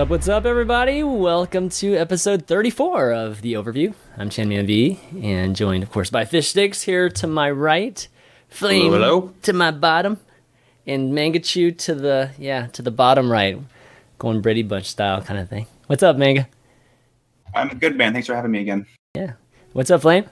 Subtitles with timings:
[0.00, 1.02] What's up, what's up, everybody?
[1.02, 3.92] Welcome to episode 34 of The Overview.
[4.16, 8.08] I'm ChanManV, and joined, of course, by Fishstix here to my right,
[8.48, 9.34] Flame Hello, hello.
[9.42, 10.18] to my bottom,
[10.86, 13.58] and Mangachu to the, yeah, to the bottom right.
[14.18, 15.66] Going Brady Bunch style kind of thing.
[15.86, 16.48] What's up, Manga?
[17.54, 18.14] I'm good, man.
[18.14, 18.86] Thanks for having me again.
[19.14, 19.32] Yeah.
[19.74, 20.24] What's up, Flame?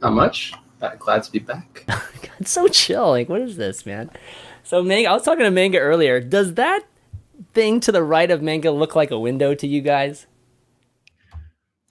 [0.00, 0.54] Not much.
[0.80, 1.84] Uh, glad to be back.
[2.40, 3.10] It's so chill.
[3.10, 4.10] Like, what is this, man?
[4.62, 6.18] So, Manga, I was talking to Manga earlier.
[6.18, 6.84] Does that
[7.54, 10.26] thing to the right of Manga look like a window to you guys?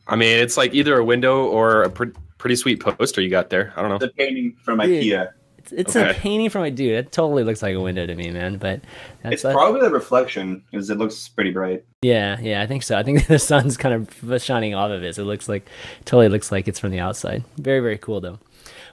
[0.08, 3.50] I mean, it's like either a window or a pre- pretty sweet poster you got
[3.50, 3.74] there.
[3.76, 3.98] I don't know.
[4.00, 5.04] The painting from Dude.
[5.04, 5.32] IKEA.
[5.60, 6.92] It's, it's a painting from a dude.
[6.92, 8.58] It totally looks like a window to me, man.
[8.58, 8.82] But
[9.22, 11.86] that's It's that- probably the reflection because it looks pretty bright.
[12.02, 12.62] yeah, yeah.
[12.62, 12.98] I think so.
[12.98, 15.66] I think the sun's kind of shining off of it, so it looks like
[16.04, 17.46] totally looks like it's from the outside.
[17.58, 18.40] Very, very cool though.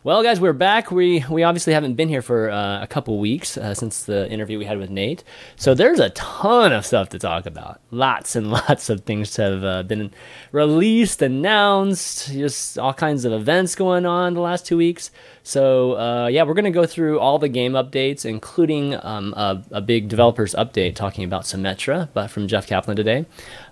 [0.02, 0.90] Well, guys, we're back.
[0.90, 4.58] We we obviously haven't been here for uh, a couple weeks uh, since the interview
[4.58, 5.22] we had with Nate.
[5.56, 7.82] So there's a ton of stuff to talk about.
[7.90, 10.10] Lots and lots of things have uh, been
[10.52, 15.10] released, announced, just all kinds of events going on the last two weeks.
[15.42, 19.80] So uh, yeah, we're gonna go through all the game updates, including um, a, a
[19.82, 23.26] big developers update talking about Symmetra, but from Jeff Kaplan today.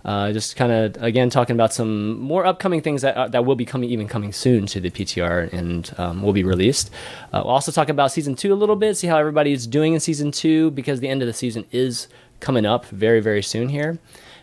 [0.08, 3.56] Uh, just kind of again talking about some more upcoming things that uh, that will
[3.56, 6.88] be coming, even coming soon to the PTR and um, will be released.
[7.30, 10.00] Uh, we'll also talk about season two a little bit, see how everybody's doing in
[10.00, 12.08] season two because the end of the season is
[12.40, 13.98] coming up very very soon here.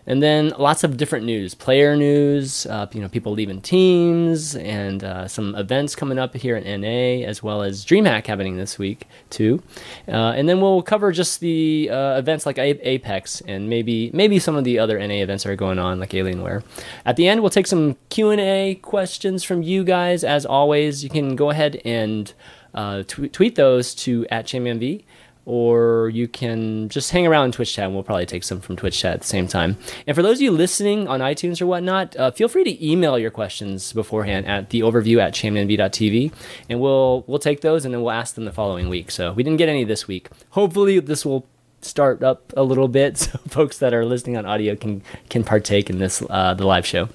[0.08, 5.04] And then lots of different news, player news, uh, you know, people leaving teams, and
[5.04, 9.08] uh, some events coming up here in NA, as well as DreamHack happening this week
[9.30, 9.64] too.
[10.08, 14.56] Uh, and then we'll cover just the uh, events like Apex and maybe maybe some
[14.56, 16.64] of the other NA events that are going on, like Alienware.
[17.06, 20.24] At the end, we'll take some Q and A questions from you guys.
[20.24, 22.32] As always, you can go ahead and
[22.76, 25.04] uh, tw- tweet those to at ChanManV
[25.46, 28.76] or you can just hang around in Twitch chat and we'll probably take some from
[28.76, 29.78] Twitch chat at the same time.
[30.08, 33.18] And for those of you listening on iTunes or whatnot, uh, feel free to email
[33.18, 36.34] your questions beforehand at the overview at chanmanv.tv
[36.70, 39.12] and we'll we'll take those and then we'll ask them the following week.
[39.12, 40.30] So we didn't get any this week.
[40.52, 41.46] Hopefully this will
[41.82, 45.90] start up a little bit so folks that are listening on audio can can partake
[45.90, 47.10] in this uh, the live show.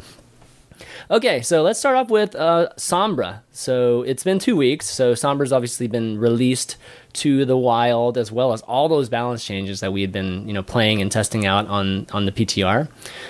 [1.11, 3.41] Okay, so let's start off with uh, Sombra.
[3.51, 4.87] So it's been two weeks.
[4.89, 6.77] So Sombra's obviously been released
[7.15, 10.53] to the wild, as well as all those balance changes that we had been, you
[10.53, 12.89] know, playing and testing out on on the PTR.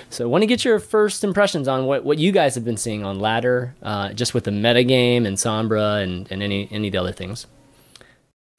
[0.09, 2.77] So I want to get your first impressions on what, what you guys have been
[2.77, 6.91] seeing on Ladder, uh, just with the metagame and Sombra and, and any any of
[6.91, 7.47] the other things.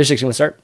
[0.00, 0.60] Fishstix, you want to start?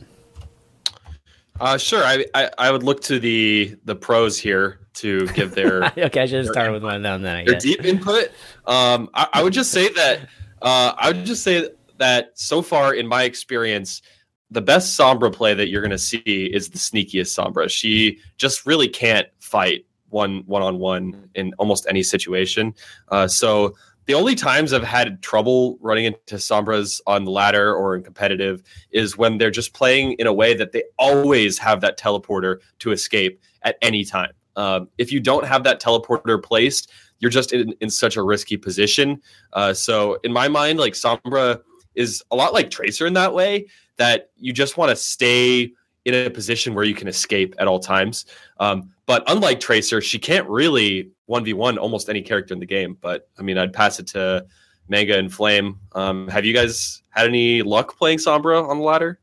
[1.60, 2.04] Uh, sure.
[2.04, 6.26] I, I I would look to the the pros here to give their okay, I
[6.26, 7.36] should have started with one of them then.
[7.36, 7.62] I their guess.
[7.62, 8.30] deep input.
[8.66, 10.20] Um, I, I would just say that
[10.62, 14.02] uh, I would just say that so far in my experience,
[14.50, 17.68] the best Sombra play that you're going to see is the sneakiest Sombra.
[17.68, 22.74] She just really can't fight one one on one in almost any situation.
[23.08, 23.74] Uh, so
[24.06, 28.62] the only times I've had trouble running into Sombras on the ladder or in competitive
[28.90, 32.92] is when they're just playing in a way that they always have that teleporter to
[32.92, 34.32] escape at any time.
[34.56, 38.56] Um, if you don't have that teleporter placed, you're just in, in such a risky
[38.56, 39.20] position.
[39.52, 41.60] Uh, so in my mind, like Sombra
[41.94, 43.66] is a lot like Tracer in that way
[43.98, 45.72] that you just want to stay
[46.04, 48.24] in a position where you can escape at all times.
[48.58, 52.96] Um, but unlike Tracer, she can't really 1v1 almost any character in the game.
[53.00, 54.46] But I mean, I'd pass it to
[54.88, 55.78] Manga and Flame.
[55.92, 59.18] Um, have you guys had any luck playing Sombra on the ladder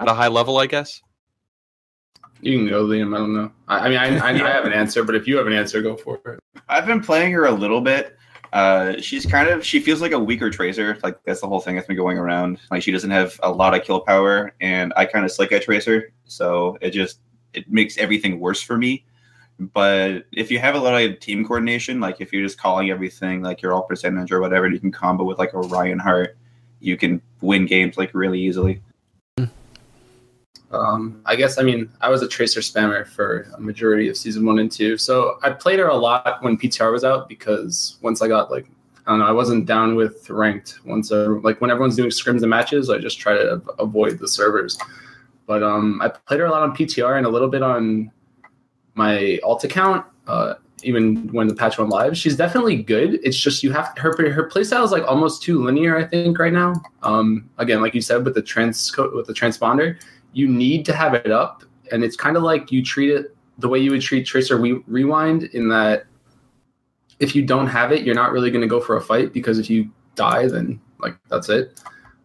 [0.00, 1.02] at a high level, I guess?
[2.40, 3.14] You can go, Liam.
[3.14, 3.52] I don't know.
[3.66, 5.82] I, I mean, I, I, I have an answer, but if you have an answer,
[5.82, 6.40] go for it.
[6.68, 8.16] I've been playing her a little bit.
[8.52, 10.98] Uh, she's kind of she feels like a weaker tracer.
[11.02, 12.58] Like that's the whole thing that's been going around.
[12.70, 15.62] Like she doesn't have a lot of kill power, and I kind of slick at
[15.62, 17.20] tracer, so it just
[17.54, 19.04] it makes everything worse for me.
[19.58, 23.42] But if you have a lot of team coordination, like if you're just calling everything
[23.42, 26.38] like your all percentage or whatever, you can combo with like a Hart,
[26.80, 28.80] you can win games like really easily.
[30.70, 34.44] Um, I guess I mean I was a tracer spammer for a majority of season
[34.44, 38.20] one and two, so I played her a lot when PTR was out because once
[38.20, 38.66] I got like
[39.06, 42.42] I don't know I wasn't down with ranked once I, like when everyone's doing scrims
[42.42, 44.78] and matches I just try to avoid the servers.
[45.46, 48.10] But um, I played her a lot on PTR and a little bit on
[48.94, 50.04] my alt account.
[50.26, 53.18] Uh, even when the patch went live, she's definitely good.
[53.22, 55.96] It's just you have her her playstyle is like almost too linear.
[55.96, 56.74] I think right now.
[57.02, 59.98] Um, again, like you said with the trans with the transponder,
[60.32, 63.68] you need to have it up, and it's kind of like you treat it the
[63.68, 66.06] way you would treat Tracer Re- Rewind in that
[67.18, 69.58] if you don't have it, you're not really going to go for a fight because
[69.58, 71.80] if you die, then like that's it.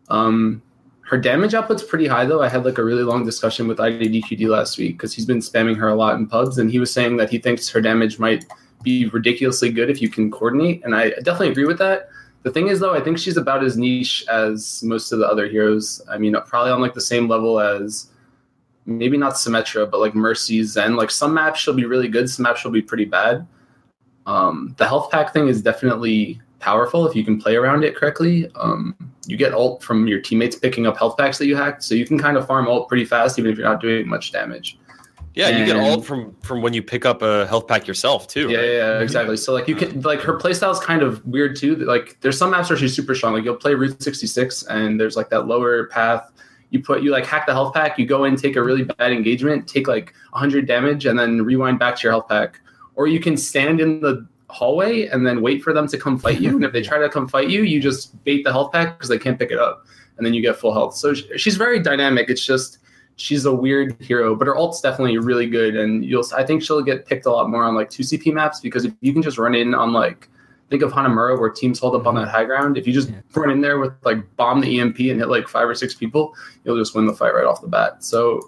[0.10, 0.62] Um,
[1.02, 2.42] her damage output's pretty high though.
[2.42, 5.78] I had like a really long discussion with IDDQD last week because he's been spamming
[5.78, 8.46] her a lot in pubs, and he was saying that he thinks her damage might
[8.84, 12.10] be ridiculously good if you can coordinate, and I definitely agree with that.
[12.44, 15.48] The thing is though, I think she's about as niche as most of the other
[15.48, 16.02] heroes.
[16.10, 18.10] I mean, probably on like the same level as
[18.86, 20.96] maybe not Symmetra, but like Mercy, Zen.
[20.96, 23.48] Like some maps she'll be really good, some maps she'll be pretty bad.
[24.26, 28.50] Um, the health pack thing is definitely powerful if you can play around it correctly.
[28.56, 31.96] Um, you get ult from your teammates picking up health packs that you hacked, so
[31.96, 34.78] you can kind of farm ult pretty fast even if you're not doing much damage.
[35.36, 38.28] Yeah, and, you get all from from when you pick up a health pack yourself
[38.28, 38.50] too.
[38.50, 38.66] Yeah, right?
[38.66, 39.38] yeah, yeah, exactly.
[39.38, 41.76] So like you can like her playstyle is kind of weird too.
[41.76, 43.34] Like there's some maps where she's super strong.
[43.34, 46.32] Like you'll play Route 66 and there's like that lower path.
[46.70, 47.98] You put you like hack the health pack.
[47.98, 51.80] You go in, take a really bad engagement, take like 100 damage, and then rewind
[51.80, 52.60] back to your health pack.
[52.96, 56.40] Or you can stand in the hallway and then wait for them to come fight
[56.40, 56.50] you.
[56.50, 59.10] and if they try to come fight you, you just bait the health pack because
[59.10, 59.88] they can't pick it up,
[60.18, 60.96] and then you get full health.
[60.96, 62.30] So she's very dynamic.
[62.30, 62.78] It's just
[63.16, 66.26] she's a weird hero, but her ult's definitely really good, and you'll.
[66.36, 68.94] I think she'll get picked a lot more on like two CP maps because if
[69.02, 70.30] you can just run in on like
[70.70, 72.78] think of Hanamura where teams hold up on that high ground.
[72.78, 73.22] If you just Yeah.
[73.36, 76.34] run in there with like bomb the EMP and hit like five or six people,
[76.64, 78.04] you'll just win the fight right off the bat.
[78.04, 78.40] So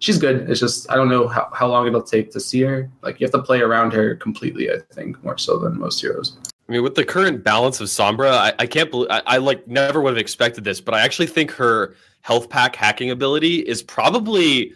[0.00, 0.50] she's good.
[0.50, 2.90] It's just I don't know how, how long it'll take to see her.
[3.02, 4.70] Like you have to play around her completely.
[4.70, 6.36] I think more so than most heroes.
[6.68, 9.66] I mean, with the current balance of Sombra, I, I can't believe I, I like
[9.66, 13.82] never would have expected this, but I actually think her health pack hacking ability is
[13.82, 14.72] probably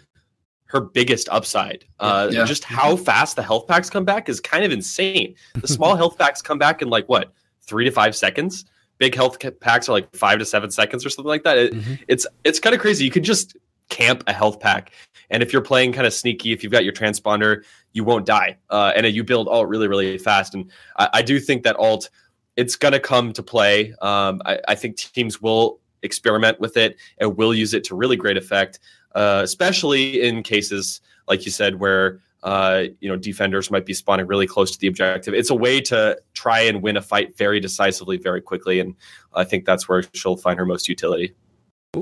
[0.67, 1.85] her biggest upside.
[2.01, 2.45] Uh, Yeah.
[2.45, 5.35] Just how fast the health packs come back is kind of insane.
[5.55, 8.65] The small health packs come back in like what three to five seconds.
[8.99, 11.57] Big health packs are like five to seven seconds or something like that.
[11.59, 11.99] It, Mhm.
[12.09, 13.05] It's it's kind of crazy.
[13.05, 13.57] You could just
[13.91, 14.91] camp a health pack,
[15.31, 18.57] and if you're playing kind of sneaky, if you've got your transponder, you won't die,
[18.71, 20.55] uh, and you build alt really really fast.
[20.55, 22.11] And I, I do think that alt
[22.57, 23.93] it's going to come to play.
[24.01, 28.17] Um, I, I think teams will experiment with it and will use it to really
[28.17, 28.81] great effect,
[29.15, 34.27] uh, especially in cases like you said where uh, you know defenders might be spawning
[34.27, 35.35] really close to the objective.
[35.35, 38.95] It's a way to try and win a fight very decisively, very quickly, and
[39.35, 41.35] I think that's where she'll find her most utility.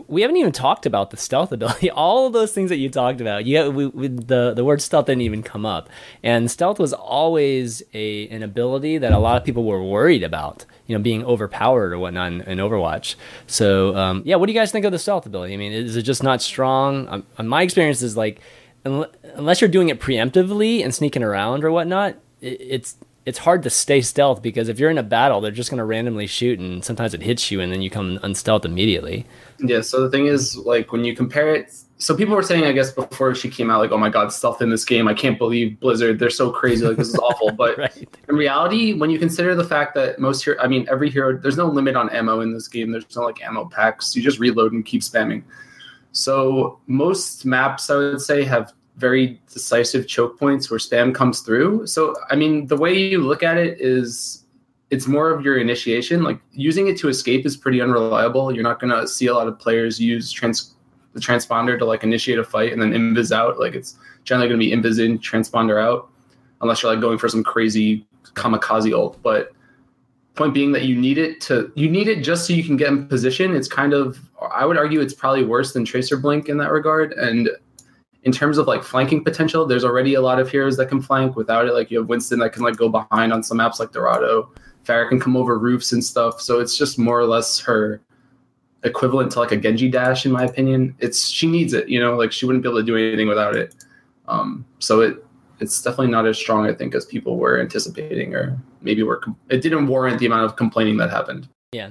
[0.08, 1.90] We haven't even talked about the stealth ability.
[1.92, 5.06] All of those things that you talked about, yeah, we, we, the the word stealth
[5.06, 5.88] didn't even come up.
[6.22, 10.64] And stealth was always a an ability that a lot of people were worried about,
[10.86, 13.14] you know, being overpowered or whatnot in, in Overwatch.
[13.46, 15.54] So, um, yeah, what do you guys think of the stealth ability?
[15.54, 17.08] I mean, is it just not strong?
[17.08, 18.40] Um, uh, my experience is like,
[18.84, 23.70] unless you're doing it preemptively and sneaking around or whatnot, it, it's it's hard to
[23.70, 26.84] stay stealth because if you're in a battle, they're just going to randomly shoot, and
[26.84, 29.24] sometimes it hits you, and then you come unstealth immediately.
[29.66, 29.80] Yeah.
[29.80, 32.92] So the thing is, like when you compare it, so people were saying, I guess
[32.92, 35.80] before she came out, like, oh my god, stuff in this game, I can't believe
[35.80, 37.50] Blizzard, they're so crazy, like this is awful.
[37.56, 38.18] But right.
[38.28, 41.56] in reality, when you consider the fact that most hero, I mean, every hero, there's
[41.56, 42.90] no limit on ammo in this game.
[42.90, 44.14] There's no like ammo packs.
[44.14, 45.44] You just reload and keep spamming.
[46.12, 51.86] So most maps, I would say, have very decisive choke points where spam comes through.
[51.86, 54.43] So I mean, the way you look at it is,
[54.94, 56.22] it's more of your initiation.
[56.22, 58.54] Like using it to escape is pretty unreliable.
[58.54, 60.76] You're not going to see a lot of players use trans
[61.14, 63.58] the transponder to like initiate a fight and then invis out.
[63.58, 66.08] Like it's generally going to be invis in, transponder out,
[66.60, 69.20] unless you're like going for some crazy kamikaze ult.
[69.20, 69.50] But
[70.36, 72.88] point being that you need it to you need it just so you can get
[72.88, 73.54] in position.
[73.54, 74.20] It's kind of
[74.52, 77.12] I would argue it's probably worse than Tracer Blink in that regard.
[77.14, 77.50] And
[78.22, 81.34] in terms of like flanking potential, there's already a lot of heroes that can flank
[81.34, 81.72] without it.
[81.72, 84.52] Like you have Winston that can like go behind on some maps like Dorado.
[84.84, 86.40] Farah can come over roofs and stuff.
[86.40, 88.00] So it's just more or less her
[88.82, 90.94] equivalent to like a Genji dash, in my opinion.
[90.98, 93.56] It's she needs it, you know, like she wouldn't be able to do anything without
[93.56, 93.74] it.
[94.28, 95.24] Um, so it
[95.60, 99.16] it's definitely not as strong, I think, as people were anticipating, or maybe were.
[99.18, 101.48] Com- it didn't warrant the amount of complaining that happened.
[101.72, 101.90] Yeah.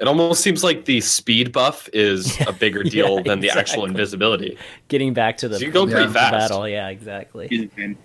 [0.00, 3.84] It almost seems like the speed buff is a bigger deal Yeah, than the actual
[3.84, 4.58] invisibility.
[4.88, 6.12] Getting back to the, So you go pretty Yeah.
[6.12, 6.32] fast.
[6.32, 6.68] battle.
[6.68, 7.46] Yeah, exactly.
[7.48, 7.96] He's a fan.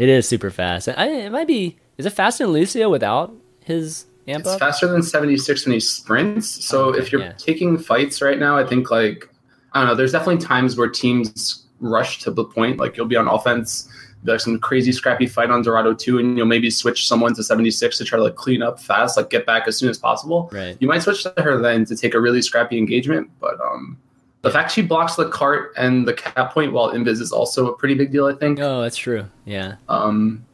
[0.00, 0.88] It is super fast.
[0.88, 1.78] I, it might be.
[1.98, 4.60] Is it faster than Lucio without his amp It's up?
[4.60, 6.64] faster than 76 when he sprints.
[6.64, 7.32] So Okay, if you're yeah.
[7.38, 9.28] taking fights right now, I think like
[9.72, 9.94] I don't know.
[9.94, 12.78] There's definitely times where teams rush to the point.
[12.78, 13.88] Like you'll be on offense,
[14.24, 17.98] there's some crazy scrappy fight on Dorado 2, and you'll maybe switch someone to 76
[17.98, 20.48] to try to like clean up fast, like get back as soon as possible.
[20.52, 20.76] Right.
[20.80, 23.98] You might switch to her then to take a really scrappy engagement, but um,
[24.42, 27.76] the fact she blocks the cart and the cap point while invis is also a
[27.76, 28.26] pretty big deal.
[28.26, 28.58] I think.
[28.60, 29.26] Oh, that's true.
[29.44, 29.76] Yeah.
[29.88, 30.44] Um,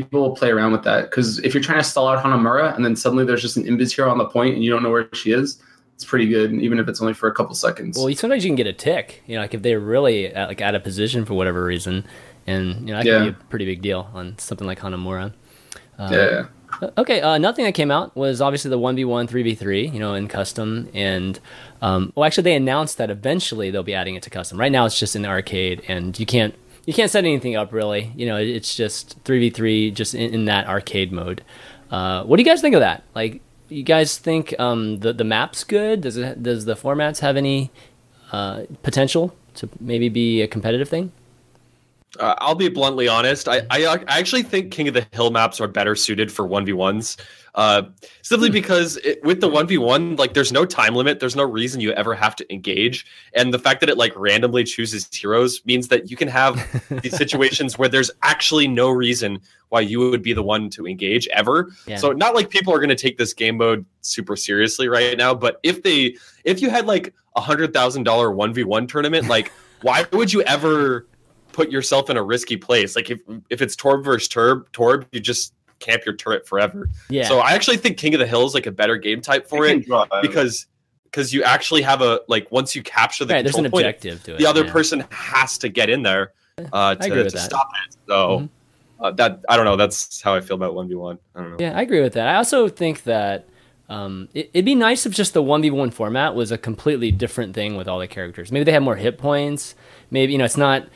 [0.00, 2.84] people will play around with that because if you're trying to stall out Hanamura and
[2.84, 5.08] then suddenly there's just an invis hero on the point and you don't know where
[5.12, 5.60] she is,
[5.94, 7.96] it's pretty good, even if it's only for a couple seconds.
[7.98, 9.22] Well, sometimes you can get a tick.
[9.26, 12.04] You know, like if they're really at, like out of position for whatever reason,
[12.46, 13.18] and you know that Yeah.
[13.18, 15.32] can be a pretty big deal on something like Hanamura.
[15.98, 16.46] Um, yeah.
[16.98, 19.86] Okay, uh, thing that came out was obviously the one v one, three v three,
[19.86, 21.38] you know, in custom, and
[21.80, 24.58] um, well, actually, they announced that eventually they'll be adding it to custom.
[24.58, 26.54] Right now, it's just in the arcade, and you can't
[26.86, 28.12] you can't set anything up really.
[28.14, 31.42] You know, it's just three v three, just in, in, that arcade mode.
[31.90, 33.04] Uh, what do you guys think of that?
[33.14, 36.02] Like, you guys think um, the the map's good?
[36.02, 37.70] Does it does the formats have any
[38.32, 41.12] uh, potential to maybe be a competitive thing?
[42.18, 43.48] Uh, I'll be bluntly honest.
[43.48, 46.64] I, I, I actually think King of the Hill maps are better suited for one
[46.64, 47.16] v ones.
[47.54, 47.82] Uh,
[48.22, 48.54] simply hmm.
[48.54, 51.20] because it, with the one v one, like there's no time limit.
[51.20, 54.64] There's no reason you ever have to engage, and the fact that it like randomly
[54.64, 59.80] chooses heroes means that you can have these situations where there's actually no reason why
[59.80, 61.70] you would be the one to engage ever.
[61.86, 61.96] Yeah.
[61.96, 65.34] So not like people are going to take this game mode super seriously right now,
[65.34, 69.28] but if they if you had like a hundred thousand dollar one v one tournament,
[69.28, 69.52] like
[69.82, 71.06] why would you ever
[71.54, 72.94] put yourself in a risky place.
[72.94, 76.90] Like if if it's Torb versus Turb, Torb, you just camp your turret forever.
[77.08, 77.28] Yeah.
[77.28, 79.64] So I actually think King of the Hill is like a better game type for
[79.64, 79.86] it
[80.20, 80.66] because
[81.04, 84.22] because you actually have a like once you capture the right, there's an point, objective
[84.24, 84.38] to it.
[84.38, 84.72] The other yeah.
[84.72, 86.32] person has to get in there
[86.72, 87.96] uh, to, to stop it.
[88.06, 88.14] So.
[88.14, 88.46] Mm-hmm.
[89.00, 89.76] Uh, that I don't know.
[89.76, 91.18] That's how I feel about one v one.
[91.34, 91.56] I don't know.
[91.58, 92.28] Yeah, I agree with that.
[92.28, 93.48] I also think that
[93.88, 97.10] um, it, would be nice if just the one v one format was a completely
[97.10, 98.52] different thing with all the characters.
[98.52, 99.74] Maybe they have more hit points.
[100.12, 100.86] Maybe you know it's not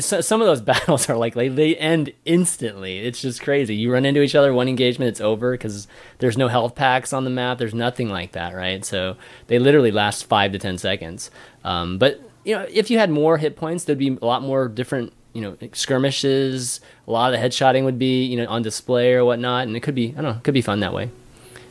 [0.00, 2.98] some of those battles are like they, end instantly.
[2.98, 3.74] It's just crazy.
[3.74, 7.24] You run into each other, one engagement, it's over because there's no health packs on
[7.24, 7.58] the map.
[7.58, 8.84] There's nothing like that, right?
[8.84, 9.16] So
[9.46, 11.30] they literally last five to ten seconds.
[11.64, 14.68] Um, but you know, if you had more hit points, there'd be a lot more
[14.68, 16.80] different you know skirmishes.
[17.06, 19.80] A lot of the headshotting would be you know on display or whatnot, and it
[19.80, 21.10] could be I don't know, it could be fun that way.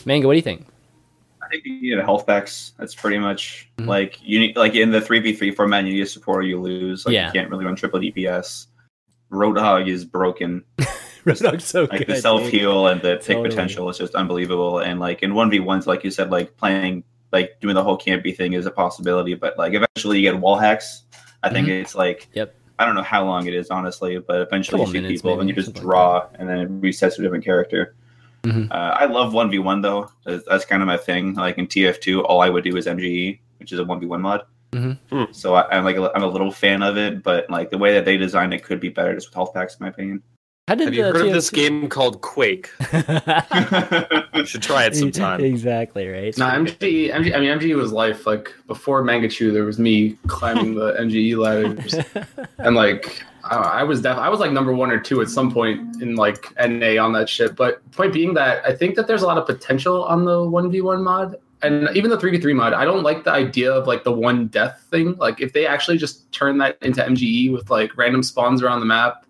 [0.05, 0.65] Mango, what do you think?
[1.61, 2.73] Think you need health packs.
[2.77, 3.89] That's pretty much mm-hmm.
[3.89, 5.85] like you need like in the three v three format.
[5.85, 7.05] You need a support or you lose.
[7.05, 7.27] Like yeah.
[7.27, 8.67] you can't really run triple DPS.
[9.31, 10.63] Roadhog is broken.
[11.25, 14.79] Roadhog's so like good, the self heal and the pick potential is just unbelievable.
[14.79, 17.97] And like in one v ones, like you said, like playing like doing the whole
[17.97, 19.33] campy thing is a possibility.
[19.33, 21.03] But like eventually you get wall hacks.
[21.41, 21.81] I think mm-hmm.
[21.81, 22.55] it's like yep.
[22.79, 25.49] I don't know how long it is honestly, but eventually you see people maybe, and
[25.49, 27.95] you just draw like and then it resets to a different character.
[28.43, 28.71] Mm-hmm.
[28.71, 30.09] Uh, I love one v one though.
[30.25, 31.33] That's, that's, kind of my thing.
[31.33, 34.05] Like in TF two, all I would do is MGE, which is a one v
[34.05, 34.43] one mod.
[34.73, 35.15] Mm-hmm.
[35.15, 35.31] Hmm.
[35.31, 37.93] So I, am like a, I'm a little fan of it, but like the way
[37.93, 40.21] that they designed it could be better just with health packs, in my opinion.
[40.69, 41.27] Have you heard TF2?
[41.27, 42.69] of this game called Quake?
[44.33, 45.41] you should try it sometime.
[45.53, 46.37] Exactly right.
[46.37, 48.25] No, MGE, MGE, I mean MGE was life.
[48.25, 51.95] Like before Mangachu, there was me climbing the MGE ladders,
[52.59, 56.01] and like I was def- I was like number one or two at some point
[56.01, 57.57] in like NA on that shit.
[57.57, 60.71] But point being that I think that there's a lot of potential on the one
[60.71, 62.71] v one mod, and even the three v three mod.
[62.71, 65.17] I don't like the idea of like the one death thing.
[65.17, 68.85] Like if they actually just turn that into MGE with like random spawns around the
[68.85, 69.25] map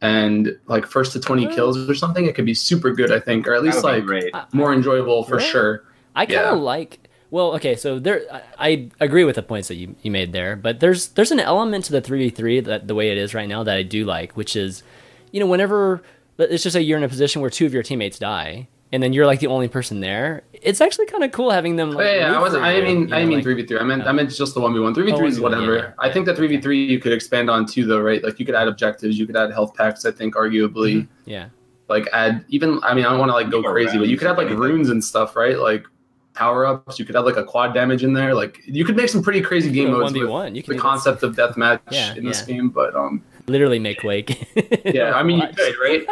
[0.00, 1.54] and like first to twenty oh.
[1.54, 3.12] kills or something, it could be super good.
[3.12, 4.04] I think, or at least like
[4.52, 5.84] more enjoyable for sure.
[6.14, 6.62] I kind of yeah.
[6.62, 10.32] like well, okay, so there, I, I agree with the points that you, you made
[10.32, 13.18] there, but there's there's an element to the three v three that the way it
[13.18, 14.82] is right now that I do like, which is,
[15.30, 16.02] you know, whenever
[16.38, 19.12] let's just say you're in a position where two of your teammates die, and then
[19.12, 20.42] you're like the only person there.
[20.62, 21.92] It's actually kind of cool having them.
[21.92, 22.54] Like, oh, yeah, yeah I was.
[22.54, 23.78] I mean, you know, I mean three v three.
[23.78, 24.94] I meant I meant just the one v one.
[24.94, 25.76] Three v three is whatever.
[25.76, 28.22] Yeah, I think that three v three you could expand on too, though, right?
[28.22, 30.04] Like you could add objectives, you could add health packs.
[30.04, 31.02] I think arguably.
[31.02, 31.30] Mm-hmm.
[31.30, 31.48] Yeah.
[31.88, 32.80] Like add even.
[32.82, 34.90] I mean, I don't want to like go crazy, but you could have like runes
[34.90, 35.58] and stuff, right?
[35.58, 35.86] Like
[36.34, 36.98] power ups.
[36.98, 38.34] You could have like a quad damage in there.
[38.34, 41.34] Like you could make some pretty crazy game modes with you can the concept of
[41.34, 42.68] deathmatch yeah, in this game.
[42.68, 44.48] But um, literally make Quake.
[44.84, 46.06] yeah, I mean you could, right?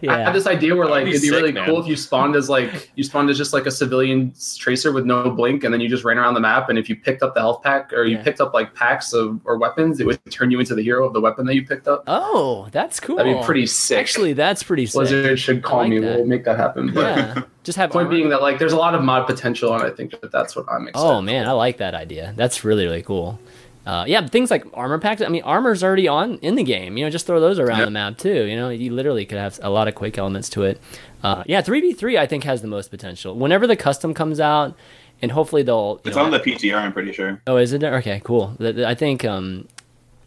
[0.00, 0.14] yeah.
[0.14, 1.66] I had this idea where like it'd be sick, really man.
[1.66, 5.04] cool if you spawned as like you spawned as just like a civilian tracer with
[5.04, 6.68] no blink, and then you just ran around the map.
[6.68, 8.22] And if you picked up the health pack or you yeah.
[8.22, 11.12] picked up like packs of or weapons, it would turn you into the hero of
[11.12, 12.04] the weapon that you picked up.
[12.06, 13.16] Oh, that's cool.
[13.16, 13.98] That'd be pretty sick.
[13.98, 14.94] Actually, that's pretty sick.
[14.94, 15.98] Blizzard should call like me.
[15.98, 16.16] That.
[16.16, 16.92] We'll make that happen.
[16.92, 17.42] But yeah.
[17.66, 18.16] Just have point armor.
[18.16, 20.66] being that like there's a lot of mod potential, and I think that that's what
[20.70, 21.04] I'm excited.
[21.04, 21.50] Oh man, for.
[21.50, 22.32] I like that idea.
[22.36, 23.40] That's really really cool.
[23.86, 25.22] Uh, yeah, things like armor packs.
[25.22, 26.98] I mean, armor's already on in the game.
[26.98, 27.86] You know, just throw those around yep.
[27.86, 28.44] the map too.
[28.44, 30.80] You know, you literally could have a lot of Quake elements to it.
[31.22, 33.36] Uh, yeah, three v three I think has the most potential.
[33.36, 34.76] Whenever the custom comes out,
[35.22, 36.00] and hopefully they'll.
[36.04, 36.74] It's know, on the PTR.
[36.74, 37.40] I'm pretty sure.
[37.46, 37.84] Oh, is it?
[37.84, 38.56] Okay, cool.
[38.60, 39.68] I think um,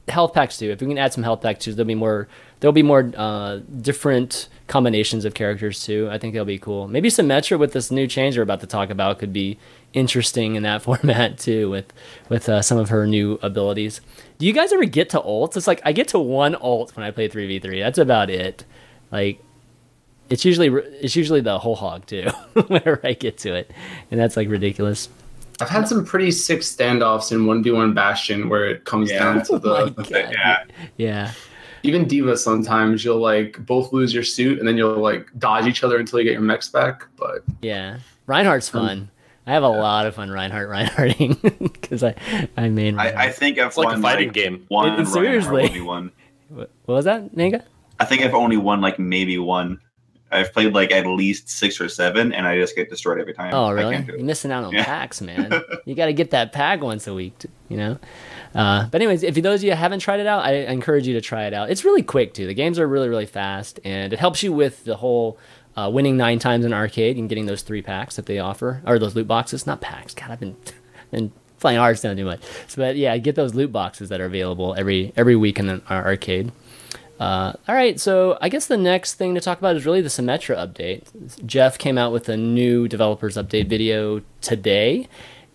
[0.07, 0.71] health packs too.
[0.71, 2.29] If we can add some health packs too, there'll be more.
[2.61, 6.07] There'll be more uh, different combinations of characters too.
[6.09, 6.87] I think they'll be cool.
[6.87, 9.57] Maybe Symmetra with this new change we're about to talk about could be
[9.91, 11.91] interesting in that format too, with
[12.29, 13.99] with uh, some of her new abilities.
[14.37, 15.57] Do you guys ever get to ults?
[15.57, 17.79] It's like I get to one ult when I play three v three.
[17.81, 18.63] That's about it.
[19.11, 19.43] Like
[20.29, 20.67] it's usually
[21.01, 22.29] it's usually the whole hog too
[22.67, 23.71] whenever I get to it,
[24.11, 25.09] and that's like ridiculous.
[25.61, 29.19] I've had some pretty sick standoffs in one v one Bastion where it comes yeah.
[29.19, 30.63] down to the oh yeah.
[30.97, 31.31] yeah.
[31.83, 35.83] Even Diva sometimes you'll like both lose your suit and then you'll like dodge each
[35.83, 37.05] other until you get your mechs back.
[37.17, 39.09] But Yeah, Reinhardt's Um, fun.
[39.47, 42.13] I have a lot of fun Reinhardt Reinhardting because I
[42.55, 42.99] I main.
[42.99, 44.65] I, I think I've It's like won a fighting like, game.
[44.67, 45.69] one It- seriously.
[45.69, 46.11] 1v1.
[46.49, 47.63] what what was that, Nanga?
[47.99, 49.79] I think I've only won like maybe one.
[50.31, 53.51] I've played like at least six or seven, and I just get destroyed every time.
[53.51, 53.95] Oh, I really?
[53.95, 54.85] can't do You're missing out on Yeah.
[54.85, 55.51] packs, man.
[55.85, 57.97] you got to get that pack once a week, t- you know.
[58.55, 61.21] Uh, but anyways, if those of you haven't tried it out, I encourage you to
[61.21, 61.69] try it out.
[61.69, 62.47] It's really quick too.
[62.47, 65.37] The games are really really fast, and it helps you with the whole
[65.75, 68.99] uh, winning nine times in arcade and getting those three packs that they offer or
[68.99, 70.13] those loot boxes, not packs.
[70.13, 70.55] God, I've been
[71.11, 72.41] been playing Hearthstone too much.
[72.67, 76.05] So, but yeah, get those loot boxes that are available every every week in our
[76.05, 76.51] arcade.
[77.19, 80.07] Uh, all right, so I guess the next thing to talk about is really the
[80.07, 81.45] Symmetra update.
[81.45, 85.09] Jeff came out with a new developers update video today,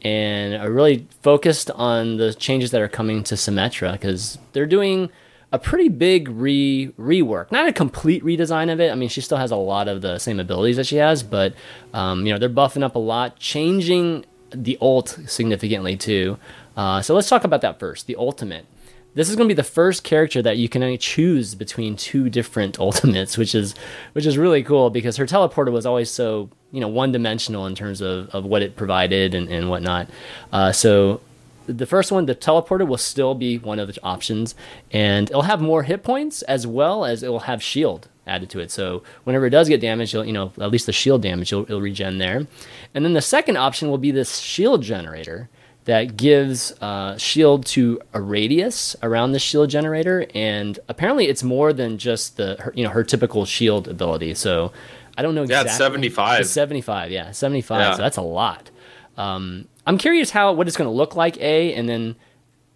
[0.04, 5.10] and I really focused on the changes that are coming to Symmetra because they're doing
[5.50, 8.92] a pretty big re rework, not a complete redesign of it.
[8.92, 11.54] I mean, she still has a lot of the same abilities that she has, but
[11.94, 16.38] um, you know they're buffing up a lot, changing the ult significantly too.
[16.76, 18.06] Uh, so let's talk about that first.
[18.06, 18.66] The ultimate
[19.14, 22.28] this is going to be the first character that you can only choose between two
[22.28, 23.74] different ultimates, which is
[24.12, 27.74] which is really cool because her teleporter was always so you know one dimensional in
[27.74, 30.10] terms of, of what it provided and, and whatnot.
[30.52, 31.20] Uh, so
[31.66, 34.54] the first one, the teleporter, will still be one of the options,
[34.90, 38.58] and it'll have more hit points as well as it will have shield added to
[38.58, 38.70] it.
[38.70, 41.64] So whenever it does get damaged, you'll, you know at least the shield damage, it'll,
[41.64, 42.46] it'll regen there.
[42.92, 45.48] And then the second option will be this shield generator
[45.84, 51.72] that gives uh, shield to a radius around the shield generator, and apparently it's more
[51.72, 54.34] than just the her, you know her typical shield ability.
[54.34, 54.72] So
[55.16, 55.70] I don't know Yeah, exactly.
[55.70, 56.40] it's 75.
[56.40, 57.80] It's seventy five, yeah, seventy five.
[57.80, 57.92] Yeah.
[57.94, 58.70] So that's a lot.
[59.16, 62.16] Um, I'm curious how what it's going to look like, a, and then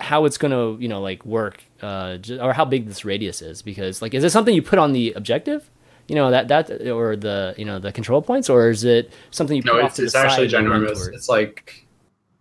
[0.00, 3.62] how it's going to you know like work, uh, or how big this radius is.
[3.62, 5.68] Because like, is it something you put on the objective?
[6.06, 9.56] You know that that or the you know the control points, or is it something
[9.56, 11.12] you put no, off it's, to the it's actually side and run ginormous.
[11.12, 11.86] It's like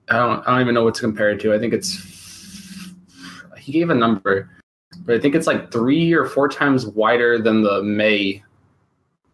[0.09, 1.53] I don't I don't even know what to compare it to.
[1.53, 1.97] I think it's
[3.57, 4.49] he gave a number,
[5.05, 8.43] but I think it's like three or four times wider than the Mei.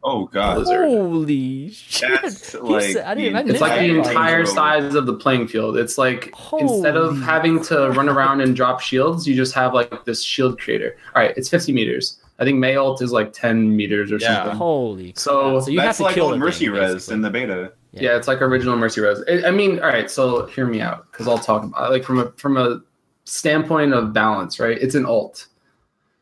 [0.05, 0.89] Oh god, Blizzard.
[0.89, 2.21] Holy shit!
[2.21, 5.47] That's like said- I the didn't- I It's like the entire size of the playing
[5.47, 5.77] field.
[5.77, 10.03] It's like instead of having to run around and drop shields, you just have like
[10.05, 10.97] this shield creator.
[11.15, 12.19] All right, it's 50 meters.
[12.39, 14.35] I think Mei ult is like 10 meters or Yeah.
[14.41, 14.57] something.
[14.57, 17.13] Holy So so you have to like kill old the Mercy thing, Res basically.
[17.15, 17.71] in the beta.
[17.93, 19.23] Yeah, it's like original Mercy Rose.
[19.29, 20.09] I, I mean, all right.
[20.09, 22.81] So hear me out, because I'll talk about like from a from a
[23.25, 24.77] standpoint of balance, right?
[24.81, 25.45] It's an alt.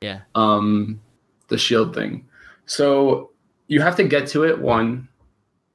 [0.02, 0.20] Yeah.
[0.36, 1.00] Um,
[1.48, 2.26] the shield thing.
[2.66, 3.31] So
[3.72, 4.60] you have to get to it.
[4.60, 5.08] One,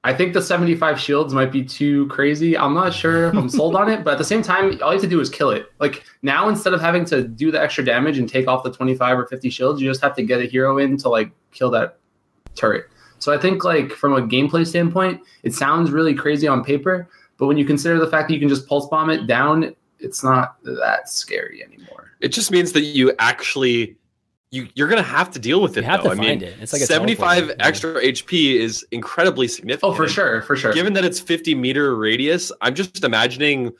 [0.04, 2.56] I think the seventy-five shields might be too crazy.
[2.56, 4.98] I'm not sure if I'm sold on it, but at the same time, all you
[4.98, 5.72] have to do is kill it.
[5.80, 9.18] Like now, instead of having to do the extra damage and take off the twenty-five
[9.18, 11.98] or fifty shields, you just have to get a hero in to like kill that
[12.54, 12.84] turret.
[13.18, 17.46] So I think like from a gameplay standpoint, it sounds really crazy on paper, but
[17.46, 20.62] when you consider the fact that you can just pulse bomb it down, it's not
[20.64, 22.12] that scary anymore.
[22.20, 23.96] It just means that you actually
[24.50, 25.82] you you're gonna have to deal with it.
[25.82, 26.14] You have though.
[26.14, 26.56] to I find mean, it.
[26.60, 27.54] It's like 75 teleporter, yeah.
[27.58, 29.92] extra HP is incredibly significant.
[29.92, 30.72] Oh, for sure, for sure.
[30.72, 33.72] Given that it's 50 meter radius, I'm just imagining,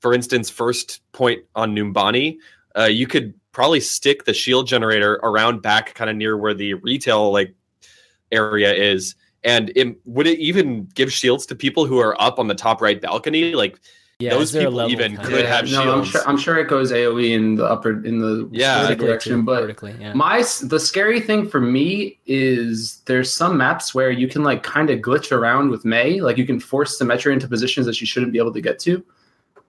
[0.00, 2.36] for instance, first point on Numbani,
[2.76, 6.74] uh, you could probably stick the shield generator around back, kind of near where the
[6.74, 7.54] retail like
[8.30, 9.14] area is.
[9.42, 12.80] And it, would it even give shields to people who are up on the top
[12.80, 13.54] right balcony?
[13.54, 13.78] Like
[14.20, 16.68] Yeah, those is there people even could of- have no, I'm sure, I'm sure it
[16.68, 18.82] goes AOE in the upper in the Yeah.
[18.82, 20.14] vertically, direction, too, but vertically, yeah.
[20.14, 24.88] My the scary thing for me is there's some maps where you can like kind
[24.90, 28.30] of glitch around with Mei, like you can force Symmetra into positions that she shouldn't
[28.32, 29.02] be able to get to,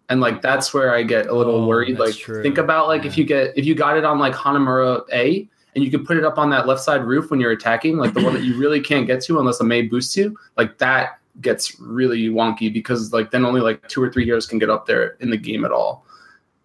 [0.10, 1.97] and like that's where I get a little Oh, worried.
[1.97, 2.43] Like true.
[2.43, 5.84] think about like if you get if you got it on like Hanamura A and
[5.84, 8.23] you can put it up on that left side roof when you're attacking, like the
[8.23, 11.80] one that you really can't get to unless a Mei boosts you, like that gets
[11.80, 15.17] really wonky because like then only like two or three heroes can get up there
[15.19, 16.06] in the game at all,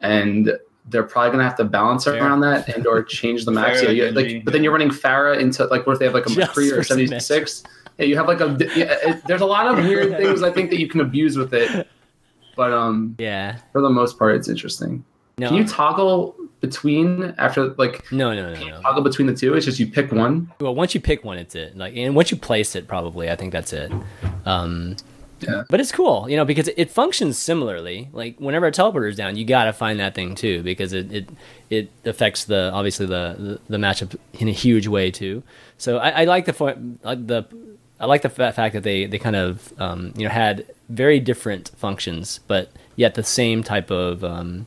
[0.00, 0.52] and
[0.86, 2.14] they're probably gonna have to balance Fair.
[2.14, 3.52] around that and or change the.
[3.52, 6.14] Fair, Yeah, Genji, like, but then you're running Farah into like what if they have
[6.14, 7.62] like a McCree or seventy six?
[7.98, 10.70] Yeah, you have like a yeah, it, there's a lot of weird things I think
[10.70, 11.88] that you can abuse with it,
[12.56, 13.58] but um yeah.
[13.72, 15.04] for the most part it's interesting.
[15.38, 18.80] No, Can you toggle between after like no, no, no, no.
[18.82, 19.54] toggle between the two?
[19.54, 20.52] It's just you pick one.
[20.60, 21.76] Well, once you pick one, it's it.
[21.76, 23.90] Like, and once you place it, probably, I think that's it.
[24.44, 24.96] Um,
[25.40, 25.64] Yeah.
[25.70, 28.10] But it's cool, you know, because it functions similarly.
[28.12, 31.28] Like whenever a teleporter is down, you gotta find that thing too, because it it,
[31.70, 35.42] it affects the obviously the, the the matchup in a huge way too.
[35.78, 37.46] So I, I like the the
[37.98, 41.70] I like the fact that they they kind of um, you know had very different
[41.76, 44.66] functions, but yet the same type of um,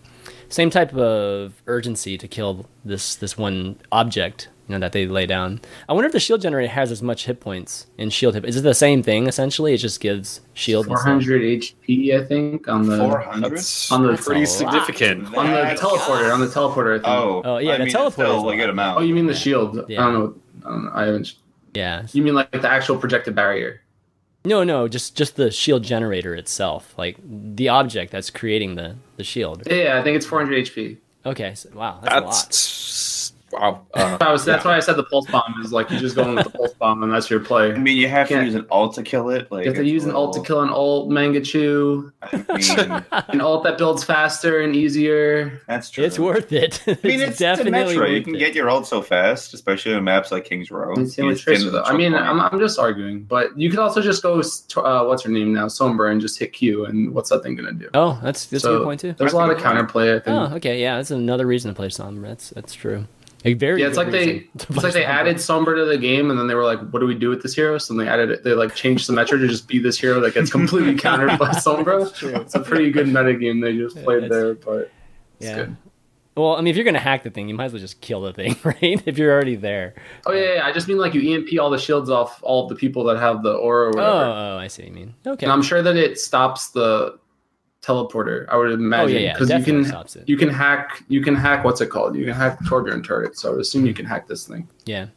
[0.53, 5.25] same type of urgency to kill this this one object you know that they lay
[5.25, 5.59] down.
[5.89, 8.45] I wonder if the shield generator has as much hit points in shield hit.
[8.45, 9.73] Is it the same thing essentially?
[9.73, 10.85] It just gives shield.
[10.87, 13.59] and 400 HP, I think, on the 400?
[13.91, 14.71] On the- pretty That's lot.
[14.71, 15.35] significant.
[15.35, 16.33] on the That's- teleporter.
[16.33, 17.07] On the teleporter, I think.
[17.09, 18.99] Oh, Oh, yeah, I the mean, teleporter still is a good amount.
[18.99, 19.83] Oh, you mean the shield?
[19.89, 19.99] Yeah.
[20.07, 20.35] I don't know.
[20.65, 20.91] I, don't know.
[20.93, 21.33] I haven't.
[21.73, 22.03] Yeah.
[22.13, 23.81] You mean like the actual projected barrier?
[24.45, 29.23] No, no, just just the shield generator itself, like the object that's creating the the
[29.23, 29.63] shield.
[29.67, 30.97] Yeah, yeah, I think it's 400 HP.
[31.25, 32.53] Okay, so, wow, that's, a lot.
[33.61, 33.85] That's wow.
[33.93, 36.23] Uh, I was, that's why I said the pulse bomb is like you just go
[36.27, 37.71] in with the pulse bomb and that's your play.
[37.73, 39.51] I mean, you have to Can't- use an alt to kill it.
[39.51, 43.03] Like You have to use a an ult to kill an ult Mangachu, I mean,
[43.29, 45.61] an ult that builds faster and easier.
[45.67, 46.03] that's true.
[46.03, 46.81] It's worth it.
[46.87, 47.97] I mean, it's, definitely Symmetra.
[47.97, 48.39] worth You can it.
[48.39, 50.93] get your ult so fast, especially on maps like Kings Row.
[50.95, 51.89] It's You with just get Tracer into the though.
[51.89, 52.13] I mean.
[52.13, 54.39] I'm, I'm just arguing, but you could also just go.
[54.77, 55.65] Uh, what's her name now?
[55.67, 57.89] Sombra and just hit Q, and what's that thing gonna do?
[57.93, 59.13] Oh, that's that's a good point too.
[59.13, 60.15] There's a lot of counterplay.
[60.15, 60.27] I think.
[60.51, 62.29] Oh, okay, yeah, that's another reason to play Sombra.
[62.29, 63.05] That's that's true.
[63.45, 65.07] A very Yeah, it's like they it's like they Sombra.
[65.07, 67.41] added Sombra to the game, and then they were like, "What do we do with
[67.43, 68.43] this hero?" So then they added it.
[68.43, 72.09] They like changed Symmetra to just be this hero that gets completely countered by Sombra.
[72.41, 74.91] It's a pretty good meta game they just played there, but
[75.39, 75.55] Yeah.
[75.55, 75.77] good.
[76.35, 78.21] Well, I mean, if you're gonna hack the thing, you might as well just kill
[78.21, 79.01] the thing, right?
[79.05, 79.93] If you're already there.
[80.25, 82.69] Oh yeah, yeah, I just mean like you EMP all the shields off all of
[82.69, 84.83] the people that have the aura or oh, oh, oh, I see.
[84.83, 85.45] what You mean okay?
[85.45, 87.19] And I'm sure that it stops the
[87.83, 88.45] teleporter.
[88.49, 90.27] I would oh imagine yeah, yeah, because you can stops it.
[90.27, 92.15] you can hack you can hack what's it called?
[92.15, 93.37] You can hack Torbjorn turret.
[93.37, 94.67] So I would assume you can hack this thing.
[94.85, 95.07] Yeah.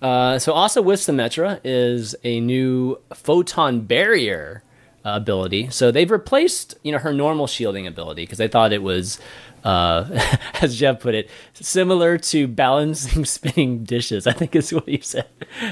[0.00, 4.62] Uh, so also with Symmetra is a new photon barrier
[5.04, 5.70] uh, ability.
[5.70, 9.18] So they've replaced you know her normal shielding ability because they thought it was,
[9.64, 14.26] uh, as Jeff put it, similar to balancing spinning dishes.
[14.26, 15.28] I think is what he said,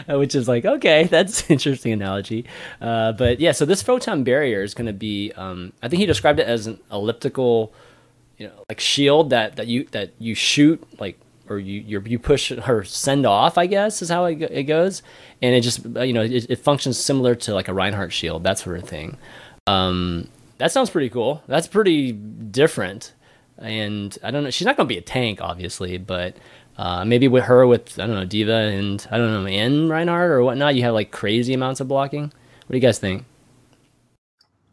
[0.09, 2.45] uh, which is like okay, that's interesting analogy.
[2.81, 5.33] Uh, but yeah, so this photon barrier is going to be.
[5.33, 7.73] Um, I think he described it as an elliptical
[8.39, 11.19] you know like shield that that you that you shoot like
[11.49, 15.03] or you you you push or send off i guess is how it, it goes
[15.43, 18.43] and it just uh, you know it, it functions similar to like a reinhardt shield
[18.45, 19.17] that sort of thing
[19.67, 23.13] um that sounds pretty cool that's pretty different
[23.59, 26.37] and i don't know she's not going to be a tank obviously but
[26.77, 30.31] uh, maybe with her with i don't know diva and i don't know and reinhardt
[30.31, 33.25] or whatnot you have like crazy amounts of blocking what do you guys think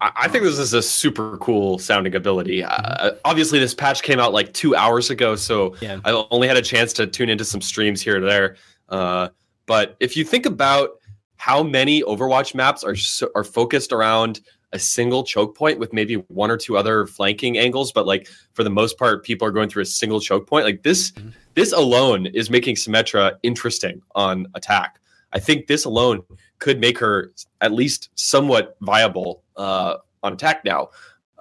[0.02, 2.63] I I think this is a super cool sounding ability.
[2.63, 6.00] Uh, obviously, this patch came out like two hours ago, so Yeah.
[6.04, 8.56] I only had a chance to tune into some streams here and there.
[8.89, 9.30] Uh,
[9.67, 11.00] but if you think about
[11.38, 14.41] how many Overwatch maps are so, are focused around
[14.73, 18.63] a single choke point with maybe one or two other flanking angles, but like for
[18.63, 20.65] the most part, people are going through a single choke point.
[20.65, 21.34] Like this, Mhm.
[21.55, 24.99] this alone is making Symmetra interesting on attack.
[25.34, 26.23] I think this alone
[26.60, 27.31] could make her
[27.62, 30.89] at least somewhat viable uh, on attack now.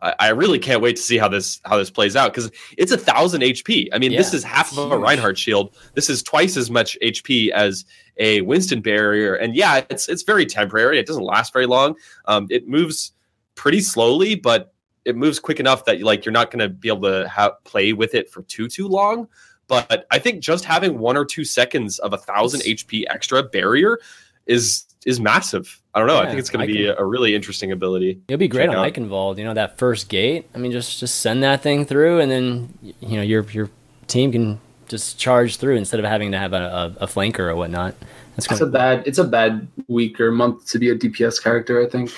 [0.03, 2.91] I, I really can't wait to see how this how this plays out because it's
[2.93, 3.89] a thousand HP.
[3.93, 4.99] I mean, this is half of a.
[4.99, 5.77] Reinhardt shield.
[5.95, 7.85] This is twice as much HP as
[8.17, 10.99] a Winston barrier, and yeah, it's it's very temporary.
[10.99, 11.97] It doesn't last very long.
[12.27, 13.13] Um, it moves
[13.61, 14.73] pretty slowly, but
[15.05, 17.93] it moves quick enough that like you're not going to be able to have play
[17.93, 19.29] with it for too too long.
[19.69, 23.99] But I think just having one or two seconds of a thousand HP extra barrier
[24.47, 25.79] is is massive.
[25.95, 26.19] I don't know.
[26.19, 28.19] I think it's going to be can- a, a really interesting ability.
[28.29, 28.85] It'll be great on out.
[28.87, 29.39] Ike involved.
[29.39, 30.49] You know that first gate.
[30.55, 33.69] I mean, just just send that thing through, and then you know your your
[34.07, 37.57] team can just charge through instead of having to have a, a, a flanker or
[37.57, 37.95] whatnot.
[38.37, 41.85] That's It's a bad it's a bad week or month to be a DPS character.
[41.85, 42.11] I think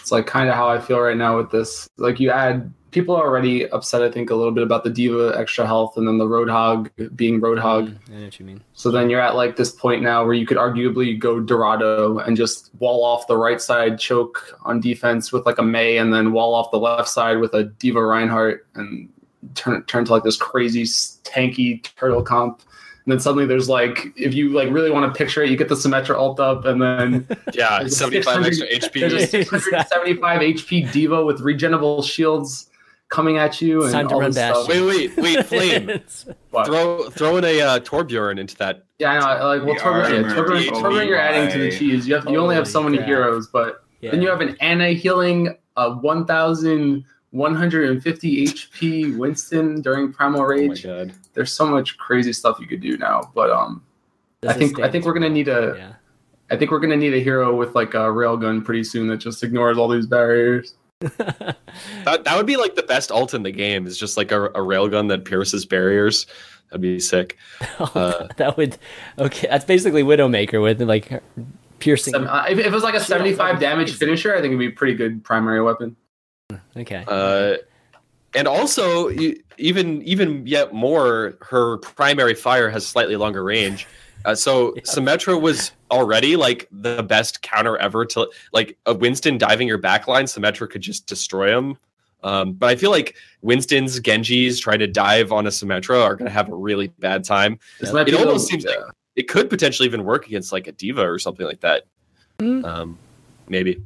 [0.00, 1.88] it's like kind of how I feel right now with this.
[1.96, 4.02] Like you add people are already upset.
[4.02, 7.40] I think a little bit about the diva extra health and then the roadhog being
[7.40, 7.88] roadhog.
[7.88, 8.64] Mm, I know what you mean.
[8.72, 12.36] So then you're at like this point now where you could arguably go Dorado and
[12.36, 16.32] just wall off the right side choke on defense with like a Mei, and then
[16.32, 19.08] wall off the left side with a Diva Reinhardt and
[19.54, 22.62] turn turn to like this crazy tanky turtle comp.
[23.08, 25.70] And then suddenly there's like if you like really want to picture it, you get
[25.70, 29.30] the Symmetra alt up, and then Yeah, 75 extra 600 there's a HP.
[29.46, 32.68] 675 HP Diva with regenerable shields
[33.08, 33.78] coming at you.
[33.84, 34.64] It's and time to all run this Bastion.
[34.64, 34.68] stuff.
[34.68, 36.00] Wait, wait, wait, Flame.
[36.66, 38.84] Throw throw in a uh, Torbjorn into that.
[38.98, 39.46] Yeah, I know.
[39.46, 42.06] Like, well, The Torbjorn, yeah, Torbjorn, Torbjorn, you're adding to the cheese.
[42.06, 43.08] You have, you only have so many crap.
[43.08, 44.10] heroes, but Yeah.
[44.10, 45.94] then you have an anti healing, a
[47.30, 50.82] 1,150 HP Winston during Primal Oh my Rage.
[50.84, 51.12] god.
[51.34, 53.82] There's so much crazy stuff you could do now, but um,
[54.40, 55.92] Does I think I think we're gonna need a Yeah.
[56.50, 59.42] I think we're gonna need a hero with like a railgun pretty soon that just
[59.44, 60.74] ignores all these barriers.
[62.04, 63.86] That that would be like the best ult in the game.
[63.86, 66.26] Is just like a, a railgun that pierces barriers.
[66.70, 67.36] That'd be sick.
[67.78, 68.76] Uh, that would
[69.18, 69.46] okay.
[69.48, 71.22] That's basically Widowmaker with like
[71.78, 72.12] piercing.
[72.12, 74.66] Seven, uh, if, if it was like a 75 damage finisher, I think it'd be
[74.66, 75.94] a pretty good primary weapon.
[76.76, 77.04] Okay.
[77.06, 77.56] uh,
[78.34, 79.10] and also
[79.58, 83.86] even even yet more, her primary fire has slightly longer range.
[84.24, 84.82] Uh, so Yeah.
[84.82, 90.24] Symmetra was already like the best counter ever to like a Winston diving your backline.
[90.24, 91.76] Symmetra could just destroy him.
[92.24, 96.26] Um, but I feel like Winston's Genjis trying to dive on a Symmetra are going
[96.26, 97.58] to have a really bad time.
[97.80, 97.96] Yeah.
[97.96, 98.70] It be the- almost seems yeah.
[98.72, 101.84] like it could potentially even work against like a diva or something like that.
[102.40, 102.64] Mm.
[102.64, 102.98] Um,
[103.48, 103.82] maybe.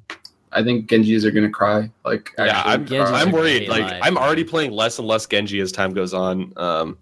[0.52, 1.90] I think Genjis are gonna cry.
[2.04, 3.20] Like, Yeah, actually I'm, Genjis cry.
[3.20, 3.68] are I'm worried.
[3.68, 4.00] Like live.
[4.02, 6.52] I'm already playing less and less Genji as time goes on.
[6.56, 6.98] Um,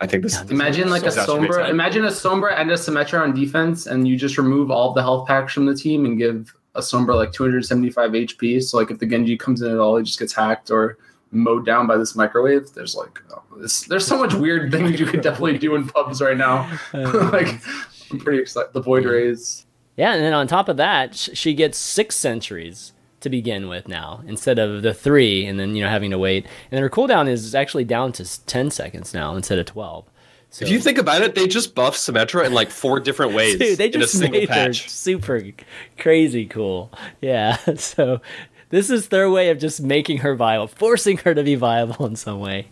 [0.00, 0.34] I think this.
[0.34, 1.68] Yeah, this Imagine like a so exacerbates Sombra.
[1.70, 5.26] Imagine a Sombra and a Symmetra on defense, and you just remove all the health
[5.26, 8.62] packs from the team and give a Sombra like 275 HP.
[8.62, 10.98] So like if the Genji comes in at all, he just gets hacked or
[11.30, 12.72] mowed down by this microwave.
[12.74, 16.22] There's like oh, this, there's so much weird things you could definitely do in pubs
[16.22, 16.70] right now.
[16.92, 17.60] like
[18.10, 18.72] I'm pretty excited.
[18.72, 19.66] The Void Rays.
[19.98, 24.22] Yeah, and then on top of that, she gets six sentries to begin with now
[24.26, 26.44] instead of the three, and then you know having to wait.
[26.44, 30.04] And then her cooldown is actually down to ten seconds now instead of twelve.
[30.50, 33.58] So, If you think about it, they just buff Symmetra in like four different ways
[33.58, 34.88] dude, they in a just single made her patch.
[34.88, 35.42] super
[35.98, 36.90] crazy cool.
[37.20, 38.20] Yeah, so
[38.70, 42.14] this is their way of just making her viable, forcing her to be viable in
[42.16, 42.68] some way.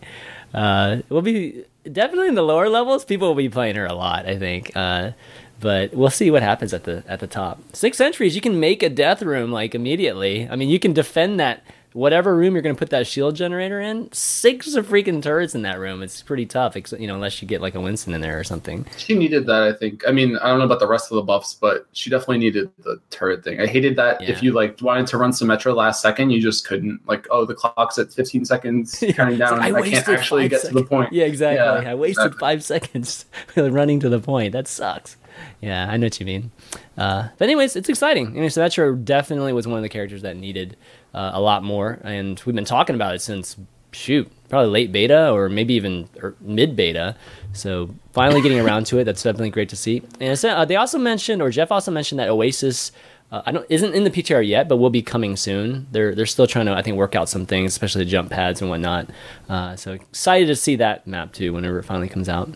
[0.53, 3.03] Uh, it will be definitely in the lower levels.
[3.05, 4.71] People will be playing her a lot, I think.
[4.75, 5.11] Uh,
[5.59, 7.59] but we'll see what happens at the at the top.
[7.73, 10.47] Six sentries, you can make a death room like immediately.
[10.49, 13.79] I mean, you can defend that whatever room you're going to put that shield generator
[13.81, 14.11] in.
[14.11, 16.03] Six of freaking turrets in that room.
[16.03, 18.85] It's pretty tough, you know, unless you get like a Winston in there or something.
[18.97, 20.03] She needed that, I think.
[20.07, 22.69] I mean, I don't know about the rest of the buffs, but she definitely needed
[22.83, 23.59] the turret thing.
[23.59, 24.29] I hated that Yeah.
[24.29, 26.99] if you like wanted to run Symmetra last second, you just couldn't.
[27.07, 29.57] Like, oh, the clock's at 15 seconds counting down.
[29.57, 30.89] Like, I, can't wasted actually get to the seconds.
[30.89, 31.13] point.
[31.13, 31.83] Yeah, exactly.
[31.85, 32.39] Yeah, I wasted exactly.
[32.39, 34.51] five seconds running to the point.
[34.51, 35.17] That sucks.
[35.61, 36.51] Yeah, I know what you mean.
[36.97, 38.27] Uh, but anyways, it's exciting.
[38.27, 40.77] I mean, Symmetra definitely was one of the characters that needed
[41.13, 43.57] uh, a lot more, and we've been talking about it since
[43.91, 46.07] shoot, probably late beta or maybe even
[46.41, 47.15] mid beta.
[47.53, 50.03] So finally getting around to it, that's definitely great to see.
[50.19, 52.91] And uh, they also mentioned, or Jeff also mentioned that Oasis.
[53.29, 55.87] Uh, I don't isn't in the PTR yet, but will be coming soon.
[55.91, 58.61] They're they're still trying to I think work out some things, especially the jump pads
[58.61, 59.09] and whatnot.
[59.49, 62.49] Uh, so excited to see that map too whenever it finally comes out.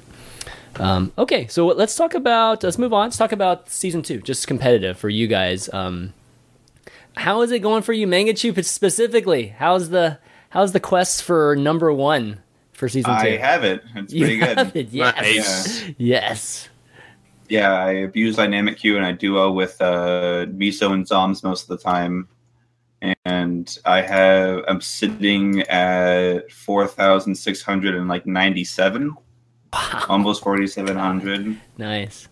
[0.79, 3.07] Um, okay, so let's talk about let's move on.
[3.07, 5.71] Let's talk about season two, just competitive for you guys.
[5.73, 6.13] Um,
[7.17, 9.47] how is it going for you, Mangachu specifically?
[9.47, 10.17] How's the
[10.49, 12.39] how's the quest for number one
[12.73, 13.17] for season two?
[13.27, 13.37] I two?
[13.37, 13.83] have it.
[13.95, 14.57] It's You pretty good.
[14.57, 15.83] have it, yes, Nice.
[15.97, 16.69] yes.
[17.49, 21.67] Yeah, I abuse dynamic Q and I duo with uh, Miso and Zombs most of
[21.77, 22.29] the time.
[23.25, 29.17] And I have I'm sitting at four thousand six hundred and like ninety seven,
[29.73, 31.57] Wow, almost forty seven hundred.
[31.77, 32.27] nice.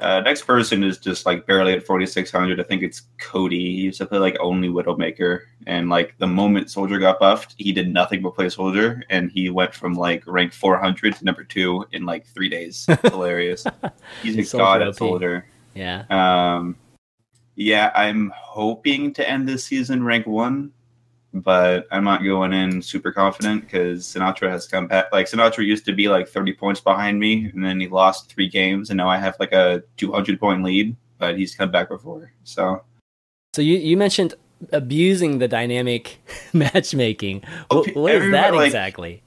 [0.00, 2.60] Uh, next person is just like barely at 4600.
[2.60, 3.58] I think it's Cody.
[3.58, 5.42] He used to play like only Widowmaker.
[5.66, 9.02] And like the moment Soldier got buffed, he did nothing but play Soldier.
[9.08, 12.84] And he went from like rank 400 to number two in like three days.
[12.88, 13.64] It's hilarious.
[14.22, 15.46] He's a Soldier god at Soldier.
[15.74, 16.76] Yeah, Um,
[17.54, 20.72] yeah, I'm hoping to end this season rank one,
[21.34, 25.06] but I'm not going in super confident because Sinatraa has come back.
[25.12, 28.48] Like Sinatraa used to be like 30 points behind me, and then he lost three
[28.48, 30.96] games, and now I have like a 200 point lead.
[31.18, 32.82] But he's come back before, so
[33.54, 34.34] so you you mentioned
[34.72, 36.18] abusing the dynamic
[36.52, 37.42] matchmaking.
[37.70, 39.22] Oh, What, what is that everybody, like- exactly?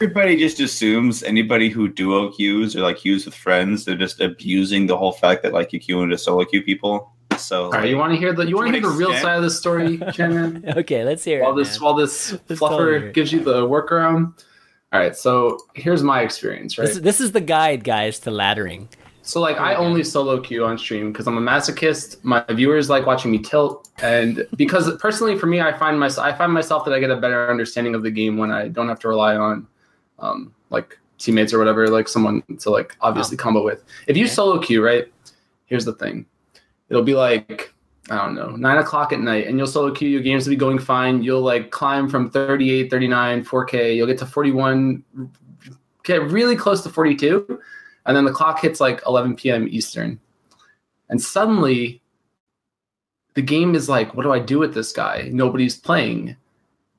[0.00, 4.86] everybody just assumes anybody who duo queues or like queues with friends, they're just abusing
[4.86, 7.12] the whole fact that like you queue into solo queue people.
[7.38, 8.96] So All right, you want to hear the you want To to an hear the
[8.98, 10.64] real side of the story, Shannon?
[10.76, 11.64] Okay, let's hear while it.
[11.64, 13.14] this while this Let's totally hear fluffer it.
[13.14, 14.34] gives you the workaround.
[14.92, 16.86] All right, so here's my experience, right?
[16.88, 18.88] This, this is the guide, guys, to laddering.
[19.20, 22.24] So like I only solo queue on stream because I'm a masochist.
[22.24, 26.32] My viewers like watching me tilt, and because personally for me, I find myself I
[26.32, 28.98] find myself that I get a better understanding of the game when I don't have
[29.00, 29.66] to rely on
[30.18, 33.84] um, like teammates or whatever, like someone to like obviously combo with.
[34.06, 34.32] If you Okay.
[34.32, 35.06] solo queue, right?
[35.66, 36.24] Here's the thing,
[36.88, 37.72] it'll be like
[38.10, 40.08] I don't know nine o'clock at night, and you'll solo queue.
[40.08, 41.22] Your games will be going fine.
[41.22, 43.96] You'll like climb from 38, 39, 4K.
[43.96, 45.02] You'll get to 41,
[46.04, 47.60] get really close to 42
[48.08, 49.68] and then the clock hits like 11 p.m.
[49.70, 50.18] Eastern,
[51.10, 52.00] and suddenly
[53.34, 55.28] the game is like, what do I do with this guy?
[55.30, 56.34] Nobody's playing,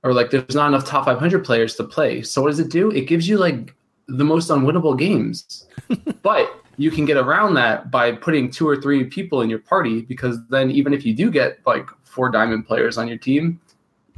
[0.04, 2.22] or like there's not enough top 500 players to play.
[2.22, 2.92] So what does it do?
[2.92, 3.74] It gives you like
[4.08, 5.68] the most unwinnable games,
[6.22, 10.02] but you can get around that by putting two or three people in your party
[10.02, 13.60] because then even if you do get like four diamond players on your team,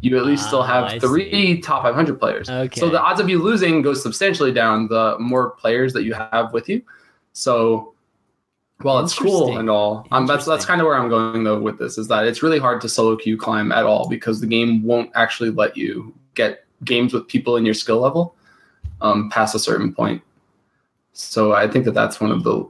[0.02, 2.52] you at least still Ah, have I three top 500 players.
[2.52, 2.80] Okay.
[2.80, 6.54] So the odds of you losing goes substantially down the more players that you have
[6.54, 6.84] with you.
[7.34, 7.96] So
[8.82, 11.80] while it's cool and all, um, that's that's kind of where I'm going though with
[11.80, 14.84] this is that it's really hard to solo queue climb at all because the game
[14.84, 18.36] won't actually let you get games with people in your skill level
[19.02, 20.22] um, past a certain point.
[21.14, 22.66] So I think that that's one of the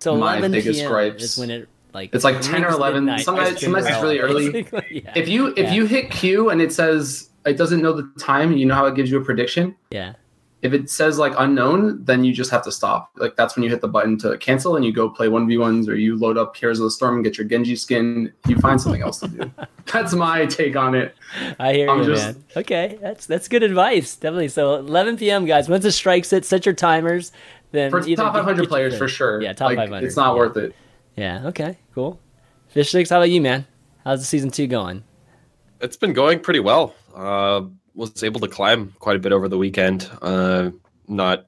[0.00, 0.90] So My biggest p.m.
[0.90, 3.04] gripes- is when it like It's like 10 or 11.
[3.04, 3.24] midnight.
[3.24, 4.66] Sometimes- It's sometimes it's really early.
[4.90, 5.12] yeah.
[5.14, 5.72] if you if Yeah.
[5.72, 8.94] you hit Q and it says it doesn't know the time, you know how it
[8.94, 9.74] gives you a prediction.
[9.90, 10.14] yeah.
[10.62, 13.10] If it says like unknown, then you just have to stop.
[13.16, 15.58] Like that's when you hit the button to cancel and you go play one v
[15.58, 18.32] ones or you load up Heroes of the Storm and get your Genji skin.
[18.48, 19.50] You find something else to do.
[19.92, 21.14] That's my take on it.
[21.60, 22.44] I hear I'm you, just- man.
[22.56, 24.16] Okay, that's that's good advice.
[24.16, 24.48] Definitely.
[24.48, 25.44] So 11 p.m.
[25.44, 25.68] guys.
[25.68, 27.30] Once it strikes it, set your timers.
[27.72, 28.98] Then For either top get- 500 get your players thing.
[28.98, 29.42] for sure.
[29.42, 30.06] Yeah, top Like, 500.
[30.06, 30.38] It's not yeah.
[30.38, 30.74] worth it.
[31.16, 31.46] Yeah.
[31.48, 31.78] Okay.
[31.94, 32.20] Cool.
[32.74, 33.10] Fishstix.
[33.10, 33.66] How about you, man?
[34.04, 35.02] How's the season two going?
[35.80, 36.94] It's been going pretty well.
[37.14, 37.62] Uh,
[37.94, 40.08] was able to climb quite a bit over the weekend.
[40.22, 40.70] Uh,
[41.08, 41.46] not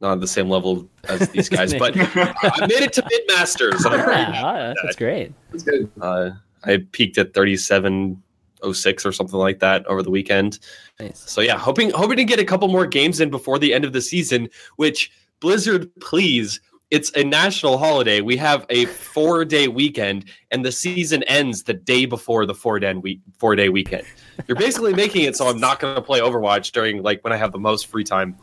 [0.00, 3.82] not at the same level as these guys, but I made it to mid masters.
[3.84, 5.32] Yeah, ah, that's great.
[5.52, 5.90] It's good.
[6.00, 6.30] Uh,
[6.64, 8.22] I peaked at thirty seven
[8.62, 10.58] oh six or something like that over the weekend.
[10.98, 11.18] Nice.
[11.30, 13.92] So yeah, hoping hoping to get a couple more games in before the end of
[13.92, 14.48] the season.
[14.76, 18.20] Which Blizzard, please, it's a national holiday.
[18.20, 22.78] We have a four day weekend, and the season ends the day before the four
[22.78, 24.04] day week four day weekend.
[24.46, 27.36] You're basically making it so I'm not going to play Overwatch during like when I
[27.36, 28.36] have the most free time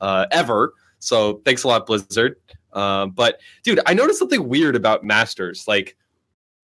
[0.00, 0.74] uh, ever.
[0.98, 2.36] So thanks a lot, Blizzard.
[2.72, 5.64] Um, but dude, I noticed something weird about Masters.
[5.66, 5.96] Like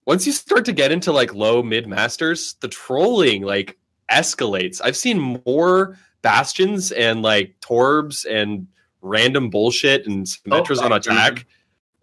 [0.06, 3.78] once you start to get into like low mid Masters, the trolling like
[4.10, 4.80] escalates.
[4.82, 8.66] I've seen more bastions and like torbs and
[9.02, 11.46] random bullshit and Symmetras on I attack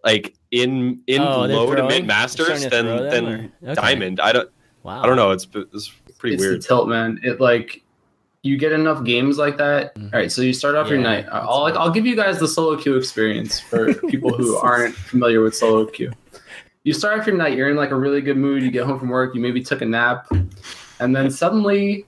[0.04, 3.74] like in in Oh, low to mid masters starting to than than okay.
[3.74, 4.20] diamond.
[4.20, 4.50] I don't
[4.82, 5.02] Wow.
[5.02, 5.30] I don't know.
[5.30, 6.60] It's it's pretty it's weird.
[6.62, 7.18] the tilt, man.
[7.22, 7.82] It like
[8.42, 9.94] you get enough games like that.
[9.94, 10.12] Mhm.
[10.12, 11.24] All right, so you start off your night.
[11.32, 11.74] I'll like.
[11.76, 15.86] I'll give you guys the solo queue experience for people who aren't familiar with solo
[15.86, 16.12] queue.
[16.82, 17.56] You start off your night.
[17.56, 18.62] You're in like a really good mood.
[18.62, 19.34] You get home from work.
[19.34, 20.26] You maybe took a nap,
[21.00, 22.04] and then suddenly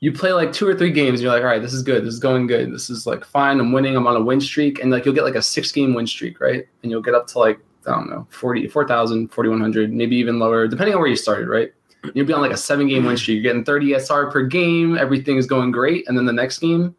[0.00, 1.22] you play like two or three games.
[1.22, 2.04] You're like, all right, this is good.
[2.04, 2.72] This is going good.
[2.72, 3.60] This is like fine.
[3.60, 3.96] I'm winning.
[3.96, 6.40] I'm on a win streak, and like you'll get like a six game win streak,
[6.40, 6.66] right?
[6.82, 10.66] And you'll get up to like I don't know, 40, 4,000, 4,100, maybe even lower,
[10.66, 11.72] depending on where you started, right?
[12.14, 13.36] You'll be on like a seven game win streak.
[13.36, 14.98] You're getting 30 SR per game.
[14.98, 16.06] Everything is going great.
[16.06, 16.94] And then the next game,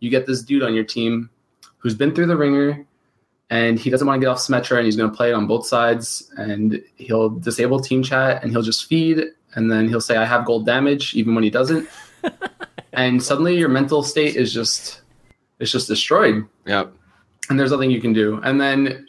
[0.00, 1.30] you get this dude on your team
[1.78, 2.84] who's been through the ringer
[3.48, 5.46] and he doesn't want to get off Symmetra and he's going to play it on
[5.46, 6.30] both sides.
[6.36, 9.24] And he'll disable team chat and he'll just feed.
[9.54, 11.88] And then he'll say, I have gold damage, even when he doesn't.
[12.92, 15.00] And suddenly your mental state is just,
[15.58, 16.86] it's just destroyed Yeah.
[17.48, 18.40] and there's nothing you can do.
[18.42, 19.06] And then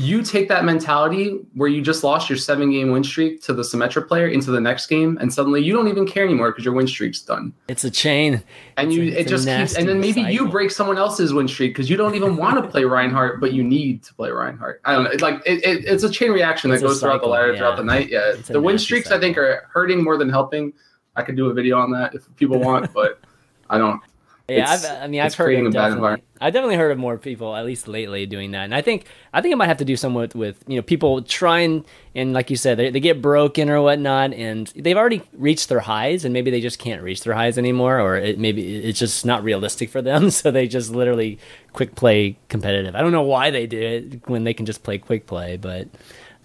[0.00, 3.62] you take that mentality where you just lost your seven game win streak to the
[3.62, 6.72] Symmetra player into the next game, and suddenly you don't even care anymore because your
[6.72, 7.52] win streak's done.
[7.66, 8.40] It's a chain.
[8.76, 11.48] And It's you a- it just keeps and then maybe you break someone else's win
[11.48, 14.80] streak because you don't even want to play Reinhardt, but you need to play Reinhardt.
[14.84, 15.10] I don't know.
[15.10, 17.50] It's like it, it, it's a chain reaction It's that a goes throughout the ladder
[17.50, 17.58] yeah.
[17.58, 18.08] throughout the night.
[18.08, 18.34] Yeah.
[18.34, 20.74] It's The win nasty streaks I think are hurting more than helping.
[21.18, 23.20] I could do a video on that if people want, but
[23.68, 24.00] I don't.
[24.48, 25.96] Yeah, I've, I mean, I've heard of a bad definitely.
[25.96, 26.24] environment.
[26.40, 28.64] I've definitely heard of more people, at least lately, doing that.
[28.64, 29.04] And I think,
[29.34, 32.32] I think it might have to do somewhat with, with you know, people trying and
[32.32, 36.24] like you said, they, they get broken or whatnot, and they've already reached their highs,
[36.24, 39.44] and maybe they just can't reach their highs anymore, or it, maybe it's just not
[39.44, 41.38] realistic for them, so they just literally
[41.74, 42.94] quick play competitive.
[42.96, 45.88] I don't know why they do it when they can just play quick play, but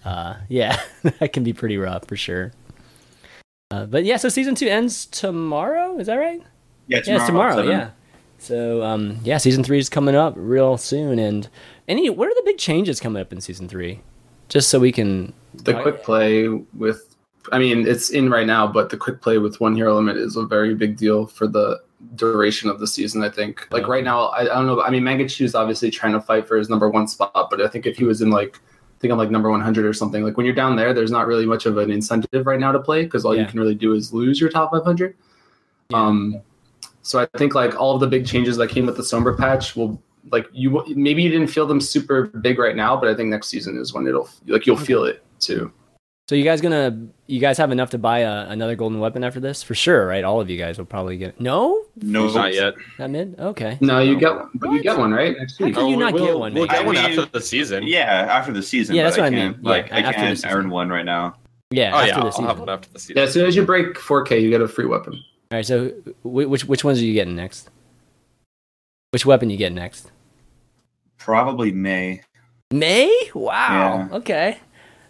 [0.04, 2.52] uh, yeah, that can be pretty rough for sure.
[3.70, 5.98] Uh, but yeah, so season two ends tomorrow.
[5.98, 6.42] Is that right?
[6.86, 7.62] Yeah, Yeah, it's tomorrow.
[7.62, 7.90] Yeah.
[8.38, 11.18] So um, yeah, season three is coming up real soon.
[11.18, 11.48] And
[11.88, 14.00] any, what are the big changes coming up in season three?
[14.48, 15.32] Just so we can.
[15.54, 17.14] the quick play with
[17.52, 20.34] i mean it's in right now but the quick play with one hero limit is
[20.36, 21.80] a very big deal for the
[22.16, 25.02] duration of the season i think like right now i, I don't know i mean
[25.02, 27.96] mangachu is obviously trying to fight for his number one spot but i think if
[27.96, 28.58] he was in like
[29.04, 30.24] think I'm like number 100 or something.
[30.24, 32.78] Like when you're down there, there's not really much of an incentive right now to
[32.80, 33.42] play because all Yeah.
[33.42, 35.14] you can really do is lose your top 500.
[35.90, 35.96] Yeah.
[36.02, 36.40] Um,
[37.02, 39.76] so I think like all of the big changes that came with the Sombra patch
[39.76, 43.28] will like you maybe you didn't feel them super big right now, but I think
[43.28, 45.70] next season is when it'll like you'll feel it too.
[46.26, 47.06] So you guys gonna?
[47.26, 50.24] You guys have enough to buy a, another golden weapon after this for sure, right?
[50.24, 51.38] All of you guys will probably get.
[51.38, 52.74] No, No, Not yet.
[52.98, 53.38] not mid.
[53.38, 53.76] Okay.
[53.82, 54.82] No, you get one, but you What?
[54.82, 55.74] get one right next How week.
[55.74, 57.86] can you not we'll, get one, We'll get one after the season.
[57.86, 58.94] Yeah, after the season.
[58.96, 59.64] Yeah, that's what I can't, mean.
[59.64, 61.36] Yeah, Like I after the can't earn one right now.
[61.70, 61.90] Yeah.
[61.92, 62.44] Oh after yeah, the I'll season.
[62.46, 63.16] have one after the season.
[63.18, 65.12] Yeah, as soon as you break 4K, you get a free weapon.
[65.14, 65.66] All right.
[65.66, 65.88] So
[66.22, 67.68] which which ones are you getting next?
[69.10, 70.10] Which weapon you get next?
[71.18, 72.22] Probably Mei.
[72.72, 73.10] Mei.
[73.34, 74.08] Wow.
[74.10, 74.16] Yeah.
[74.16, 74.58] Okay.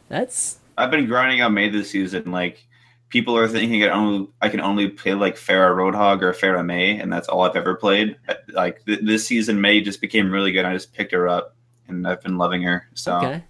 [0.09, 2.31] That's I've been grinding on Mei this season.
[2.31, 2.67] Like
[3.09, 6.99] people are thinking I only I can only play like Farah Roadhog or Farah Mei,
[6.99, 8.17] and that's all I've ever played.
[8.53, 10.65] Like th- this season, Mei just became really good.
[10.65, 11.57] I just picked her up,
[11.89, 12.89] and I've been loving her.
[12.95, 13.45] So okay.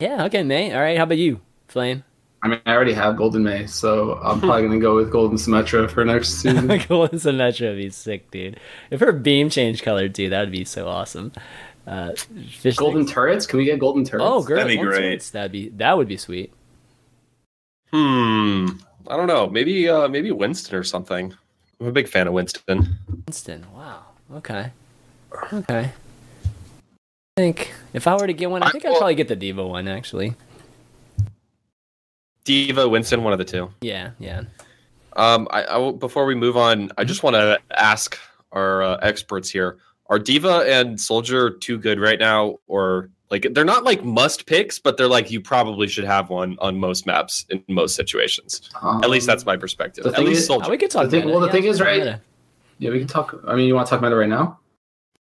[0.00, 0.24] Yeah.
[0.24, 0.74] Okay, Mei.
[0.74, 0.96] All right.
[0.96, 2.04] How about you, Flame?
[2.42, 5.90] I mean, I already have Golden Mei, so I'm probably gonna go with Golden Symmetra
[5.90, 6.66] for next season.
[6.88, 8.60] Golden Symmetra would be sick, dude.
[8.90, 11.32] If her beam changed color too, that would be so awesome.
[11.86, 12.12] Uh,
[12.50, 13.46] fish golden sticks- turrets?
[13.46, 14.24] Can we get golden turrets?
[14.26, 14.56] Oh, great!
[14.56, 14.98] That'd be great.
[14.98, 16.52] turrets, That'd be that would be sweet.
[17.92, 18.66] Hmm.
[19.08, 19.48] I don't know.
[19.48, 21.32] Maybe uh maybe Winston or something.
[21.80, 22.98] I'm a big fan of Winston.
[23.26, 23.64] Winston.
[23.74, 24.02] Wow.
[24.34, 24.72] Okay.
[25.52, 25.90] Okay.
[27.36, 29.36] I think if I were to get one, I I- think I'd probably get the
[29.36, 29.86] D.Va one.
[29.86, 30.34] Actually.
[32.44, 33.70] D.Va, Winston, one of the two.
[33.80, 34.10] Yeah.
[34.18, 34.42] Yeah.
[35.14, 38.18] Um, I, I before we move on, I just want to ask
[38.52, 39.78] our uh, experts here:
[40.08, 44.78] Are D.Va and Soldier too good right now, or like they're not like must picks,
[44.78, 48.70] but they're like you probably should have one on most maps in most situations.
[48.82, 50.06] Um, At least that's my perspective.
[50.06, 50.70] At least is- Soldier.
[50.70, 51.04] We could talk.
[51.04, 52.20] The thing- well, the Yeah, thing is, right, meta.
[52.78, 53.34] Yeah, we can talk.
[53.48, 54.60] I mean, you want to talk meta right now?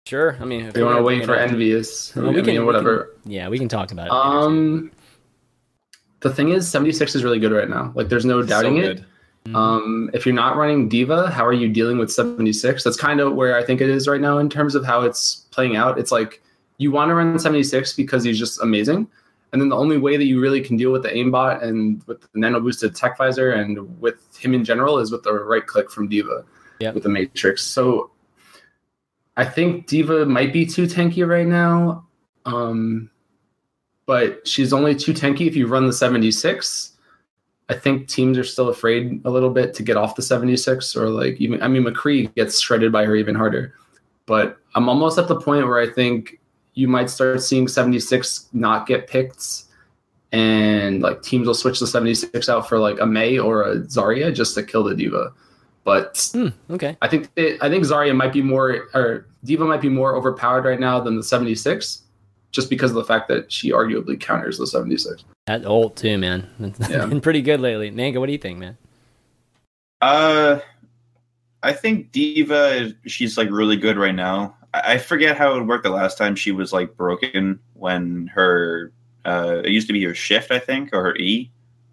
[0.07, 0.37] Sure.
[0.41, 2.15] I mean, if you want to wait for up- envious?
[2.17, 3.11] No, I we mean, can- we whatever.
[3.25, 4.13] Yeah, we can talk about it.
[4.13, 4.91] Um,
[6.21, 7.93] the thing is, 76 is really good right now.
[7.95, 9.05] Like, there's no So doubting it.
[9.49, 9.55] Mhm.
[9.55, 12.83] Um, if you're not running D.Va, how are you dealing with 76?
[12.83, 15.47] That's kind of where I think it is right now in terms of how it's
[15.51, 15.99] playing out.
[15.99, 16.43] It's like
[16.79, 19.07] you want to run 76 because he's just amazing.
[19.53, 22.23] And then the only way that you really can deal with the aimbot and with
[22.23, 25.91] the nano boosted tech visor and with him in general is with the right click
[25.91, 26.45] from D.Va
[26.81, 26.95] Yep.
[26.95, 27.63] with the Matrix.
[27.63, 28.11] So
[29.37, 32.05] I think D.Va might be too tanky right now.
[32.47, 33.11] Um,
[34.07, 36.93] but she's only too tanky if you run the 76.
[37.69, 41.09] I think teams are still afraid a little bit to get off the 76 or
[41.09, 43.75] like even I mean McCree gets shredded by her even harder.
[44.27, 46.41] But I'm almost at the point where I think
[46.75, 49.65] you might start seeing 76 not get picked
[50.33, 54.35] and like teams will switch the 76 out for like a Mei or a Zarya
[54.35, 55.33] just to kill the D.Va.
[55.85, 56.97] But Hmm, okay.
[57.01, 60.65] I think it, I think Zarya might be more or D.Va might be more overpowered
[60.65, 62.03] right now than the 76
[62.51, 65.25] just because of the fact that she arguably counters the 76.
[65.47, 66.49] That ult too, man.
[66.61, 67.07] It's Yeah.
[67.07, 67.91] been pretty good lately.
[67.91, 68.79] Manga, what do you think, man?
[70.01, 70.61] Uh,
[71.63, 74.57] I think D.Va, she's like really good right now.
[74.73, 78.93] I, I forget how it worked the last time she was like broken when her
[79.25, 81.51] uh, it used to be her shift, I think, or her E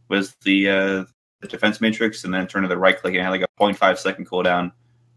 [0.10, 1.06] was the uh,
[1.41, 3.97] the defense matrix, and then turn to the right click and had like a 0.5
[3.97, 4.72] second cooldown,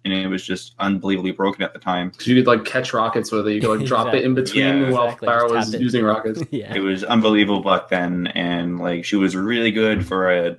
[0.05, 2.11] and it was just unbelievably broken at the time.
[2.11, 3.55] Because you could like catch rockets with it.
[3.55, 5.29] You could like drop it in between Yeah, while exactly.
[5.29, 5.81] Farah was it.
[5.81, 6.43] using rockets.
[6.51, 6.75] yeah.
[6.75, 10.57] It was unbelievable back then, and like she was really good for a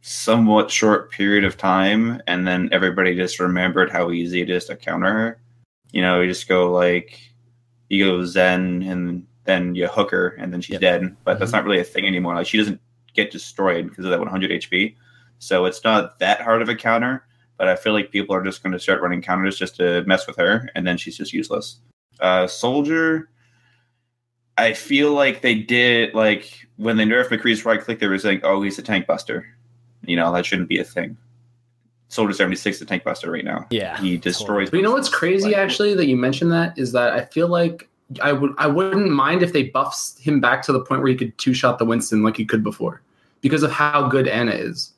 [0.00, 4.76] somewhat short period of time, and then everybody just remembered how easy it is to
[4.76, 5.38] counter her.
[5.92, 7.18] You know, you just go like
[7.90, 10.80] you go Zen, and then you hook her, and then she's Yep.
[10.80, 11.16] dead.
[11.24, 11.54] But that's Mhm.
[11.54, 12.34] not really a thing anymore.
[12.34, 12.80] Like she doesn't
[13.12, 14.96] get destroyed because of that 100 HP,
[15.40, 17.26] so it's not that hard of a counter.
[17.62, 20.26] But I feel like people are just going to start running counters just to mess
[20.26, 21.78] with her, and then she's just useless.
[22.18, 23.30] Uh, Soldier,
[24.58, 28.40] I feel like they did like when they nerfed McCree's right click, they were saying,
[28.42, 29.46] "Oh, he's a tank buster."
[30.04, 31.16] You know that shouldn't be a thing.
[32.08, 33.68] Soldier seventy six is a tank buster right now.
[33.70, 33.96] Yeah.
[34.00, 34.68] he destroys.
[34.68, 37.46] But you know what's crazy Like- actually that you mentioned that is that I feel
[37.46, 37.88] like
[38.20, 41.16] I would I wouldn't mind if they buffs him back to the point where he
[41.16, 43.02] could two shot the Winston like he could before
[43.40, 44.91] because of how good Ana is.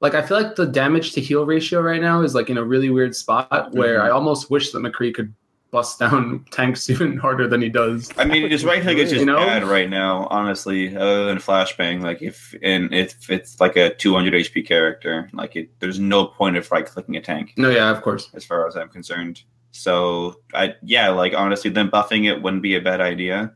[0.00, 2.64] Like I feel like the damage to heal ratio right now is like in a
[2.64, 4.04] really weird spot where Mhm.
[4.04, 5.34] I almost wish that McCree could
[5.70, 8.10] bust down tanks even harder than he does.
[8.16, 9.36] I mean, his right click is just You know?
[9.36, 10.96] bad right now, honestly.
[10.96, 15.68] Other than flashbang, like if and if it's like a 200 HP character, like it,
[15.80, 17.52] there's no point of right clicking a tank.
[17.56, 18.30] No, yeah, of course.
[18.34, 19.42] as far as I'm concerned.
[19.72, 23.52] So I yeah, like honestly, then buffing it wouldn't be a bad idea.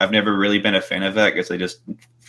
[0.00, 1.80] I've never really been a fan of that because I just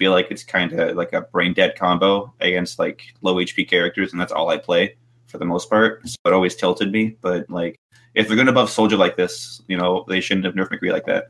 [0.02, 4.12] feel like it's kind of like a brain dead combo against like low HP characters,
[4.12, 4.96] and that's all I play
[5.28, 6.02] for the most part.
[6.10, 7.18] So it always tilted me.
[7.22, 7.76] But like,
[8.16, 11.06] if they're gonna buff Soldier like this, you know, they shouldn't have nerfed McCree like
[11.06, 11.26] that.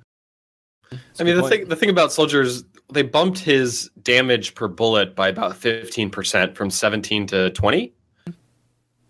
[1.20, 2.64] I mean, the Good thing the thing about soldiers,
[2.94, 7.94] they bumped his damage per bullet by about fifteen percent from seventeen to twenty.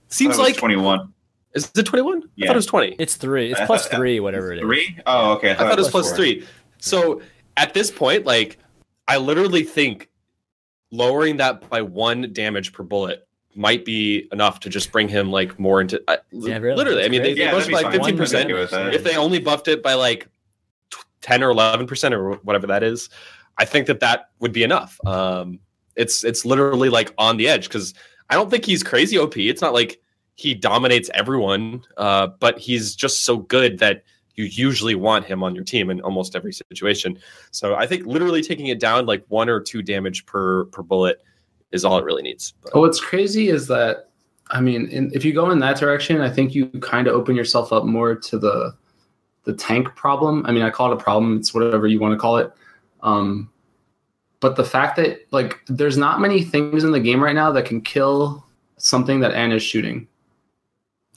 [0.07, 1.13] Seems like 21.
[1.53, 2.23] is it twenty one?
[2.35, 2.45] Yeah.
[2.45, 2.95] I thought it was twenty.
[2.97, 3.51] It's three.
[3.51, 4.63] It's I plus thought- three, whatever it is.
[4.63, 4.97] Three?
[5.05, 5.51] Oh, okay.
[5.51, 6.15] I thought it was plus plus four.
[6.17, 6.47] three.
[6.79, 7.21] So
[7.57, 8.57] at this point, like
[9.07, 10.09] I literally think
[10.91, 15.59] lowering that by one damage per bullet might be enough to just bring him like
[15.59, 16.01] more into.
[16.07, 16.77] I, Yeah, really?
[16.77, 17.39] Literally, I mean, they, crazy.
[17.39, 17.91] they Yeah, bumped that'd it be by fine.
[17.99, 18.45] fifteen percent.
[18.49, 18.93] I'm okay with that.
[18.95, 20.27] If they only buffed it by like
[20.91, 23.09] t- ten or eleven percent or whatever that is,
[23.57, 24.99] I think that that would be enough.
[25.05, 25.59] Um,
[25.95, 27.93] it's it's literally like on the edge because
[28.29, 29.35] I don't think he's crazy OP.
[29.37, 29.99] It's not like
[30.35, 34.03] he dominates everyone, uh, but he's just so good that
[34.41, 37.17] you usually want him on your team in almost every situation.
[37.51, 41.21] So I think literally taking it down like one or two damage per per bullet
[41.71, 42.53] is all it really needs.
[42.63, 44.09] But- what's crazy is that
[44.53, 47.35] I mean, in, if you go in that direction, I think you kind of open
[47.35, 48.75] yourself up more to the
[49.43, 50.45] the tank problem.
[50.45, 52.51] I mean, I call it a problem; it's whatever you want to call it.
[53.01, 53.49] Um,
[54.41, 57.65] but the fact that like there's not many things in the game right now that
[57.65, 58.45] can kill
[58.77, 60.07] something that Ana's shooting.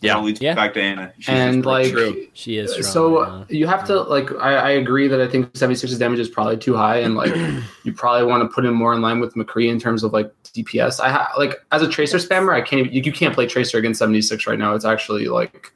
[0.05, 0.23] Yeah, Yeah.
[0.23, 0.55] leads Yeah.
[0.55, 1.13] back to Ana.
[1.19, 2.27] She's and like true.
[2.35, 2.71] She is.
[2.73, 3.47] strong so right now.
[3.49, 6.75] you have to like I, I agree that I think 76's damage is probably too
[6.77, 7.35] high and like
[7.85, 10.33] you probably want to put him more in line with McCree in terms of like
[10.45, 11.01] DPS.
[11.01, 13.79] I ha- like as a tracer spammer, I can't even you, you can't play tracer
[13.79, 14.75] against 76 right now.
[14.75, 15.73] It's actually like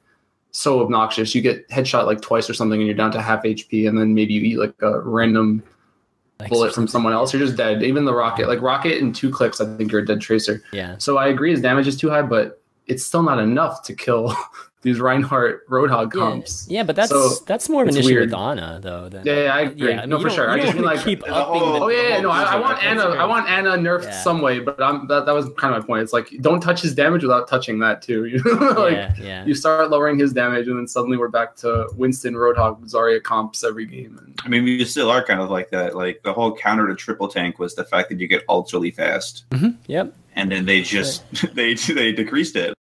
[0.50, 1.34] so obnoxious.
[1.34, 4.14] You get headshot like twice or something and you're down to half HP and then
[4.14, 5.62] maybe you eat like a random
[6.40, 7.32] Like, bullet from someone else.
[7.32, 7.82] You're just dead.
[7.82, 10.62] Even the rocket, like rocket in two clicks, I think you're a dead tracer.
[10.72, 10.96] Yeah.
[10.98, 12.57] So I agree his damage is too high, but
[12.88, 14.34] it's still not enough to kill
[14.82, 16.64] these Reinhardt Roadhog comps.
[16.70, 18.26] yeah, but that's So, that's more of an issue weird.
[18.30, 19.08] with Ana though.
[19.08, 19.88] Than, Yeah, yeah, I agree.
[19.90, 20.48] Yeah, I mean, no, for sure.
[20.48, 22.56] I just mean wanna like keep upping whole- the- Oh yeah, yeah, no, I, I
[22.60, 23.08] want That's Ana.
[23.10, 23.18] right.
[23.18, 24.22] I want Ana nerfed Yeah.
[24.22, 26.02] some way, but I'm that, that was kind of my point.
[26.04, 28.24] It's like don't touch his damage without touching that too.
[28.26, 29.44] You know, like yeah, yeah.
[29.44, 33.64] you start lowering his damage, and then suddenly we're back to Winston Roadhog Zarya comps
[33.64, 34.16] every game.
[34.24, 35.96] And I mean, we still are kind of like that.
[35.96, 38.92] Like the whole counter to triple tank was the fact that you get ults really
[38.92, 39.70] fast, mm-hmm.
[39.88, 40.14] Yep.
[40.36, 41.24] and then they just
[41.56, 42.74] they they decreased it or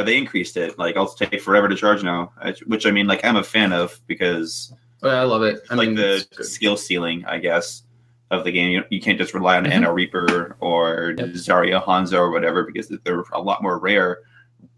[0.00, 0.78] they increased it.
[0.78, 2.32] Like I'll take forever to charge now,
[2.66, 4.72] which I mean, like I'm a fan of because
[5.02, 5.60] oh, yeah, I love it.
[5.70, 7.82] I like mean, the skill ceiling, I guess,
[8.30, 8.70] of the game.
[8.70, 9.72] You, you can't just rely on Mhm.
[9.72, 11.28] Ana Reaper or Yep.
[11.30, 14.20] Zarya Hanzo or whatever because they're a lot more rare.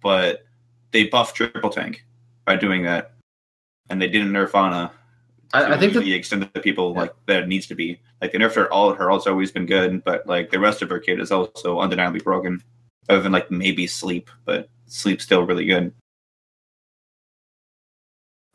[0.02, 0.44] But
[0.92, 2.04] they buff triple tank
[2.46, 3.12] by doing that,
[3.90, 4.90] and they didn't nerf Ana.
[5.52, 7.02] I, I think to the extent that the people Yeah.
[7.02, 8.00] like that it needs to be.
[8.20, 10.98] Like they nerfed her all her always been good, but like the rest of her
[10.98, 12.62] kit is also undeniably broken.
[13.08, 15.92] Other than like maybe sleep, but sleep's still really good.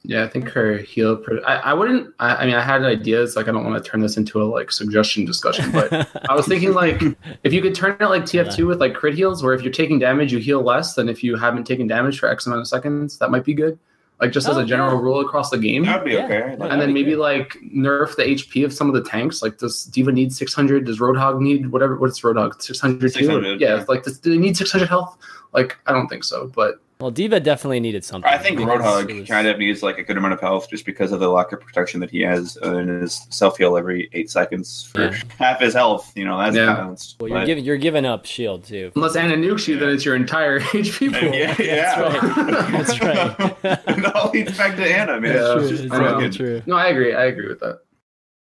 [0.04, 1.18] yeah, I think her heal.
[1.18, 2.14] Pro- I, I wouldn't.
[2.20, 3.36] I, I mean, I had ideas.
[3.36, 5.92] Like, I don't want to turn this into a like suggestion discussion, but
[6.30, 7.02] I was thinking like
[7.44, 10.00] if you could turn it like TF2 with like crit heals, where if you're taking
[10.00, 13.18] damage, you heal less than if you haven't taken damage for X amount of seconds.
[13.20, 13.78] That might be good.
[14.22, 15.02] Like just as Oh, a general yeah.
[15.02, 15.86] rule across the game.
[15.86, 16.26] That would be Yeah.
[16.26, 16.40] okay.
[16.58, 17.20] Well, and that'd then maybe good.
[17.20, 19.42] like nerf the HP of some of the tanks.
[19.42, 20.86] Like does D.Va need 600?
[20.86, 21.96] Does Roadhog need whatever?
[21.98, 23.00] What's Roadhog 600?
[23.02, 23.08] too?
[23.10, 23.86] 600, Yeah, yeah.
[23.88, 25.18] like does, do they need 600 health?
[25.54, 28.30] Like I don't think so, but well, D.Va definitely needed something.
[28.30, 30.86] I think because Roadhog was- kind of needs like a good amount of health just
[30.86, 34.30] because of the lack of protection that he has in his self heal every eight
[34.30, 35.16] seconds for Yeah.
[35.38, 36.12] half his health.
[36.16, 36.76] You know that's Yeah.
[36.76, 37.16] balanced.
[37.22, 38.92] Well, you're but- giving you're giving up shield too.
[38.98, 41.34] unless Ana nukes you, then it's your entire HP pool.
[41.34, 43.56] yeah, yeah, That's right.
[43.88, 45.36] it all leads back to Ana, man.
[45.36, 45.40] Yeah.
[45.40, 46.30] It's True, just it's I know.
[46.32, 46.62] true.
[46.66, 47.14] No, I agree.
[47.14, 47.80] I agree with that.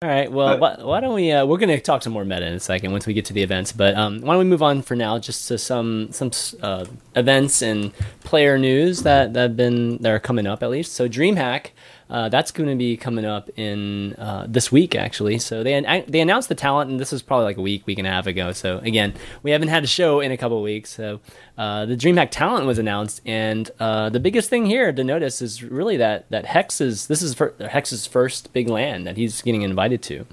[0.02, 0.32] All right.
[0.32, 1.30] Well, why, why don't we?
[1.30, 3.34] Uh, we're going to talk some more meta in a second once we get to
[3.34, 3.74] the events.
[3.74, 6.32] But um, why don't we move on for now, just to some some
[6.62, 6.86] uh,
[7.18, 7.92] events and
[8.24, 10.94] player news that that have been that are coming up at least.
[10.94, 11.72] So DreamHack,
[12.10, 15.40] uh, that's going to be coming up in uh, this week actually.
[15.40, 18.08] So they they announced the talent, and this was probably like a week, week and
[18.08, 18.52] a half ago.
[18.52, 20.90] So again, we haven't had a show in a couple weeks.
[20.90, 21.20] So
[21.58, 25.64] uh, the DreamHack talent was announced, and uh, the biggest thing here to notice is
[25.64, 29.62] really that that Hex is this is fir- Hex's first big land that he's getting
[29.62, 30.26] invited to.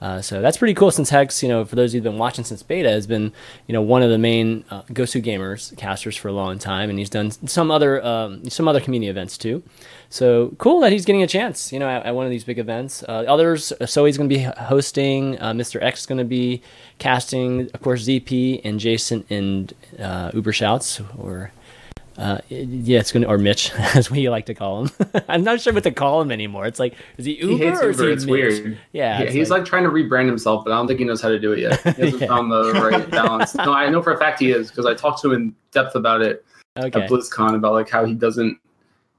[0.00, 2.62] Uh, so that's pretty cool since Hex, you know, for those who've been watching since
[2.62, 3.32] beta, has been,
[3.66, 7.08] you know, one of the main uh, GosuGamers casters for a long time, and he's
[7.08, 9.62] done some other um, some other community events too.
[10.10, 12.58] So cool that he's getting a chance, you know, at, at one of these big
[12.58, 13.02] events.
[13.02, 15.40] Uh, others, so he's going to be hosting.
[15.40, 15.82] Uh, Mr.
[15.82, 16.62] X is going to be
[16.98, 21.50] casting, of course, ZP and Jason and uh, Uber Shouts or.
[22.16, 24.90] Uh, yeah, it's gonna or Mitch, as we like to call him.
[25.28, 26.64] I'm not sure what to call him anymore.
[26.64, 28.12] It's like, is he Uber he hates or is Uber.
[28.12, 28.30] It's Mitch?
[28.30, 28.78] weird.
[28.92, 31.40] Yeah, he's like, trying to rebrand himself, but I don't think he knows how to
[31.40, 31.82] do it yet.
[31.96, 32.28] He hasn't Yeah.
[32.28, 33.56] found the right balance.
[33.56, 35.96] No, I know for a fact he is because I talked to him in depth
[35.96, 36.44] about it
[36.78, 37.02] okay.
[37.02, 38.58] at BlizzCon about like how he doesn't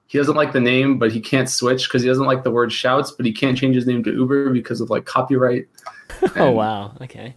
[0.07, 2.71] he doesn't like the name, but he can't switch because he doesn't like the word
[2.71, 5.67] shouts, but he can't change his name to Uber because of like copyright.
[6.35, 6.93] Oh wow.
[7.01, 7.35] Okay.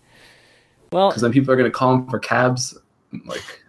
[0.93, 2.79] Well, Because then people are gonna call him for cabs.
[3.27, 3.63] Like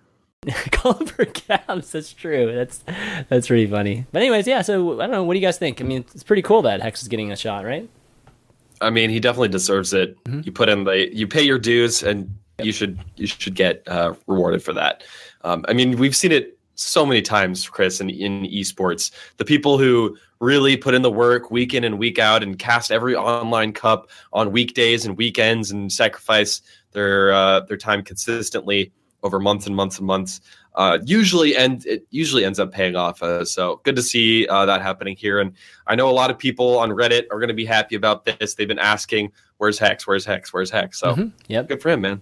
[0.71, 1.91] call him for cabs.
[1.91, 2.53] That's true.
[2.53, 2.83] That's
[3.29, 4.05] that's pretty funny.
[4.11, 4.61] But anyways, yeah.
[4.61, 5.23] So I don't know.
[5.23, 5.81] What do you guys think?
[5.81, 7.89] I mean, it's pretty cool that Hex is getting a shot, right?
[8.81, 10.21] I mean, he definitely deserves it.
[10.25, 10.45] Mhm.
[10.45, 12.29] You put in the, you pay your dues, and
[12.61, 15.03] you should you should get uh, rewarded for that.
[15.43, 19.11] Um, I mean, we've seen it so many times, Chris, in, in esports.
[19.37, 22.91] The people who really put in the work week in and week out and cast
[22.91, 26.61] every online cup on weekdays and weekends and sacrifice
[26.91, 30.39] their uh, their time consistently over months and months and months.
[30.75, 33.21] Uh, usually, and it usually ends up paying off.
[33.21, 35.39] Uh, so good to see uh, that happening here.
[35.41, 35.51] And
[35.87, 38.53] I know a lot of people on Reddit are going to be happy about this.
[38.53, 40.07] They've been asking, "Where's Hex?
[40.07, 40.53] Where's Hex?
[40.53, 41.33] Where's Hex?" So Mhm.
[41.47, 41.67] Yep.
[41.67, 42.21] good for him, man.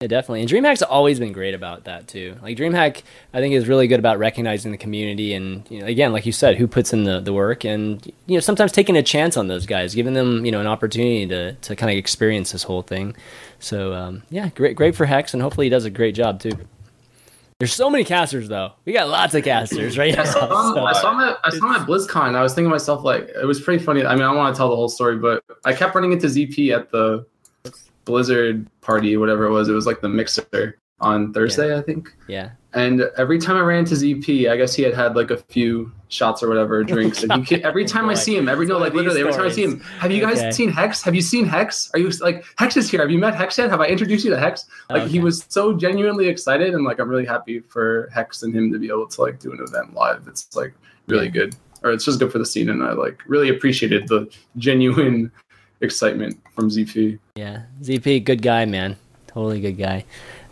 [0.00, 0.42] Yeah, definitely.
[0.42, 2.36] And DreamHack's always been great about that too.
[2.40, 3.02] Like DreamHack,
[3.34, 6.30] I think is really good about recognizing the community and you know, again, like you
[6.30, 9.48] said, who puts in the, the work and you know sometimes taking a chance on
[9.48, 12.82] those guys, giving them you know an opportunity to to kind of experience this whole
[12.82, 13.16] thing.
[13.58, 16.52] So um, yeah, great great for Hex, and hopefully he does a great job too.
[17.58, 18.74] There's so many casters though.
[18.84, 20.22] We got lots of casters right now.
[20.22, 22.36] I saw so- I saw him at, I saw him at BlizzCon.
[22.36, 24.04] I was thinking to myself like it was pretty funny.
[24.04, 26.28] I mean, I don't want to tell the whole story, but I kept running into
[26.28, 27.26] ZP at the
[28.08, 29.68] Blizzard party, whatever it was.
[29.68, 32.12] It was like the mixer on Thursday, I think.
[32.26, 32.50] Yeah.
[32.72, 35.92] And every time I ran to ZP, I guess he had had like a few
[36.08, 37.22] shots or whatever, drinks.
[37.22, 39.62] And he, every time I see him, every no, like literally every time I see
[39.64, 40.50] him, have you guys Okay.
[40.52, 41.02] seen Hex?
[41.02, 41.90] Have you seen Hex?
[41.92, 43.00] Are you like Hex is here?
[43.00, 43.68] Have you met Hex yet?
[43.70, 44.64] Have I introduced you to Hex?
[44.90, 48.72] Like he was so genuinely excited, and like I'm really happy for Hex and him
[48.72, 50.26] to be able to like do an event live.
[50.26, 50.72] It's like
[51.08, 51.32] really Yeah.
[51.32, 55.30] good, or it's just good for the scene, and I like really appreciated the genuine
[55.80, 57.18] excitement from ZP.
[57.36, 58.96] Yeah, ZP, good guy, man.
[59.26, 60.04] Totally good guy.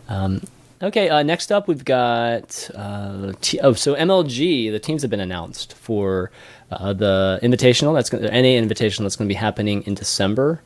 [0.08, 0.42] Um,
[0.82, 4.70] okay, uh, next up we've got uh, T- oh, so MLG.
[4.70, 6.30] The teams have been announced for
[6.70, 7.94] uh, the Invitational.
[7.94, 9.02] That's gonna, the NA Invitational.
[9.02, 10.60] That's going to be happening in December.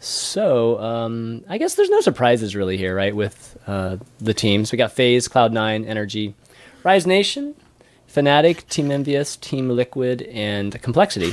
[0.00, 3.16] So um, I guess there's no surprises really here, right?
[3.16, 6.34] With uh, the teams, we got FaZe, Cloud Nine, NRG,
[6.84, 7.54] Rise Nation,
[8.08, 11.32] Fnatic, Team Envious, Team Liquid, and Complexity.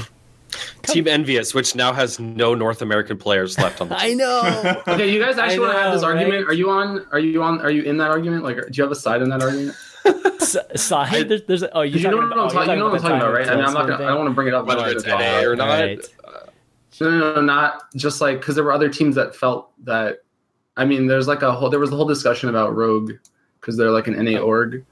[0.84, 4.12] Team Envious, which now has no North American players left on the team.
[4.12, 4.82] I know.
[4.88, 6.46] Okay, you guys actually want to have this know, argument?
[6.48, 6.52] right?
[6.52, 7.06] Are you on?
[7.12, 7.62] Are you on?
[7.62, 8.44] Are you in that argument?
[8.44, 9.76] Like, do you have a side in that argument?
[10.42, 11.30] S- side.
[11.30, 12.70] There's, there's oh, you You know what I'm talking.
[12.72, 13.48] You know what I'm talking about, right?
[13.48, 14.04] I mean, I'm not gonna.
[14.04, 14.66] I don't want to bring it up.
[14.66, 15.68] Whether it's it's- NA or not.
[15.70, 16.00] Right.
[17.02, 20.20] No, no, no, not just like because there were other teams that felt that.
[20.78, 21.70] I mean, there's like a whole.
[21.70, 23.14] There was a whole discussion about Rogue
[23.60, 24.86] because they're like an NA org,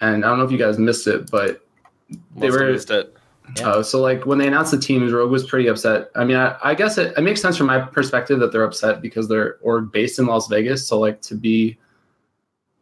[0.00, 1.64] and I don't know if you guys missed it, but
[2.08, 3.16] they Must have were- missed it.
[3.56, 3.68] Yeah.
[3.68, 6.10] Uh, so like when they announced the teams, Rogue was pretty upset.
[6.14, 9.00] I mean, I, I guess it, it makes sense from my perspective that they're upset
[9.00, 10.86] because they're org based in Las Vegas.
[10.86, 11.78] So like to be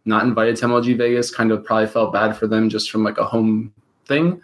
[0.04, 3.18] not invited to MLG Vegas kind of probably felt bad for them just from like
[3.18, 3.72] a home
[4.06, 4.40] thing.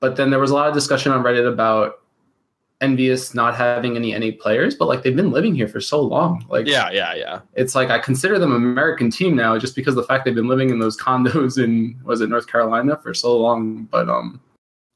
[0.00, 2.00] But then there was a lot of discussion on Reddit about
[2.80, 6.44] Envious not having any NA players, but like they've been living here for so long.
[6.48, 7.40] Like Yeah, yeah, yeah.
[7.54, 10.48] it's like I consider them American team now just because of the fact they've been
[10.48, 13.84] living in those condos in was it North Carolina for so long.
[13.84, 14.40] But um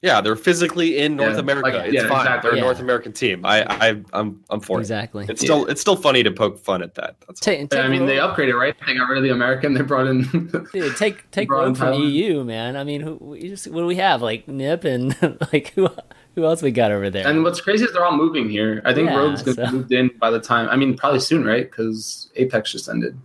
[0.01, 1.69] Yeah, they're physically in North Yeah, America.
[1.77, 2.21] like, it's yeah, fine.
[2.21, 2.51] exactly.
[2.51, 3.45] They're a North American team.
[3.45, 5.25] I, I, I'm, I'm for Exactly.
[5.25, 5.29] it.
[5.31, 7.17] It's still, it's still funny to poke fun at that.
[7.27, 8.73] That's Ta- take I mean, they upgraded, right?
[8.87, 9.73] They got rid of the American.
[9.73, 10.21] They brought in.
[10.73, 12.11] dude, take take Brought in Rogue from Thailand.
[12.13, 12.77] EU, man.
[12.77, 14.21] I mean, who we just, what do we have?
[14.21, 15.17] Like Nip and
[15.53, 15.89] like who
[16.35, 17.27] who else we got over there?
[17.27, 18.81] and what's crazy is they're all moving here.
[18.85, 20.69] I think Yeah, Rogue's gonna so- be moved in by the time.
[20.69, 21.69] I mean, probably soon, right?
[21.69, 23.19] Because Apex just ended.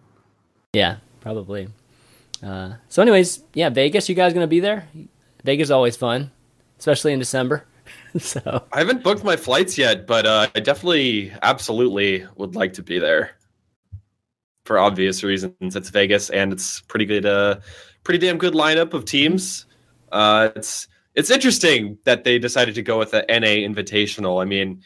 [0.73, 1.69] yeah, probably.
[2.43, 4.09] Uh, so, anyways, yeah, Vegas.
[4.09, 4.89] You guys gonna be there?
[5.45, 6.31] Vegas is always fun,
[6.85, 7.65] especially in December.
[8.19, 12.83] so I haven't booked my flights yet, but uh, I definitely, absolutely would like to
[12.83, 13.31] be there
[14.67, 15.77] for obvious reasons.
[15.77, 17.61] It's Vegas, and it's pretty good, uh,
[18.03, 19.65] pretty damn good lineup of teams.
[20.13, 24.43] Uh, it's it's interesting that they decided to go with the NA Invitational.
[24.43, 24.83] I mean,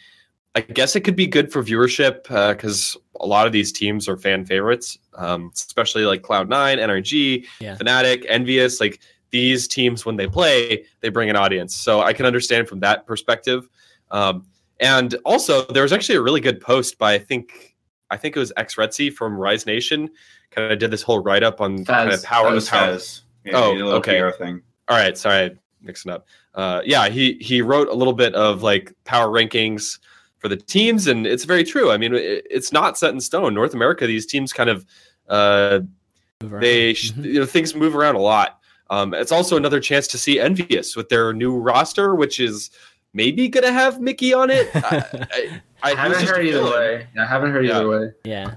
[0.55, 2.24] I guess it could be good for viewership
[2.55, 7.44] because a lot of these teams are fan favorites, um, especially like Cloud Nine, NRG,
[7.61, 7.76] Yeah.
[7.76, 8.80] Fnatic, Envious.
[8.80, 9.01] Like
[9.31, 11.74] these teams, when they play, they bring an audience.
[11.76, 13.68] So I can understand from that perspective.
[14.11, 14.47] Um,
[14.81, 17.76] and also, there was actually a really good post by I think
[18.11, 20.09] I think it was X Retzi from Rise Nation.
[20.51, 22.24] Kind of did this whole write up on kind of Faz.
[22.24, 22.49] power.
[22.49, 22.95] That was power.
[22.95, 23.20] Faz.
[23.45, 24.20] Yeah, Oh, he did a little okay.
[24.20, 24.62] PR thing.
[24.89, 25.51] All right, sorry, I
[25.83, 26.26] mixed it up.
[26.55, 29.99] Uh, yeah, he he wrote a little bit of like power rankings
[30.39, 31.91] for the teams, and it's very true.
[31.91, 33.53] I mean, it, it's not set in stone.
[33.55, 34.87] North America, these teams kind of
[35.29, 35.81] uh,
[36.41, 37.24] they sh- Mhm.
[37.24, 38.58] you know things move around a lot.
[38.91, 42.70] Um, it's also another chance to see Envious with their new roster, which is
[43.12, 44.68] maybe gonna have Mickie on it.
[44.74, 44.80] I,
[45.32, 46.72] I, I, I it was haven't heard either feeling.
[46.72, 47.07] way.
[47.18, 47.76] I haven't heard Yeah.
[47.78, 48.11] either way.
[48.24, 48.55] yeah,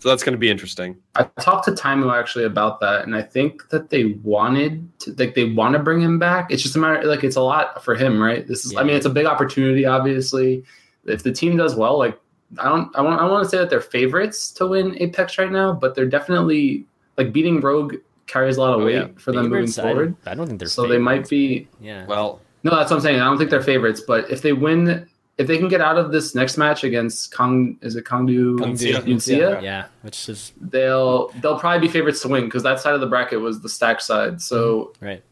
[0.00, 0.96] so that's gonna be interesting.
[1.14, 5.34] I talked to Taimu actually about that, and I think that they wanted to, like,
[5.34, 6.50] they want to bring him back.
[6.50, 8.46] It's just a matter, like, it's a lot for him, right?
[8.46, 10.64] This is, I mean, it's a big opportunity, obviously.
[11.06, 12.18] If the team does well, like,
[12.58, 15.50] I don't, I want, I want to say that they're favorites to win Apex right
[15.50, 16.84] now, but they're definitely
[17.16, 17.94] like beating Rogue
[18.26, 19.06] carries a lot of Oh, weight yeah.
[19.16, 20.16] for them moving Favorites, I- forward.
[20.26, 21.68] I, don't think they're So they might be.
[21.80, 23.20] Yeah, Well, No, that's what I'm saying.
[23.20, 25.06] I don't think they're favorites, but if they win,
[25.36, 28.58] if they can get out of this next match against Kong, is it KongDoo?
[28.58, 29.60] Kongzia.
[29.62, 33.06] Yeah, which is they'll they'll probably be favorites to win because that side of the
[33.06, 34.40] bracket was the stack side.
[34.40, 35.22] So right.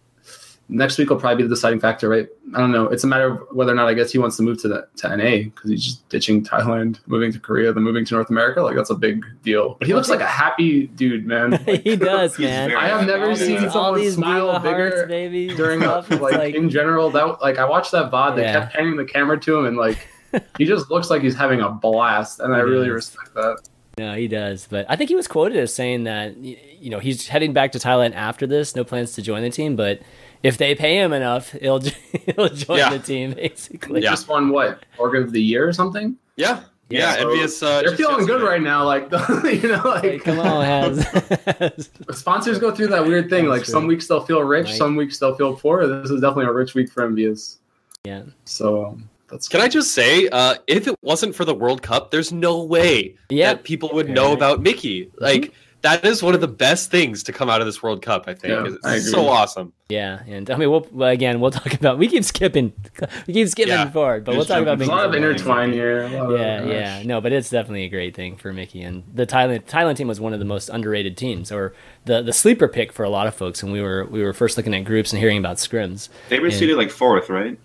[0.73, 2.29] Next week will probably be the deciding factor, right?
[2.55, 2.87] I don't know.
[2.87, 4.89] It's a matter of whether or not I guess he wants to move to the
[4.97, 8.63] to NA because he's just ditching Thailand, moving to Korea, then moving to North America.
[8.63, 9.77] Like that's a big deal.
[9.79, 11.63] But he looks like a happy dude, man.
[11.85, 12.75] he does, man.
[12.75, 15.49] I have never all seen these, all someone smile bigger hearts, baby.
[15.55, 16.11] during stuff.
[16.21, 18.37] like, like in general that like I watched that VOD.
[18.37, 18.53] They Yeah.
[18.61, 20.09] kept panning the camera to him and like
[20.59, 22.95] he just looks like he's having a blast, and I really does.
[22.95, 23.59] respect that.
[23.99, 24.67] No, he does.
[24.71, 27.79] But I think he was quoted as saying that you know he's heading back to
[27.79, 28.75] Thailand after this.
[28.75, 30.01] No plans to join the team, but
[30.43, 31.81] if they pay him enough, he'll
[32.37, 32.91] he'll join Yeah.
[32.91, 33.33] the team.
[33.37, 34.11] Basically, He Yeah.
[34.11, 36.17] just won what Org of the Year or something.
[36.37, 37.15] yeah, yeah.
[37.17, 37.63] so envious.
[37.63, 38.85] Uh, They're feeling good right now.
[38.85, 39.05] Like
[39.45, 43.45] you know, like Hey, come on, has sponsors go through that weird thing.
[43.45, 43.73] That's Like true.
[43.73, 44.75] some weeks they'll feel rich, Right.
[44.77, 45.87] some weeks they'll feel poor.
[45.87, 47.57] This is definitely a rich week for MVS.
[48.05, 48.23] yeah.
[48.45, 52.11] So um, That's Can I just say, uh, if it wasn't for the World Cup,
[52.11, 53.55] there's no way Yeah.
[53.55, 55.11] that people would know about Mickie.
[55.19, 58.25] Like that is one of the best things to come out of this World Cup.
[58.29, 59.73] I think Yeah, it's I so awesome.
[59.89, 61.99] Yeah, and I mean, we'll well, again, we'll talk about.
[61.99, 62.73] We keep skipping,
[63.27, 63.91] we keep skipping Yeah.
[63.91, 65.25] forward, but we'll talk about jumping There's a lot of Mickie.
[65.27, 66.03] intertwine here.
[66.05, 68.83] a lot of- Yeah, yeah, no, but it's definitely a great thing for Mickie.
[68.83, 71.75] And the Thailand Thailand team was one of the most underrated teams, or
[72.07, 73.63] the the sleeper pick for a lot of folks.
[73.63, 76.09] And we were we were first looking at groups and hearing about scrims.
[76.29, 77.59] They were And- seated like fourth, right?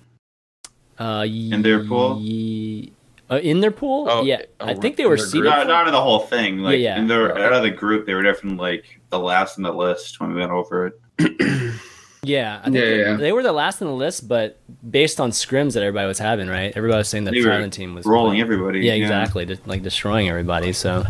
[0.99, 2.19] Uh, In their pool?
[2.19, 2.91] ye-
[3.29, 5.41] uh, in their pool, Oh, yeah, oh, I think they were their seated.
[5.43, 5.53] group?
[5.55, 6.59] Not, not in the whole thing.
[6.59, 6.99] Like Yeah, yeah.
[6.99, 10.19] in their out of the group, they were definitely like the last in the list
[10.19, 11.73] when we went over it.
[12.23, 13.15] Yeah, I think Yeah, they, yeah.
[13.15, 14.59] they were the last in the list, but
[14.89, 16.73] based on scrims that everybody was having, right?
[16.75, 18.79] Everybody was saying that They Thailand team was Rolling everybody.
[18.81, 19.45] Yeah, exactly.
[19.45, 20.73] Just like destroying everybody.
[20.73, 21.05] So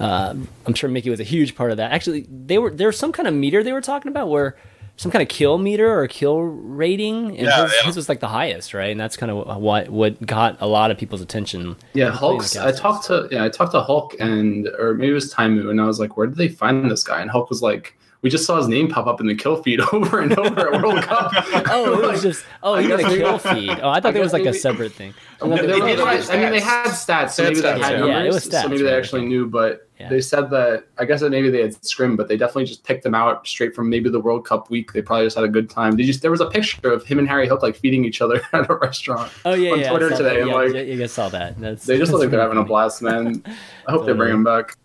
[0.00, 1.92] uh, I'm sure Mickie was a huge part of that.
[1.92, 4.56] Actually, they were there was some kind of meter they were talking about where
[4.96, 7.86] some kind of kill meter or kill rating, and Yeah, his, yeah.
[7.86, 8.90] his was like the highest, right?
[8.90, 11.76] And that's kind of what what got a lot of people's attention.
[11.94, 12.56] Yeah, including Hulk's.
[12.56, 15.80] I talked to yeah, I talked to Hulk and or maybe it was Taimu, and
[15.80, 17.20] I was like, where did they find this guy?
[17.20, 19.80] And Hulk was like, we just saw his name pop up in the kill feed
[19.92, 21.32] over and over at World Cup.
[21.74, 23.70] Oh, it was just oh, I he got a kill feed.
[23.70, 25.14] Oh, I thought I there was like a separate thing.
[25.40, 27.68] I mean, They- they they were- did I mean, they had stats, so maybe they
[27.72, 27.88] had yeah.
[27.98, 28.08] numbers.
[28.08, 28.96] Yeah, it was stats, so maybe they yeah.
[28.96, 30.08] actually knew, but Yeah.
[30.08, 33.04] they said that I guess that maybe they had scrim, but they definitely just picked
[33.04, 34.92] them out straight from maybe the World Cup week.
[34.92, 35.96] They probably just had a good time.
[35.96, 38.68] They just there was a picture of him and HarryHook like feeding each other at
[38.68, 39.30] a restaurant.
[39.44, 39.90] Oh yeah, on yeah.
[39.90, 40.46] Twitter today, That.
[40.48, 41.58] Yeah, like- you guys saw that.
[41.60, 43.42] That's They just look like they're having a blast, man.
[43.88, 44.76] I hope they bring him back.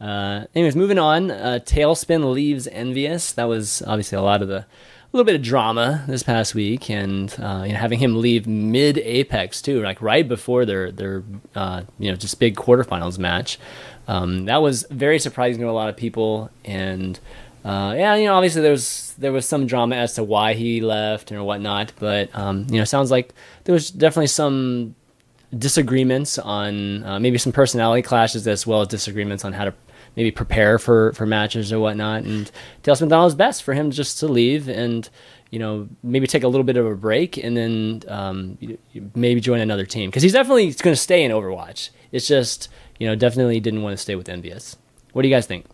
[0.00, 1.30] Uh, anyways, moving on.
[1.30, 3.32] Uh, Tailspin leaves Envious.
[3.32, 4.66] That was obviously a lot of the, a
[5.12, 8.96] little bit of drama this past week, and uh, you know having him leave mid
[8.98, 11.22] Apex too, like right before their their
[11.54, 13.58] uh, you know just big quarterfinals match.
[14.10, 17.18] Um, that was very surprising to a lot of people, and
[17.64, 20.80] uh, yeah, you know obviously there was there was some drama as to why he
[20.80, 23.32] left and whatnot, but um, you know sounds like
[23.64, 24.96] there was definitely some
[25.56, 29.74] disagreements on uh, maybe some personality clashes as well as disagreements on how to
[30.16, 32.24] maybe prepare for for matches or whatnot.
[32.24, 32.50] And
[32.84, 35.08] it was best for him just to leave and
[35.50, 38.58] you know maybe take a little bit of a break and then um,
[39.14, 41.90] maybe join another team because he's definitely going to stay in Overwatch.
[42.10, 42.68] It's just
[43.00, 44.76] you know definitely didn't want to stay with Envious.
[45.12, 45.66] What do you guys think?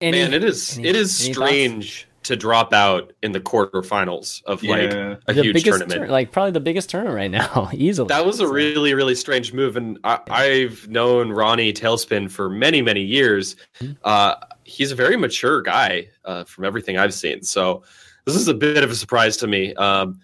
[0.00, 1.46] Any- Man, it is any- it is any thoughts?
[1.48, 5.92] strange to drop out in the quarterfinals of like a the huge tournament.
[5.92, 8.06] tour- like probably the biggest tournament right now, easily.
[8.08, 12.80] That was a really, really strange move, and I, I've known Ronnie Tailspin for many,
[12.80, 13.56] many years.
[13.80, 13.94] Mm-hmm.
[14.04, 17.82] Uh, he's a very mature guy uh, from everything I've seen, so
[18.24, 19.74] this is a bit of a surprise to me.
[19.74, 20.20] Um,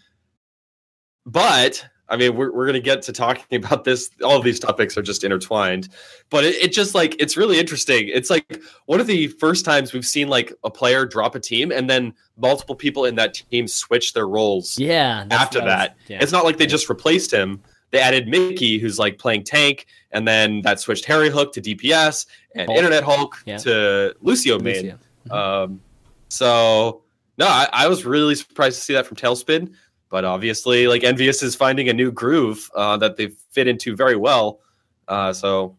[1.27, 4.11] but I mean, we're we're gonna get to talking about this.
[4.25, 5.89] All of these topics are just intertwined,
[6.31, 8.09] but it, it just like it's really interesting.
[8.13, 11.71] It's like one of the first times we've seen like a player drop a team,
[11.71, 15.27] and then multiple people in that team switch their roles Yeah.
[15.31, 15.97] after was- that.
[16.09, 16.19] yeah.
[16.23, 17.61] It's not like they just replaced him.
[17.91, 22.67] They added Mickie, who's like playing tank, and then that switched HarryHook to DPS and
[22.69, 22.77] Hulk.
[22.79, 23.57] Internet Hulk Yeah.
[23.59, 24.97] to Lucio main.
[25.31, 25.35] Lucio.
[25.65, 25.81] Um,
[26.29, 27.03] so
[27.39, 29.73] no, I, I was really surprised to see that from Tailspin.
[30.11, 34.17] But obviously, like Envious is finding a new groove uh, that they fit into very
[34.17, 34.61] well.
[35.07, 35.77] Uh, so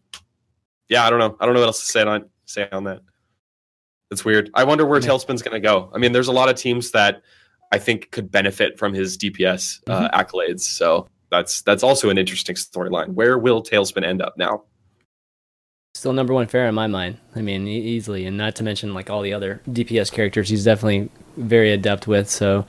[0.88, 1.36] yeah, I don't know.
[1.40, 3.00] I don't know what else to say on say on that.
[4.10, 4.50] It's weird.
[4.54, 5.08] I wonder where Yeah.
[5.08, 5.90] Tailspin's going to go.
[5.94, 7.22] I mean, there's a lot of teams that
[7.72, 10.14] I think could benefit from his DPS uh, Mm-hmm.
[10.20, 10.60] accolades.
[10.62, 13.10] So that's that's also an interesting storyline.
[13.14, 14.64] Where will Tailspin end up now?
[15.94, 17.18] Still number one fair in my mind.
[17.34, 20.64] I mean, e- easily, and not to mention like all the other DPS characters he's
[20.64, 22.28] definitely very adept with.
[22.30, 22.64] So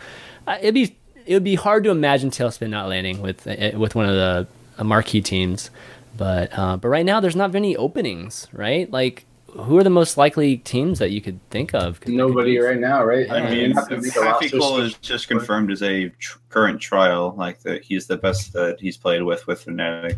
[0.47, 0.95] uh, it'd be
[1.25, 4.47] it would be hard to imagine Tailspin not landing with uh, with one of the
[4.77, 5.69] uh, marquee teams.
[6.17, 8.89] But uh, but right now there's not many openings, right?
[8.91, 12.05] Like who are the most likely teams that you could think of?
[12.07, 13.27] Nobody right now, right?
[13.27, 14.85] Yeah, I mean, gonna have to make a roster Happy switch.
[14.85, 17.35] is just confirmed as a tr- current trial.
[17.37, 20.17] Like that, he's the best that he's played with with Fnatic.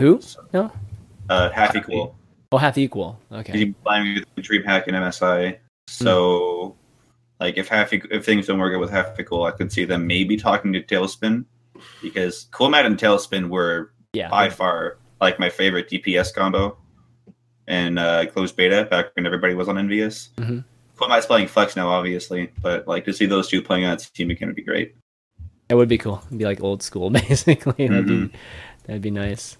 [0.00, 0.20] Who?
[0.52, 0.72] No.
[1.28, 2.16] Uh, Happy Cool.
[2.52, 3.18] Oh, half equal.
[3.32, 3.52] Okay.
[3.52, 5.58] He's playing with DreamHack and MSI.
[5.88, 6.76] So,
[7.44, 10.06] like, if Happy, if things don't work out with Happy Cool, I could see them
[10.06, 11.44] maybe talking to Tailspin
[12.02, 14.30] because Coolmatt and Tailspin were Yeah.
[14.30, 16.76] by far like my favorite DPS combo
[17.68, 20.30] in uh, closed beta back when everybody was on Envious.
[20.38, 20.64] Mhm.
[20.96, 24.48] Coolmatt's playing Flex now, obviously, but like to see those two playing on team again
[24.48, 24.94] would be great.
[25.68, 26.22] It would be cool.
[26.28, 27.88] It'd be like old school, basically.
[27.88, 28.32] That'd Mhm.
[28.32, 28.38] be
[28.86, 29.56] that'd be nice.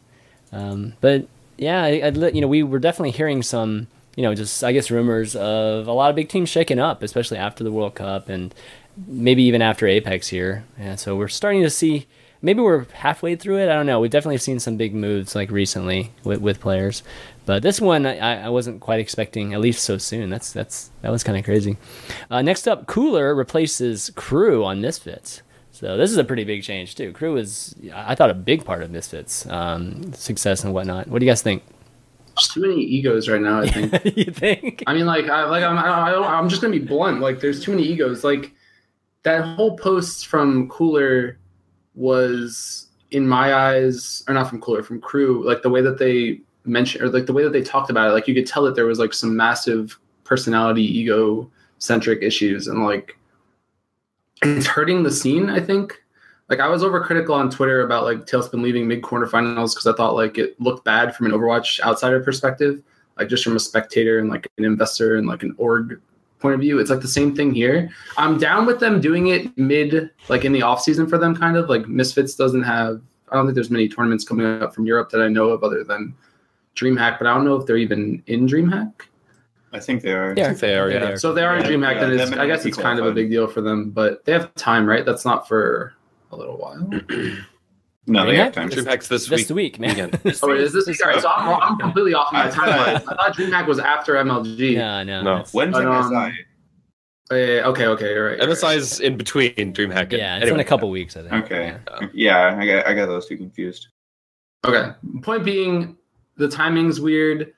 [0.53, 1.27] Um, but
[1.59, 5.35] yeah, I, you know we were definitely hearing some, you know, just I guess rumors
[5.37, 8.55] of a lot of big teams shaking up, especially after the World Cup and
[9.07, 10.65] maybe even after Apex here.
[10.79, 12.07] And so we're starting to see.
[12.43, 13.71] Maybe we're halfway through it.
[13.71, 14.01] I don't know.
[14.01, 17.03] We've definitely seen some big moves like recently with, with players,
[17.47, 20.29] but this one I, I wasn't quite expecting at least so soon.
[20.29, 21.79] That's that's that was kind of crazy.
[22.31, 25.41] Uh, next up, Cooler replaces Crew on Misfits.
[25.73, 27.13] So this is a pretty big change too.
[27.13, 31.09] Crew is, I thought, a big part of Misfits um, success and whatnot.
[31.09, 31.65] What do you guys think?
[32.37, 33.61] There's too many egos right now.
[33.61, 34.17] I think.
[34.17, 34.83] you think?
[34.87, 37.21] I mean, like, I like, I'm, I don't, I'm just gonna be blunt.
[37.21, 38.25] Like, there's too many egos.
[38.25, 38.53] Like,
[39.23, 41.39] that whole post from Cooler
[41.95, 45.45] was, in my eyes, or not from Cooler, from Crew.
[45.47, 48.13] Like the way that they mentioned, or like the way that they talked about it.
[48.13, 52.85] Like, you could tell that there was like some massive personality, ego centric issues, and
[52.85, 53.17] like,
[54.43, 55.51] it's hurting the scene.
[55.51, 56.04] I think
[56.49, 60.15] like I was overcritical on Twitter about like Tailspin leaving mid quarterfinals because I thought
[60.15, 62.83] like it looked bad from an Overwatch outsider perspective,
[63.19, 66.01] like just from a spectator and like an investor and like an org
[66.41, 66.79] point of view.
[66.79, 67.91] It's like the same thing here.
[68.19, 71.57] I'm down with them doing it mid like in the off season for them, kind
[71.57, 73.01] of like Misfits doesn't have.
[73.31, 75.83] I don't think there's many tournaments coming up from Europe that I know of other
[75.83, 76.15] than
[76.77, 78.93] DreamHack, but I don't know if they're even in DreamHack.
[79.73, 80.35] I think they are.
[80.37, 81.17] Yeah, they are, yeah.
[81.17, 83.13] So they are in DreamHack, yeah, then it's, I guess Nike it's kind of a
[83.13, 85.05] big deal for them, but they have time, right?
[85.05, 85.95] That's not for
[86.35, 86.91] a little while.
[88.07, 88.45] No, they Yeah.
[88.45, 88.69] have time.
[88.69, 89.79] DreamHack's this This week.
[89.79, 90.11] week, man.
[90.11, 90.39] weekend.
[90.43, 90.85] Oh, is this?
[90.99, 92.97] Sorry, so I'm, I'm completely off my timeline.
[92.97, 94.75] I thought DreamHack was after MLG.
[94.77, 95.23] No, no.
[95.23, 95.31] No.
[95.37, 96.33] that's- When's But, um, MSI?
[97.33, 98.39] Uh, yeah, okay, okay, you're right.
[98.39, 98.57] you're right.
[98.59, 100.03] MSI's in between DreamHack.
[100.03, 100.61] and- Yeah, it's in anyway.
[100.61, 101.33] a couple weeks, I think.
[101.47, 101.79] Okay.
[101.89, 102.09] Yeah.
[102.13, 103.89] Yeah, I got I got those two confused.
[104.67, 104.91] Okay.
[105.23, 105.97] Point being,
[106.37, 107.55] the timing's weird.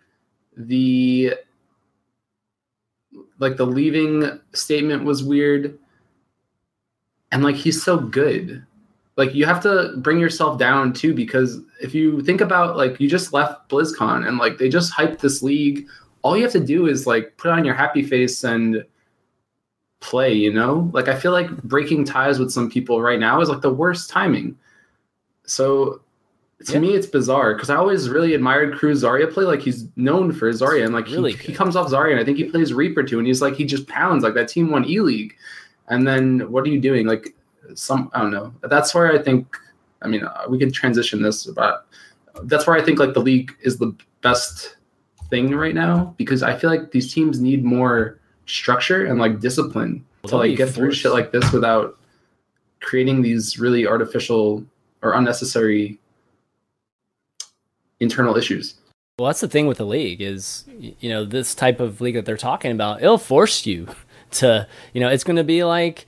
[0.57, 1.35] The
[3.41, 5.77] like the leaving statement was weird,
[7.33, 8.65] and like he's so good.
[9.17, 13.09] Like you have to bring yourself down too, because if you think about like you
[13.09, 15.87] just left BlizzCon and like they just hyped this league,
[16.23, 18.85] all you have to do is like put on your happy face and
[20.01, 20.35] play.
[20.35, 23.63] You know, like I feel like breaking ties with some people right now is like
[23.63, 24.57] the worst timing.
[25.47, 26.01] So
[26.67, 26.79] to Yeah.
[26.81, 29.45] me it's bizarre because I always really admired Cruz Zarya play.
[29.45, 32.21] Like he's known for his Zarya, and like Really he, he comes off Zarya, and
[32.21, 34.71] I think he plays Reaper too, and he's like he just pounds like that team
[34.71, 35.37] won E League,
[35.89, 37.07] and then what are you doing?
[37.07, 37.35] Like
[37.75, 38.53] some I don't know.
[38.63, 39.57] That's where I think.
[40.03, 41.87] I mean, uh, we can transition this, but
[42.45, 44.77] that's where I think like the league is the best
[45.31, 50.05] thing right now because I feel like these teams need more structure and like discipline
[50.23, 51.99] Well, to like get through shit like this without
[52.81, 54.65] creating these really artificial
[55.03, 55.99] or unnecessary
[58.01, 58.75] internal issues.
[59.19, 62.27] Well, that's the thing with the league is, you know, this type of league that
[62.27, 63.89] they're talking about, it'll force you
[64.33, 66.07] to, you know, it's going to be like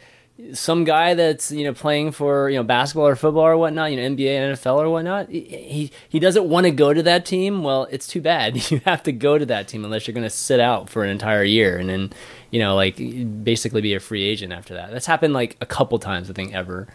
[0.52, 3.96] some guy that's, you know, playing for, you know, basketball or football or whatnot, you
[3.96, 5.28] know, NBA NFL or whatnot.
[5.28, 7.64] He, he, doesn't want to go to that team.
[7.64, 8.56] Well, it's too bad.
[8.70, 11.10] You have to go to that team unless you're going to sit out for an
[11.10, 12.12] entire year and then,
[12.50, 12.96] you know, like
[13.42, 14.92] basically be a free agent after that.
[14.92, 16.86] That's happened like a couple times, I think, ever.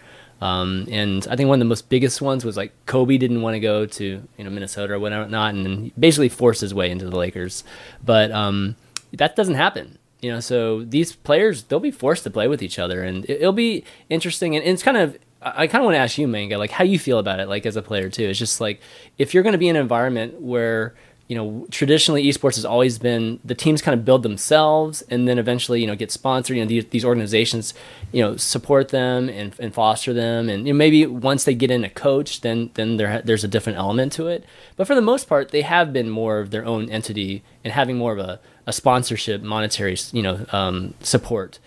[0.44, 3.54] Um, and I think one of the most biggest ones was like Kobe didn't want
[3.54, 7.10] to go to you know Minnesota or whatnot, and then basically forced his way into
[7.10, 7.64] the Lakers.
[8.04, 8.76] But um,
[9.14, 10.40] that doesn't happen, you know.
[10.40, 13.84] So these players they'll be forced to play with each other, and it, will be
[14.10, 14.56] interesting.
[14.56, 16.98] And, it's kind of I, kind of want to ask you, Manga, like how you
[16.98, 18.24] feel about it, like as a player too.
[18.24, 18.80] It's just like
[19.18, 20.96] if you're going to be in an environment where
[21.28, 25.40] you know, traditionally esports has always been the teams kind of build themselves and then
[25.40, 26.58] eventually, you know, get sponsored.
[26.58, 27.74] You know, these, these organizations,
[28.12, 30.50] you know, support them and, and foster them.
[30.50, 33.48] And you know, maybe once they get in a coach, then then there there's a
[33.48, 34.44] different element to it.
[34.76, 37.98] But for the most part, they have been more of their own entity and having
[37.98, 41.60] more of a, a sponsorship, monetary, you know, um, support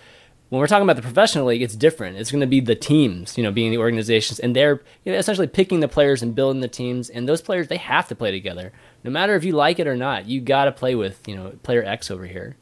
[0.49, 2.19] when we're talking about the professional league, it's different.
[2.19, 5.19] It's going to be the teams, you know, being the organizations, and they're you know,
[5.19, 7.11] essentially picking the players and building the teams.
[7.11, 8.73] And those players, they have to play together,
[9.03, 10.27] no matter if you like it or not.
[10.27, 12.57] You got to play with, you know, player X over here.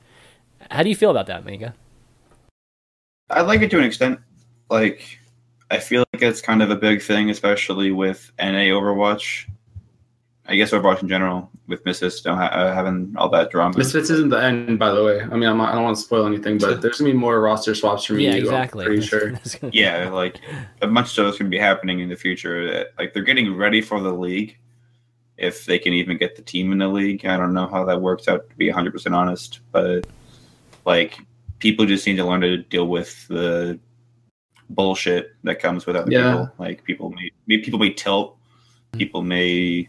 [0.70, 1.74] How do you feel about that, Mega?
[3.28, 4.18] I like it to an extent.
[4.70, 5.18] Like,
[5.70, 9.46] I feel like it's kind of a big thing, especially with NA Overwatch.
[10.46, 13.78] I guess Overwatch in general, with Missus don't ha- uh, having all that drama.
[13.78, 15.22] Misfits isn't the end, by the way.
[15.22, 17.40] I mean, I'm not, I don't want to spoil anything, but there's gonna be more
[17.40, 18.42] roster swaps from yeah, you.
[18.42, 18.84] exactly.
[18.84, 19.32] I'm pretty sure.
[19.72, 20.40] yeah, like
[20.82, 22.86] a bunch of stuff's gonna be happening in the future.
[22.98, 24.58] Like they're getting ready for the league,
[25.38, 27.24] if they can even get the team in the league.
[27.24, 30.06] I don't know how that works out to be 100 percent honest, but
[30.84, 31.18] like
[31.58, 33.78] people just need to learn to deal with the
[34.68, 36.30] bullshit that comes with other Yeah.
[36.32, 36.52] people.
[36.58, 38.36] Like people may, may people may tilt,
[38.92, 39.88] people may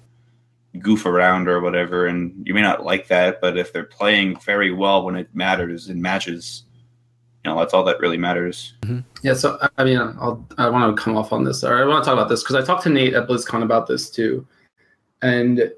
[0.80, 3.42] goof around or whatever, and you may not like that.
[3.42, 6.64] But if they're playing very well when it matters in matches,
[7.44, 8.74] you know that's all that really matters.
[8.82, 9.00] Mm-hmm.
[9.22, 12.04] Yeah, so I mean, I'll, I want to come off on this, or I want
[12.04, 14.46] to talk about this because I talked to Nate at BlizzCon about this too,
[15.22, 15.72] and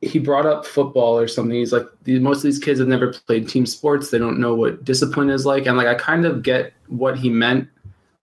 [0.00, 1.56] he brought up football or something.
[1.56, 4.54] He's like, "These- most of these kids have never played team sports; they don't know
[4.54, 7.68] what discipline is like, and like I kind of get what he meant.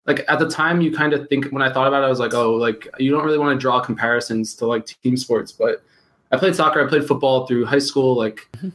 [0.05, 2.19] Like at the time, you kind of think when I thought about it, I was
[2.19, 5.83] like, oh, like you don't really want to draw comparisons to like team sports, but
[6.31, 8.15] I played soccer, I played football through high school.
[8.15, 8.69] Like mm-hmm.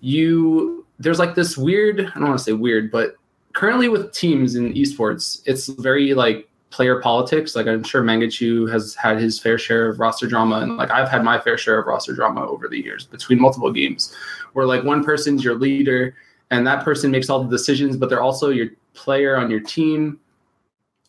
[0.00, 3.16] you, there's like this weird, I don't want to say weird, but
[3.52, 7.56] currently with teams in esports, it's very like player politics.
[7.56, 11.08] Like I'm sure Mangachu has had his fair share of roster drama, and like I've
[11.08, 14.14] had my fair share of roster drama over the years between multiple games,
[14.52, 16.14] where like one person's your leader
[16.50, 20.20] and that person makes all the decisions, but they're also your player on your team.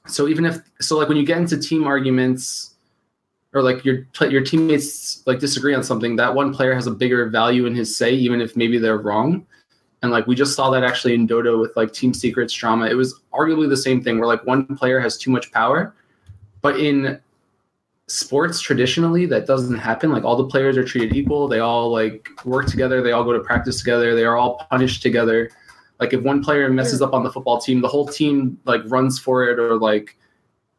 [0.07, 2.75] So even if so, like when you get into team arguments
[3.53, 7.27] or like your your teammates like disagree on something, that one player has a bigger
[7.29, 9.45] value in his say, even if maybe they're wrong.
[10.01, 12.85] And like we just saw that actually in Dota with like Team Secrets drama.
[12.87, 15.95] It was arguably the same thing where like one player has too much power,
[16.61, 17.19] but in
[18.07, 20.11] sports traditionally that doesn't happen.
[20.11, 21.47] Like all the players are treated equal.
[21.47, 23.01] They all like work together.
[23.01, 24.15] They all go to practice together.
[24.15, 25.49] They are all punished together.
[25.99, 29.19] Like if one player messes up on the football team, the whole team like runs
[29.19, 30.15] for it or like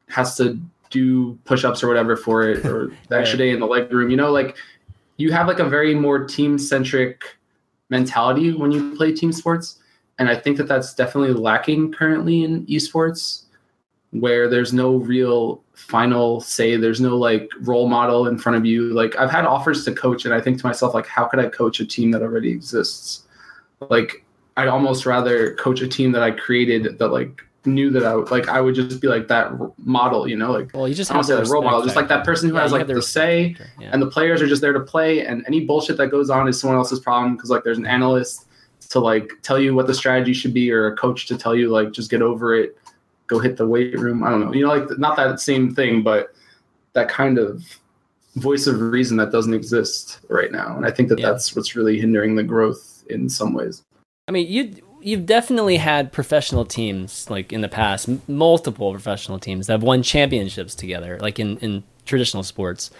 [0.09, 0.61] has to
[0.91, 4.11] do push-ups or whatever for it or the extra day in the leg room.
[4.11, 4.57] You know, like
[5.17, 7.23] you have like a very more team-centric
[7.91, 9.79] mentality when you play team sports.
[10.19, 13.45] And I think that that's definitely lacking currently in esports,
[14.11, 16.77] where there's no real final say.
[16.77, 18.93] There's no like role model in front of you.
[18.93, 21.49] Like I've had offers to coach, and I think to myself, like, how could I
[21.49, 23.29] coach a team that already exists?
[23.89, 24.25] Like
[24.57, 28.31] I'd almost rather coach a team that I created that like knew that I would
[28.31, 31.15] like I would just be like that model, you know, like well, you just I
[31.15, 33.03] don't say like role model, just like that person who yeah, has like the, the
[33.03, 33.91] say, yeah.
[33.93, 36.61] and the players are just there to play, and any bullshit that goes on is
[36.61, 38.47] someone else's problem because like there's an analyst
[38.91, 41.69] to like tell you what the strategy should be, or a coach to tell you
[41.69, 42.77] like just get over it,
[43.27, 44.25] go hit the weight room.
[44.25, 46.35] I don't know, you know, like not that same thing, but
[46.95, 47.65] that kind of
[48.37, 51.31] voice of reason that doesn't exist right now, and I think that yeah.
[51.31, 53.83] that's what's really hindering the growth in some ways.
[54.27, 54.75] I mean, you
[55.09, 59.83] you've definitely had professional teams like in the past, m- multiple professional teams that have
[59.83, 62.91] won championships together, like in in traditional sports,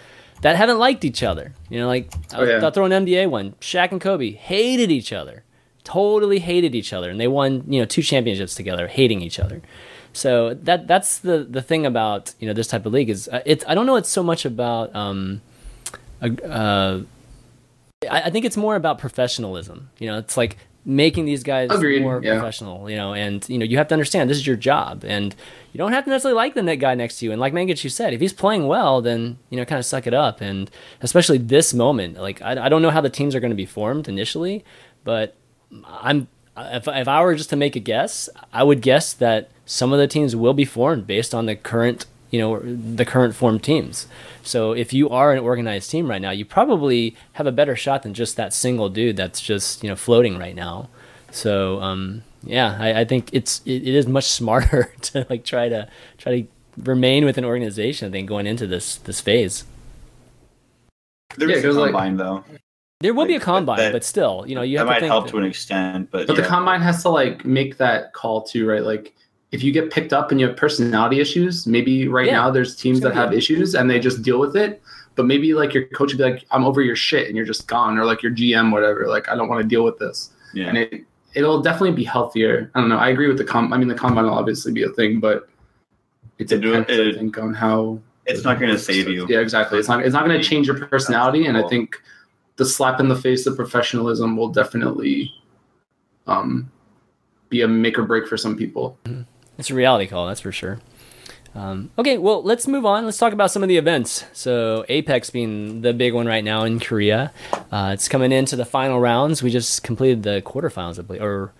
[0.41, 1.53] that haven't liked each other.
[1.69, 2.59] You know, like oh, yeah.
[2.63, 3.53] I'll throw an NBA one.
[3.61, 5.43] Shaq and Kobe hated each other,
[5.83, 9.61] totally hated each other, and they won you know two championships together, hating each other.
[10.11, 13.43] So that that's the the thing about you know this type of league is uh,
[13.45, 15.41] it's I don't know it's so much about um,
[16.21, 17.01] uh,
[18.09, 19.89] I, I think it's more about professionalism.
[19.99, 20.57] You know, it's like
[20.89, 22.01] making these guys Agreed.
[22.01, 22.33] more yeah.
[22.33, 25.35] professional, you know, and you know, you have to understand this is your job and
[25.71, 27.31] you don't have to necessarily like the guy next to you.
[27.31, 30.15] And like you said, if he's playing well, then, you know, kind of suck it
[30.15, 30.41] up.
[30.41, 30.69] And
[31.01, 33.67] especially this moment, like, I, I don't know how the teams are going to be
[33.67, 34.65] formed initially,
[35.03, 35.35] but
[35.85, 36.27] I'm,
[36.57, 39.99] if, if I were just to make a guess, I would guess that some of
[39.99, 44.07] the teams will be formed based on the current you know the current form teams.
[44.43, 48.03] So if you are an organized team right now, you probably have a better shot
[48.03, 50.89] than just that single dude that's just you know floating right now.
[51.31, 55.69] So um, yeah, I, I, think it's it, it is much smarter to like try
[55.69, 58.07] to try to remain with an organization.
[58.07, 59.65] I think going into this this phase.
[61.37, 62.43] There is yeah, a combine like, though.
[63.01, 65.07] There will like, be a combine, that, but still, you know, you have that might
[65.07, 66.09] help that, to an extent.
[66.11, 66.41] But but yeah.
[66.41, 68.83] the combine has to like make that call too, right?
[68.83, 69.15] Like
[69.51, 72.33] if you get picked up and you have personality issues, maybe right yeah.
[72.33, 74.81] now there's teams that have issues and they just deal with it.
[75.15, 77.67] But maybe like your coach would be like, "I'm over your shit," and you're just
[77.67, 79.07] gone, or like your GM, whatever.
[79.07, 80.31] Like, I don't want to deal with this.
[80.53, 80.67] Yeah.
[80.67, 82.71] And it it'll definitely be healthier.
[82.73, 82.97] I don't know.
[82.97, 83.73] I agree with the com.
[83.73, 85.49] I mean, the combine will obviously be a thing, but
[86.37, 86.89] it depends.
[86.89, 89.25] It, I think on how it's not going to save you.
[89.27, 89.79] Yeah, exactly.
[89.79, 90.05] It's not.
[90.05, 92.01] It's not going to change your personality, and I think
[92.55, 95.33] the slap in the face of professionalism will definitely
[96.27, 96.71] um,
[97.49, 98.97] be a make or break for some people.
[99.05, 99.21] Mm-hmm.
[99.59, 100.79] It's a reality call, that's for sure.
[101.53, 103.05] Um, okay, well, let's move on.
[103.05, 104.23] Let's talk about some of the events.
[104.33, 107.33] So, Apex being the big one right now in Korea.
[107.71, 109.43] Uh, it's coming into the final rounds.
[109.43, 111.51] We just completed the quarterfinals, I believe, or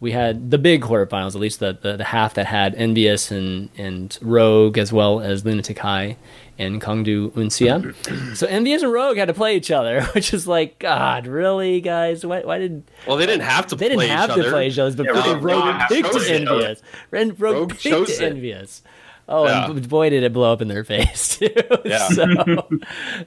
[0.00, 3.70] we had the big quarterfinals, at least the, the, the half that had EnVyUs and,
[3.76, 6.16] and Rogue as well as Lunatic Hai
[6.58, 8.36] and KongDoo Uncia.
[8.36, 12.26] so EnVyUs and Rogue had to play each other, which is like, God, really, guys?
[12.26, 12.82] Why, why did?
[13.06, 13.76] Well, they didn't have to.
[13.76, 16.82] They didn't have to play each other, but yeah, Rogue, Rogue picked EnVyUs.
[17.10, 18.82] Rogue, Rogue picked EnVyUs.
[19.30, 19.70] Oh, yeah.
[19.70, 21.50] and boy, did it blow up in their face too.
[21.84, 22.08] Yeah.
[22.08, 22.68] so,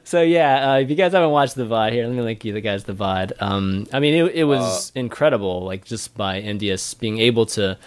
[0.04, 2.54] so yeah, uh, if you guys haven't watched the VOD here, let me link you
[2.54, 3.34] the guys the VOD.
[3.40, 7.78] Um, I mean, it, it was uh, incredible, like just by EnVyUs being able to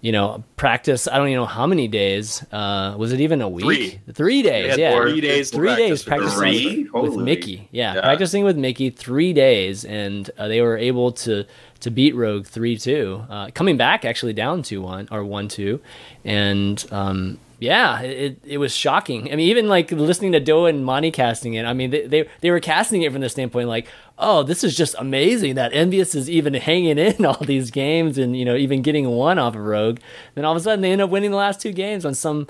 [0.00, 1.08] you know, practice.
[1.08, 2.44] I don't even know how many days.
[2.52, 3.64] Uh, was it even a week?
[3.64, 4.76] Three, three days.
[4.76, 5.50] Yeah, three days.
[5.50, 7.68] Three days practicing with, with Mickie.
[7.70, 11.44] Yeah, yeah, practicing with Mickie three days, and uh, they were able to
[11.80, 15.80] to beat Rogue three two, uh, coming back actually down two one or one two,
[16.24, 19.32] and um, yeah, it, it was shocking.
[19.32, 21.64] I mean, even like listening to Doa and Monte casting it.
[21.64, 23.88] I mean, they, they they were casting it from the standpoint like,
[24.18, 28.36] oh, this is just amazing that EnVyUs is even hanging in all these games and
[28.36, 30.00] you know even getting one off of Rogue.
[30.34, 32.46] Then all of a sudden they end up winning the last two games on some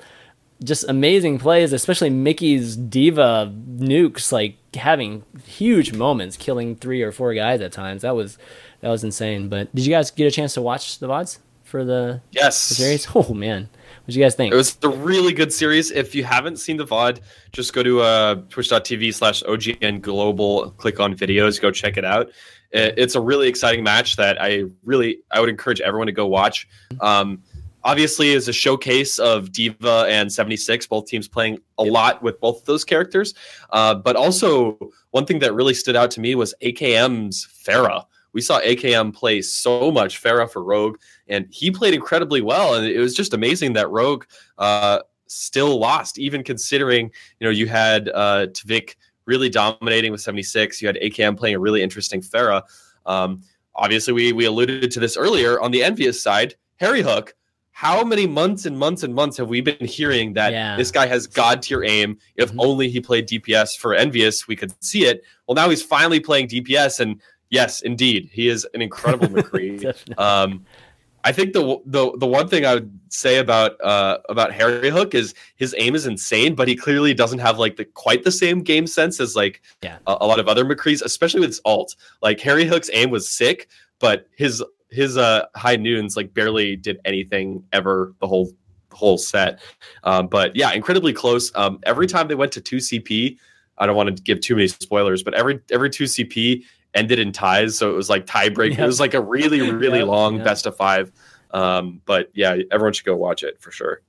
[0.61, 7.33] just amazing plays, especially Mickie's D.Va nukes like having huge moments, killing three or four
[7.33, 8.01] guys at times.
[8.01, 8.37] That was
[8.81, 9.47] that was insane.
[9.47, 12.75] But did you guys get a chance to watch the vods for the, yes the
[12.75, 13.07] series?
[13.15, 13.69] Oh man
[14.07, 14.53] What do you guys think?
[14.53, 15.91] It was a really good series.
[15.91, 17.19] If you haven't seen the VOD,
[17.51, 22.29] just go to uh, twitch.tv slash OGN Global, click on videos, go check it out.
[22.71, 26.69] It's a really exciting match that I really I would encourage everyone to go watch.
[27.01, 27.43] Um,
[27.83, 32.59] obviously, is a showcase of D.Va and 76, both teams playing a lot with both
[32.59, 33.33] of those characters.
[33.71, 34.79] Uh, but also,
[35.11, 38.05] one thing that really stood out to me was AKM's Pharah
[38.37, 42.75] we saw AKM play so much Pharah for Rogue, and he played incredibly well.
[42.75, 44.25] And it was just amazing that Rogue
[44.59, 47.09] uh, still lost, even considering
[47.39, 48.93] you know you had uh, Tvik
[49.25, 50.83] really dominating with 76.
[50.83, 52.61] You had AKM playing a really interesting Pharah.
[53.07, 53.41] Um,
[53.73, 56.53] obviously, we we alluded to this earlier on the EnVyUs side.
[56.79, 57.29] HarryHook.
[57.71, 60.75] How many months and months and months have we been hearing that yeah.
[60.77, 62.19] this guy has god tier aim?
[62.35, 62.59] If mm-hmm.
[62.59, 65.23] only he played DPS for EnVyUs, we could see it.
[65.47, 67.19] Well, now he's finally playing DPS, and
[67.49, 70.19] Yes, indeed, he is an incredible McCree.
[70.19, 70.65] um,
[71.23, 75.33] I think the the the one thing I would say about uh, about HarryHook is
[75.57, 78.87] his aim is insane, but he clearly doesn't have like the quite the same game
[78.87, 79.97] sense as like yeah.
[80.07, 81.95] a, a lot of other McCrees, especially with his alt.
[82.21, 83.67] Like HarryHook's aim was sick,
[83.99, 88.53] but his his uh, high noons like barely did anything ever the whole
[88.93, 89.59] whole set.
[90.05, 91.51] Um, but yeah, incredibly close.
[91.55, 93.37] Um, every time they went to two CP,
[93.77, 96.63] I don't want to give too many spoilers, but every every two CP
[96.93, 98.71] ended in ties, so it was like tiebreak.
[98.71, 98.79] Yep.
[98.79, 100.45] It was like a really really yep, long yep.
[100.45, 101.11] best of five.
[101.51, 104.01] Um, but yeah, everyone should go watch it for sure.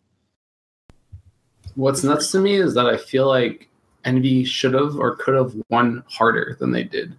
[1.75, 3.69] What's nuts to me is that I feel like
[4.05, 7.15] Envy should have or could have won harder than they did.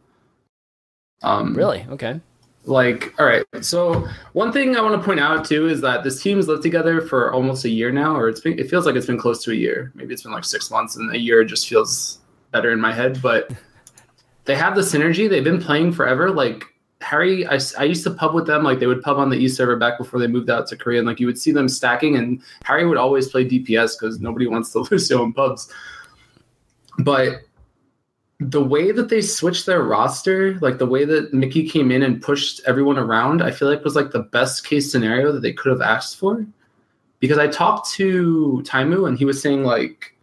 [1.21, 1.85] Um, really?
[1.89, 2.19] Okay.
[2.65, 3.45] Like, all right.
[3.61, 7.01] So one thing I want to point out too is that this team's lived together
[7.01, 8.59] for almost a year now, or it's been.
[8.59, 9.91] It feels like it's been close to a year.
[9.95, 12.19] Maybe it's been like six months, and a year just feels
[12.51, 13.21] better in my head.
[13.21, 13.51] But
[14.45, 15.29] they have the synergy.
[15.29, 16.31] They've been playing forever.
[16.31, 16.63] Like
[17.01, 18.63] Harry, I, I used to pub with them.
[18.63, 20.99] Like they would pub on the East server back before they moved out to Korea.
[20.99, 24.47] And like you would see them stacking, and Harry would always play DPS because nobody
[24.47, 25.71] wants to Lucio in pubs.
[26.99, 27.41] But
[28.39, 32.21] the way that they switched their roster, like the way that Mickie came in and
[32.21, 35.71] pushed everyone around, I feel like was like the best case scenario that they could
[35.71, 36.45] have asked for.
[37.19, 40.15] Because I talked to Taimou and he was saying like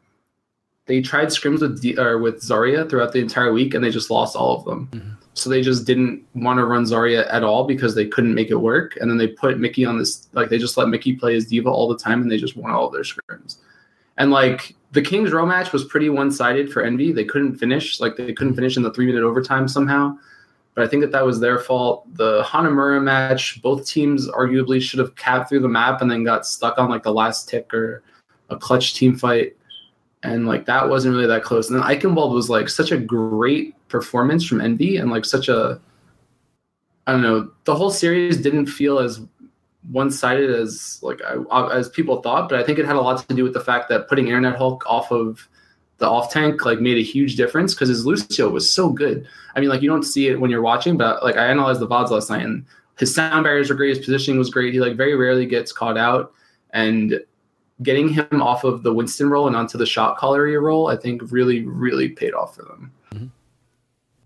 [0.86, 4.10] they tried scrims with D- or with Zarya throughout the entire week, and they just
[4.10, 4.88] lost all of them.
[4.92, 5.10] Mm-hmm.
[5.34, 8.56] So they just didn't want to run Zarya at all because they couldn't make it
[8.56, 8.96] work.
[8.96, 11.68] And then they put Mickie on this, like they just let Mickie play as D.Va
[11.68, 13.56] all the time, and they just won all of their scrims.
[14.16, 17.12] And like the Kings Row match was pretty one sided for Envy.
[17.12, 20.16] They couldn't finish, like they couldn't finish in the three minute overtime somehow.
[20.74, 22.06] But I think that that was their fault.
[22.16, 26.46] The Hanamura match, both teams arguably should have capped through the map and then got
[26.46, 28.02] stuck on like the last tick or
[28.50, 29.55] a clutch team fight
[30.22, 31.70] and like that wasn't really that close.
[31.70, 35.80] And then Eichenwald was like such a great performance from Envy, and like such a
[37.06, 39.20] I don't know, the whole series didn't feel as
[39.92, 43.26] one-sided as like I, uh, as people thought, but I think it had a lot
[43.28, 45.48] to do with the fact that putting Internet Hulk off of
[45.98, 49.26] the off tank like made a huge difference because his Lucio was so good.
[49.54, 51.86] I mean, like you don't see it when you're watching, but like I analyzed the
[51.86, 52.66] VODs last night and
[52.98, 54.74] his sound barriers were great, his positioning was great.
[54.74, 56.32] He like very rarely gets caught out.
[56.70, 57.20] And
[57.82, 61.22] getting him off of the Winston role and onto the shot callery role, I think
[61.30, 62.92] really, really paid off for them.
[63.14, 63.26] Mm-hmm.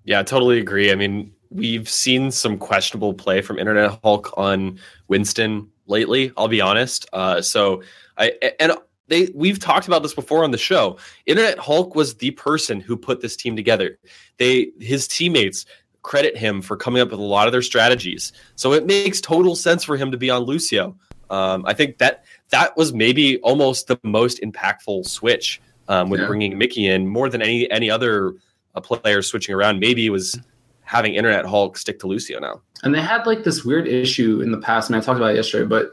[0.05, 0.93] Yeah, I totally agree.
[0.93, 4.79] I mean, we've seen some questionable play from Internet Hulk on
[5.09, 6.33] Winston lately.
[6.37, 7.07] I'll be honest.
[7.13, 7.83] Uh, so
[8.17, 8.73] I and
[9.09, 10.97] they we've talked about this before on the show.
[11.27, 13.99] Internet Hulk was the person who put this team together.
[14.39, 15.67] They his teammates
[16.03, 18.33] credit him for coming up with a lot of their strategies.
[18.55, 20.97] So it makes total sense for him to be on Lucio.
[21.29, 26.27] Um, I think that that was maybe almost the most impactful switch um, with yeah.
[26.27, 28.35] bringing Mickie in more than any any other
[28.75, 29.81] uh, player switching around.
[29.81, 30.39] Maybe it was
[30.83, 32.61] having Internet Hulk stick to Lucio now.
[32.83, 35.37] And they had like this weird issue in the past, and I talked about it
[35.37, 35.91] yesterday, but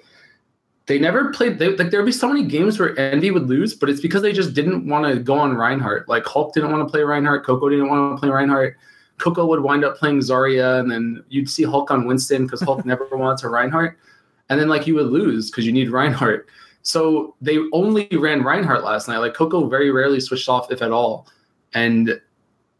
[0.87, 1.59] they never played.
[1.59, 4.33] They, like there'd be so many games where Envy would lose, but it's because they
[4.33, 6.07] just didn't want to go on Reinhardt.
[6.07, 8.77] Like Hulk didn't want to play Reinhardt, Cocco didn't want to play Reinhardt.
[9.17, 12.85] Cocco would wind up playing Zarya, and then you'd see Hulk on Winston because Hulk
[12.85, 13.97] never wanted to Reinhardt
[14.49, 16.47] and then like you would lose because you need Reinhardt.
[16.81, 19.17] So they only ran Reinhardt last night.
[19.17, 21.27] Like Cocco very rarely switched off, if at all.
[21.73, 22.19] And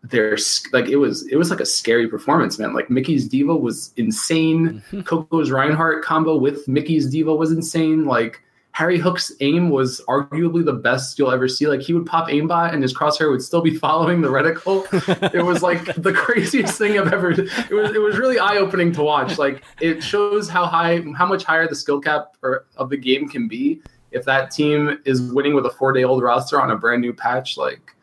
[0.03, 2.73] there's like it was it was like a scary performance, man.
[2.73, 4.81] Like Mickie's D.Va was insane.
[4.91, 5.01] Mm-hmm.
[5.01, 8.05] Cocco's Reinhardt combo with Mickie's D.Va was insane.
[8.05, 8.41] Like
[8.77, 11.67] HarryHook's aim was arguably the best you'll ever see.
[11.67, 14.85] Like he would pop aimbot and his crosshair would still be following the reticle.
[15.33, 17.31] it was like the craziest thing I've ever.
[17.31, 19.39] It was it was really eye opening to watch.
[19.39, 23.27] Like it shows how high, how much higher the skill cap or, of the game
[23.27, 23.81] can be
[24.11, 27.13] if that team is winning with a four day old roster on a brand new
[27.13, 27.57] patch.
[27.57, 27.95] Like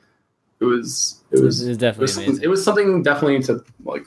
[0.58, 4.06] it was, it was, it was definitely it was, it was something definitely to like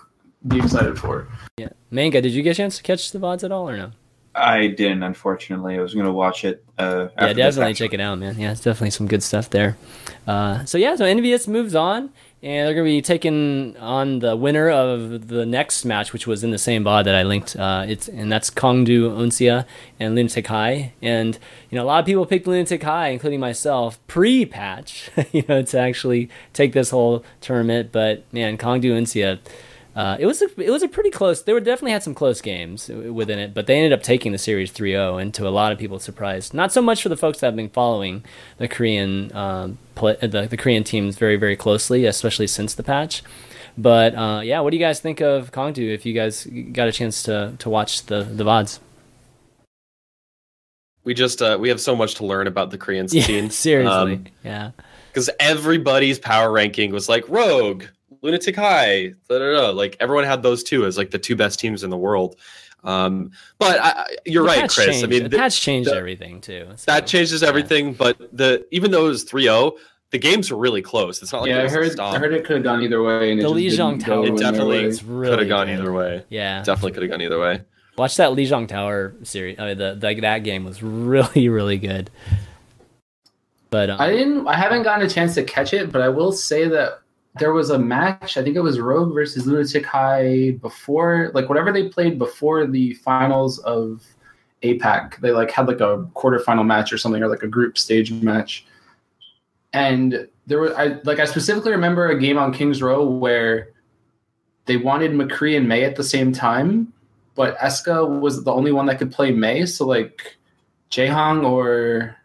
[0.49, 1.29] be excited for.
[1.57, 3.91] Yeah, Manga, did you get a chance to catch the vods at all or no?
[4.37, 5.77] I didn't, unfortunately.
[5.77, 6.63] I was going to watch it.
[6.77, 8.39] Uh, yeah, definitely check it out, man.
[8.39, 9.77] Yeah, it's definitely some good stuff there.
[10.27, 12.11] Uh, so yeah, so EnVyUs moves on,
[12.43, 16.43] and they're going to be taking on the winner of the next match, which was
[16.43, 17.55] in the same VOD that I linked.
[17.55, 19.65] Uh, it's and that's KongDoo Uncia
[19.99, 21.39] and Lunatic Hai, and
[21.69, 25.79] you know a lot of people picked Lunatic Hai, including myself, pre-patch, you know, to
[25.79, 27.91] actually take this whole tournament.
[27.91, 29.39] But man, KongDoo Uncia
[29.97, 31.41] uh, it was a, it was a pretty close.
[31.41, 34.37] They were definitely had some close games within it, but they ended up taking the
[34.37, 37.39] series 3-0, and to a lot of people's surprise, not so much for the folks
[37.39, 38.23] that have been following
[38.59, 43.23] the Korean um, play, the, the Korean teams very very closely, especially since the patch.
[43.75, 45.91] But uh, yeah, what do you guys think of KongDoo?
[45.91, 48.79] If you guys got a chance to to watch the the vods.
[51.05, 53.23] We just uh, we have so much to learn about the Korean scene.
[53.45, 54.71] Yeah, seriously, um, yeah.
[55.07, 57.85] Because everybody's power ranking was like Rogue,
[58.21, 59.69] Lunatic Hai, da, da, da.
[59.69, 62.35] like everyone had those two as like the two best teams in the world.
[62.83, 64.85] Um, but I, you're the right, Chris.
[64.85, 65.03] Changed.
[65.03, 66.67] I mean, the, the patch changed the, everything too.
[66.75, 67.87] So, that changes everything.
[67.87, 67.95] Yeah.
[67.97, 69.77] But the even though it was 3-0,
[70.11, 71.21] the games were really close.
[71.21, 71.99] It's not like yeah, I heard.
[71.99, 73.31] I heard it could have gone either way.
[73.31, 74.25] And the Lijiang Tower.
[74.25, 75.79] It definitely really could have gone good.
[75.79, 76.23] either way.
[76.29, 77.61] Yeah, definitely could have gone either way.
[77.97, 79.59] Watch that Lijiang Tower series.
[79.59, 82.09] I mean, the, the that game was really really good.
[83.69, 84.47] But um, I didn't.
[84.47, 87.01] I haven't gotten a chance to catch it, but I will say that
[87.39, 88.37] there was a match.
[88.37, 92.93] I think it was Rogue versus Lunatic Hai before, like whatever they played before the
[92.95, 94.03] finals of
[94.63, 95.17] Apex.
[95.19, 98.65] They like had like a quarterfinal match or something, or like a group stage match.
[99.73, 103.69] And there was, I like, I specifically remember a game on Kings Row where
[104.65, 106.93] they wanted McCree and Mei at the same time,
[107.35, 109.65] but EscA was the only one that could play Mei.
[109.65, 110.37] So like,
[110.89, 112.15] Jaehong or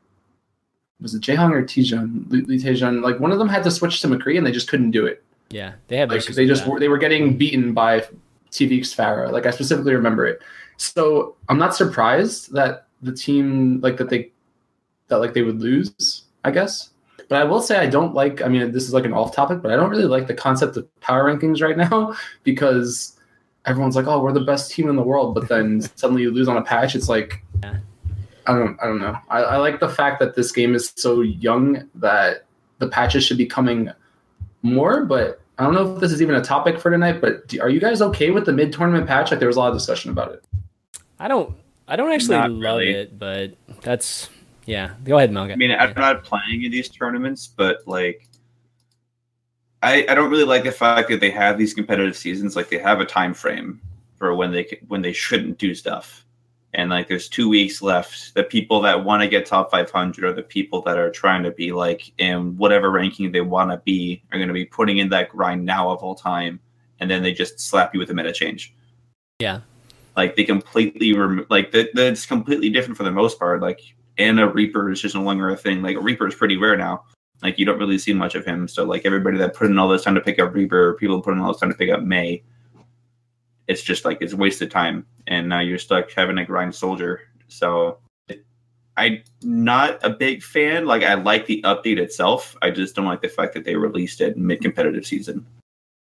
[1.03, 3.03] was it Jaehong or Tijan, Lee Taejan?
[3.03, 5.23] Like one of them had to switch to McCree and they just couldn't do it.
[5.51, 8.01] Yeah, they had like they just were, they were getting beaten by
[8.51, 9.31] TVX Pharah.
[9.31, 10.41] Like I specifically remember it.
[10.79, 14.31] So I'm not surprised that the team like that they
[15.09, 16.25] that like they would lose.
[16.45, 16.91] I guess.
[17.29, 18.43] But I will say I don't like.
[18.43, 20.77] I mean, this is like an off topic, but I don't really like the concept
[20.77, 23.19] of power rankings right now because
[23.65, 26.49] everyone's like, "Oh, we're the best team in the world," but then suddenly you lose
[26.49, 26.95] on a patch.
[26.95, 27.79] It's like, yeah.
[28.47, 29.17] I don't I don't know.
[29.29, 32.45] I, I like the fact that this game is so young that
[32.79, 33.91] the patches should be coming
[34.63, 37.21] more, but I don't know if this is even a topic for tonight.
[37.21, 39.31] But do, are you guys okay with the mid tournament patch?
[39.31, 40.45] Like there was a lot of discussion about it.
[41.19, 41.57] I don't.
[41.89, 42.91] I don't actually not love really.
[42.91, 44.29] it, but that's
[44.67, 44.95] yeah.
[45.05, 45.53] Go ahead, Manga.
[45.53, 48.29] I mean, I'm not playing in these tournaments, but like,
[49.83, 52.57] I I don't really like the fact that they have these competitive seasons.
[52.57, 53.81] Like they have a time frame
[54.17, 56.25] for when they when they shouldn't do stuff
[56.75, 58.35] and like there's two weeks left.
[58.35, 61.51] The people that want to get top 500 are the people that are trying to
[61.51, 65.11] be like in whatever ranking they want to be are going to be putting in
[65.11, 66.61] that grind now of all time
[67.01, 68.75] and then they just slap you with a meta change.
[69.39, 69.61] Yeah.
[70.17, 73.61] Like they completely rem- like that that's completely different for the most part.
[73.61, 73.81] Like
[74.19, 75.83] and a reaper is just no longer a thing.
[75.83, 77.05] Like a reaper is pretty rare now.
[77.43, 78.69] Like you don't really see much of him.
[78.69, 81.35] So like everybody that put in all this time to pick up reaper people put
[81.35, 82.43] in all this time to pick up mei
[83.69, 85.07] it's just like it's wasted time.
[85.27, 87.21] And now you're stuck having to grind soldier.
[87.49, 87.99] So
[88.97, 90.87] i'm not a big fan.
[90.87, 92.57] Like i like the update itself.
[92.63, 95.47] I just don't like the fact that they released it mid-competitive season.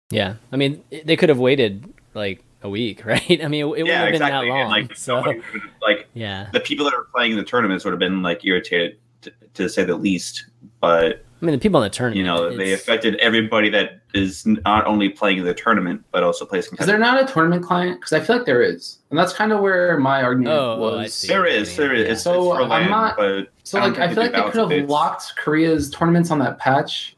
[0.09, 0.35] Yeah.
[0.51, 3.43] I mean they could have waited like a week right?
[3.43, 4.47] I mean it, it yeah, wouldn't have exactly.
[4.47, 5.21] been that long like, so
[5.81, 6.49] like yeah.
[6.53, 9.69] the people that are playing in the tournaments would have been like irritated to, to
[9.69, 10.45] say the least.
[10.79, 12.17] But I mean, the people in the tournament.
[12.17, 16.43] You know, they affected everybody that is not only playing in the tournament but also
[16.43, 16.73] plays.
[16.73, 17.99] Is there not a tournament client?
[17.99, 21.21] Because I feel like there is, and that's kind of where my argument oh, was.
[21.21, 22.23] There is, there is.
[22.23, 23.17] So it's I'm not.
[23.63, 27.14] so like, I feel like they could have locked Korea's tournaments on that patch.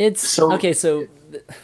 [0.00, 0.72] It's so okay.
[0.72, 1.06] So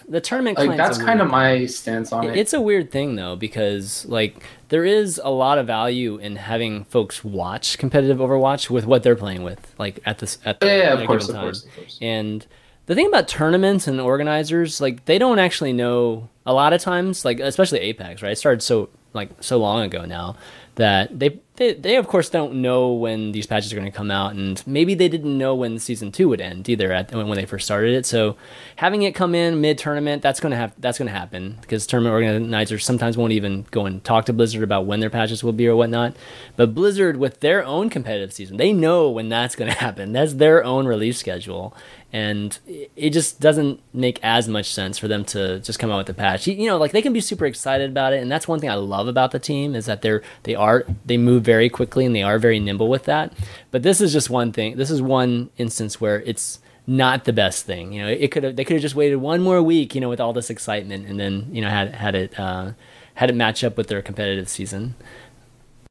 [0.09, 2.37] the, tournament like that's kind of my stance on it.
[2.37, 6.85] It's a weird thing though because like there is a lot of value in having
[6.85, 10.77] folks watch competitive Overwatch with what they're playing with, like at this at the yeah,
[10.77, 11.99] yeah of, course, of course, of course.
[12.03, 12.47] And
[12.87, 17.25] the thing about tournaments and organizers, like they don't actually know a lot of times,
[17.25, 18.33] like especially Apex, right?
[18.33, 20.37] It started so like so long ago now
[20.77, 24.11] that they, they they of course don't know when these patches are going to come
[24.11, 27.47] out and maybe they didn't know when season 2 would end either at, when they
[27.47, 28.07] first started it.
[28.07, 28.37] So
[28.77, 31.87] having it come in mid tournament that's going to have that's going to happen because
[31.87, 35.53] tournament organizers sometimes won't even go and talk to Blizzard about when their patches will
[35.53, 36.17] be or whatnot.
[36.57, 40.13] But Blizzard with their own competitive season they know when that's going to happen.
[40.13, 41.77] That's their own release schedule
[42.17, 42.59] and
[42.97, 46.15] it just doesn't make as much sense for them to just come out with a
[46.15, 46.47] patch.
[46.47, 48.75] You know, like they can be super excited about it, and that's one thing I
[48.75, 52.23] love about the team is that they're they are they move very quickly and they
[52.23, 53.35] are very nimble with that.
[53.71, 54.79] But this is just one thing.
[54.79, 57.93] This is one instance where it's not the best thing.
[57.93, 60.09] You know, it could have they could have just waited one more week, you know,
[60.09, 62.71] with all this excitement, and then you know had had it uh,
[63.17, 64.95] had it match up with their competitive season.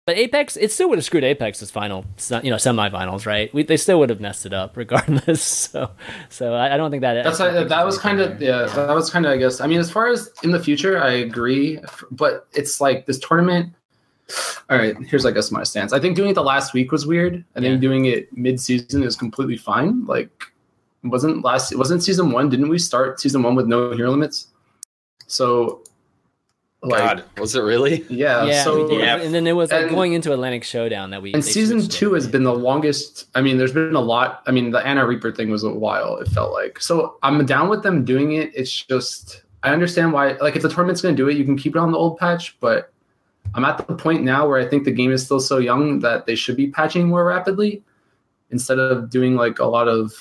[0.05, 2.05] But Apex, it still would have screwed Apex's final,
[2.43, 3.51] you know, semifinals, right?
[3.55, 5.41] We, they still would have messed it up regardless.
[5.41, 5.89] So,
[6.29, 9.25] so I, I don't think that That's that was kind of yeah that was kind
[9.25, 11.79] of I guess I mean as far as in the future I agree
[12.11, 13.73] but it's like this tournament.
[14.69, 15.91] All right, here's I guess my stance.
[15.91, 17.43] I think doing it the last week was weird.
[17.55, 17.79] I think Yeah.
[17.79, 20.05] doing it mid season is completely fine.
[20.05, 20.29] Like
[21.03, 22.49] wasn't last wasn't season one?
[22.49, 24.47] Didn't we start season one with no hero limits?
[25.25, 25.81] So
[26.87, 28.05] like God, was it really?
[28.09, 29.17] yeah, yeah, so yeah.
[29.17, 32.13] and then it was like And- going into Atlantic Showdown that we and season two
[32.13, 33.27] has been the longest.
[33.35, 34.43] I mean, there's been a lot.
[34.47, 36.17] I mean, the Ana Reaper thing was a while.
[36.17, 37.17] It felt like so.
[37.23, 38.51] I'm down with them doing it.
[38.55, 40.33] It's just I understand why.
[40.33, 42.17] Like, if the tournament's going to do it, you can keep it on the old
[42.17, 42.57] patch.
[42.59, 42.91] But
[43.53, 46.25] I'm at the point now where I think the game is still so young that
[46.25, 47.83] they should be patching more rapidly
[48.51, 50.13] instead of doing like a lot of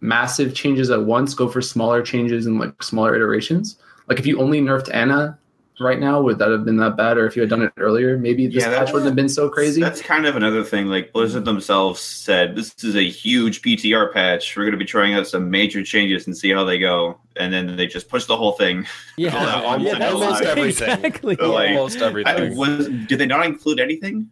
[0.00, 1.34] massive changes at once.
[1.34, 3.78] Go for smaller changes and like smaller iterations.
[4.08, 5.38] Like if you only nerfed Ana
[5.80, 7.16] right now, would that have been that bad?
[7.18, 9.48] Or if you had done it earlier, maybe this Yeah, patch wouldn't have been so
[9.48, 9.80] crazy.
[9.80, 10.86] That's kind of another thing.
[10.86, 14.56] Like Blizzard themselves said, this is a huge PTR patch.
[14.56, 17.18] We're going to be trying out some major changes and see how they go.
[17.36, 18.86] And then they just push the whole thing.
[19.16, 20.88] Yeah, all yeah, that almost everything.
[20.90, 21.36] exactly.
[21.36, 22.56] So, like, Almost I, everything.
[22.56, 24.28] was did they not include anything?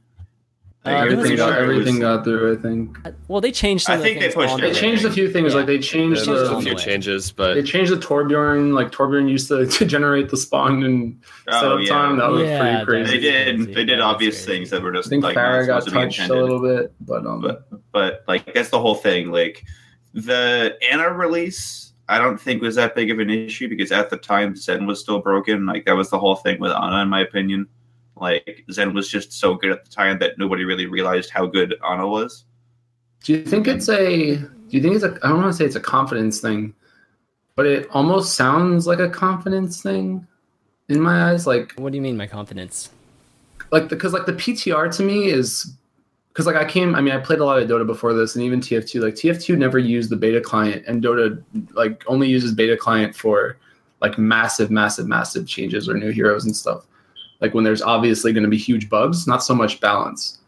[0.85, 2.53] Uh, Like, there everything got was- everything got through.
[2.53, 2.99] I think
[3.29, 3.85] Well, they changed.
[3.85, 4.61] Some I of the think they pushed it.
[4.63, 5.53] they changed a few things.
[5.53, 5.59] Yeah.
[5.59, 6.83] Like they changed Changed the- a few way.
[6.83, 8.73] changes, they changed the Torbjorn.
[8.75, 11.89] Like Torbjorn used to, to generate the spawn and setup Oh, yeah.
[11.89, 12.17] time.
[12.19, 13.11] That was pretty crazy.
[13.13, 13.57] They did.
[13.59, 13.75] crazy.
[13.75, 16.01] They did obvious things that were just I think like not Pharah got supposed to
[16.01, 19.65] be touched a little bit, but um, but but like that's the whole thing like
[20.15, 24.17] the Ana release i don't think was that big of an issue because at the
[24.17, 27.21] time zen was still broken like that was the whole thing with Ana in my
[27.21, 27.67] opinion
[28.17, 31.75] like zen was just so good at the time that nobody really realized how good
[31.83, 32.45] Ana was
[33.23, 34.37] do you think it's a?
[34.37, 35.19] Do you think it's a?
[35.23, 36.75] I don't want to say it's a confidence thing,
[37.55, 40.27] but it almost sounds like a confidence thing
[40.89, 41.47] in my eyes.
[41.47, 42.91] Like What do you mean, my confidence?
[43.71, 45.73] like because like the PTR to me is
[46.29, 48.45] because like I came I mean I played a lot of Dota before this and
[48.45, 52.77] even TF2 like TF2 never used the beta client and Dota like only uses beta
[52.77, 53.57] client for
[54.03, 56.87] like massive massive massive changes or new heroes and stuff
[57.43, 60.39] like when there's obviously going to be huge bugs not so much balance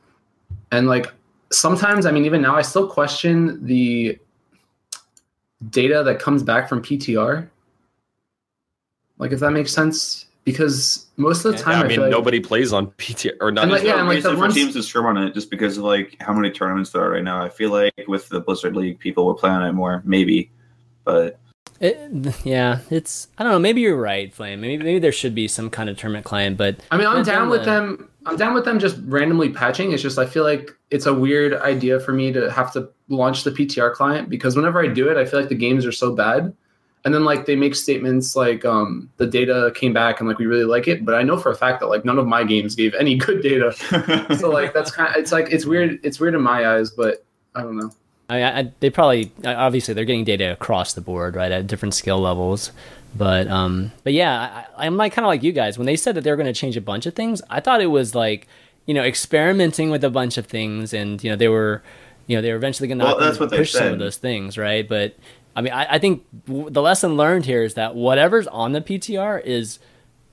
[0.73, 1.13] and like
[1.51, 4.19] sometimes I mean even now I still question the
[5.69, 7.49] data that comes back from PTR
[9.19, 12.03] like if that makes sense because most of the time yeah, I I, mean feel
[12.03, 13.63] like, nobody plays on PTR or not.
[13.63, 15.35] And, like, There's yeah, no and, like, the reason ones- teams to scrim on it
[15.35, 18.29] just because of like how many tournaments there are right now i feel like with
[18.29, 20.51] the blizzard league people will play on it more maybe
[21.05, 21.39] but
[21.85, 23.29] It, yeah, it's.
[23.37, 23.59] I don't know.
[23.59, 24.61] Maybe you're right, Flame.
[24.63, 27.27] Maybe maybe there should be some kind of tournament client, but I mean, I'm But
[27.27, 28.09] down with the- them.
[28.27, 29.93] I'm down with them just randomly patching.
[29.93, 33.45] It's just I feel like it's a weird idea for me to have to launch
[33.45, 36.15] the PTR client because whenever I do it, I feel like the games are so
[36.15, 36.55] bad.
[37.05, 40.47] And then like they make statements like um, the data came back and like we
[40.47, 42.75] really like it, but I know for a fact that like none of my games
[42.75, 43.75] gave any good data.
[44.39, 46.01] So like that's kind of it's like it's weird.
[46.03, 47.91] It's weird in my eyes, but I don't know.
[48.43, 52.21] I, I, they probably obviously they're getting data across the board, right, at different skill
[52.21, 52.73] levels.
[53.17, 56.15] But um, but yeah, I, I'm like kind of like you guys when they said
[56.17, 57.43] that they were going to change a bunch of things.
[57.49, 58.49] I thought it was like
[58.87, 61.83] you know experimenting with a bunch of things, and you know they were
[62.27, 63.19] you know they were eventually going to Well,
[63.51, 64.89] they push some of those things, right?
[64.89, 65.17] But
[65.55, 68.81] I mean, I, I think w- the lesson learned here is that whatever's on the
[68.81, 69.79] PTR is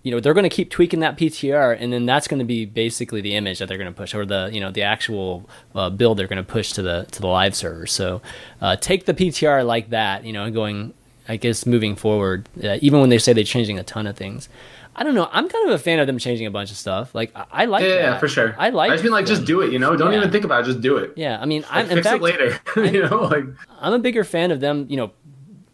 [0.03, 2.65] you know they're going to keep tweaking that PTR, and then that's going to be
[2.65, 5.89] basically the image that they're going to push, or the you know the actual uh,
[5.89, 7.85] build they're going to push to the to the live server.
[7.85, 8.21] So
[8.61, 10.93] uh, take the PTR like that, you know, going,
[11.27, 14.49] I guess, moving forward, uh, even when they say they're changing a ton of things.
[14.93, 15.29] I don't know.
[15.31, 17.15] I'm kind of a fan of them changing a bunch of stuff.
[17.15, 18.53] Like I, I like Yeah, yeah, for sure.
[18.59, 18.91] I like.
[18.91, 19.71] I just mean like just do it.
[19.71, 20.17] You know, don't Yeah.
[20.17, 20.65] even think about it.
[20.65, 21.13] Just do it.
[21.15, 22.59] Yeah, I mean, Like, I'm in fix fact it later.
[22.97, 23.45] you know, like
[23.79, 25.11] I'm a bigger fan of them, you know,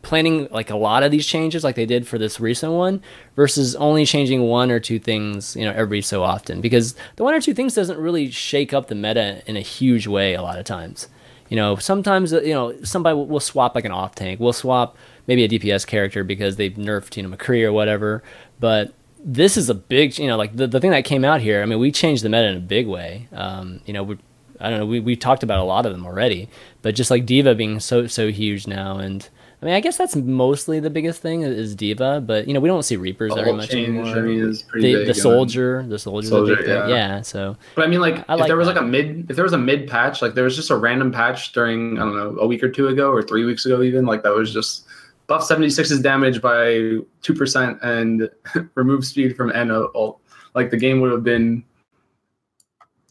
[0.07, 3.01] planning like a lot of these changes like they did for this recent one
[3.35, 7.33] versus only changing one or two things, you know, every so often because the one
[7.33, 10.57] or two things doesn't really shake up the meta in a huge way a lot
[10.57, 11.09] of times.
[11.49, 14.95] You know, sometimes you know somebody will, will swap like an off tank, we'll swap
[15.27, 18.23] maybe a DPS character because they've nerfed you know McCree or whatever,
[18.61, 21.61] but this is a big you know like the, the thing that came out here.
[21.61, 23.27] I mean, we changed the meta in a big way.
[23.33, 24.17] Um, you know, we
[24.61, 24.85] I don't know.
[24.85, 26.47] We we talked about a lot of them already,
[26.81, 29.27] but just like D.Va being so so huge now, and
[29.59, 32.21] I mean, I guess that's mostly the biggest thing is D.Va.
[32.21, 34.05] But you know, we don't see Reapers very much anymore.
[34.05, 36.75] I mean, is pretty the the soldier, the Soldier, big thing.
[36.75, 36.87] yeah.
[36.87, 37.21] Yeah.
[37.21, 38.75] So But I mean, like, I if like there was that.
[38.75, 41.11] like a mid, if there was a mid patch, like there was just a random
[41.11, 44.05] patch during I don't know a week or two ago or three weeks ago, even
[44.05, 44.85] like that was just
[45.25, 48.29] buff 76's damage by two percent and
[48.75, 50.21] remove speed from N ult.
[50.53, 51.63] Like the game would have been,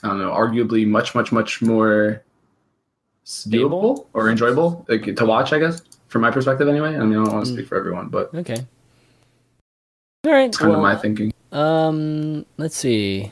[0.04, 2.22] I don't know, arguably much, much, much more
[3.24, 5.52] viewable or enjoyable like, to watch.
[5.52, 5.82] I guess
[6.16, 6.96] from my perspective, anyway.
[6.96, 7.54] I mean, I don't want to Mm.
[7.56, 8.64] speak for everyone, but okay.
[10.24, 10.46] All right.
[10.48, 11.32] it's kind well, of my thinking.
[11.52, 13.30] Um, let's see.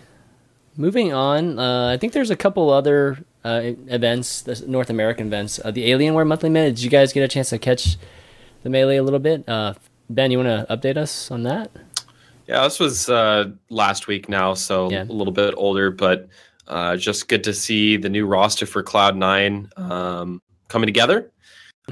[0.76, 5.60] moving on, uh, I think there's a couple other uh, events, the North American events.
[5.64, 6.70] Uh, the Alienware Monthly Melee.
[6.70, 7.96] Did you guys get a chance to catch
[8.64, 9.48] the melee a little bit?
[9.48, 9.74] Uh,
[10.10, 11.70] ben, you want to update us on that?
[12.48, 15.04] Yeah, this was uh, last week now, so Yeah.
[15.04, 16.28] a little bit older, but
[16.66, 21.30] uh, just good to see the new roster for Cloud Nine um, coming together.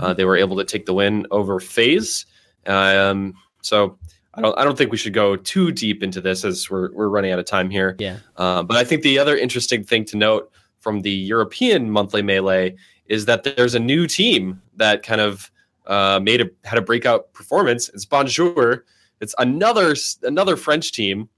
[0.00, 2.26] Uh, they were able to take the win over FaZe.
[2.66, 3.98] Um, so
[4.34, 7.08] I don't, I don't think we should go too deep into this as we're we're
[7.08, 7.96] running out of time here.
[7.98, 8.18] Yeah.
[8.36, 10.50] Uh, but I think the other interesting thing to note
[10.80, 15.50] from the European monthly melee is that there's a new team that kind of
[15.86, 17.88] uh, made a had a breakout performance.
[17.90, 18.84] It's Bonjour.
[19.20, 21.28] It's another another French team.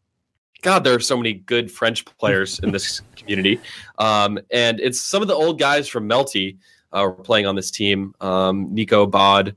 [0.63, 3.61] God, there are so many good French players in this community,
[3.99, 6.57] um, and it's some of the old guys from Melty
[6.95, 8.15] uh, were playing on this team.
[8.21, 9.57] Um, Nico Bod,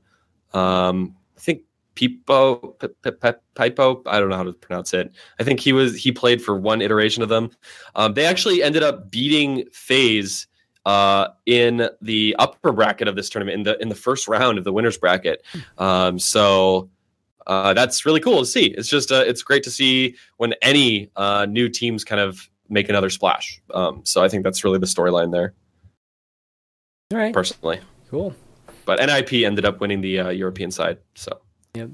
[0.52, 1.62] um, I think
[1.94, 2.76] Pipo,
[3.56, 4.02] Pipo.
[4.06, 5.12] I don't know how to pronounce it.
[5.40, 7.50] I think he was he played for one iteration of them.
[7.94, 10.46] Um, they actually ended up beating FaZe
[10.86, 14.64] uh, in the upper bracket of this tournament in the in the first round of
[14.64, 15.44] the winners bracket.
[15.76, 16.88] Um, so
[17.48, 18.66] uh, that's really cool to see.
[18.66, 22.88] It's just uh, it's great to see when any uh, new teams kind of make
[22.88, 23.60] another splash.
[23.74, 25.54] Um, so I think that's really the storyline there,
[27.12, 27.32] All right.
[27.32, 27.80] personally.
[28.10, 28.34] Cool.
[28.84, 30.98] But NIP ended up winning the uh, European side.
[31.14, 31.40] So
[31.74, 31.90] Yep.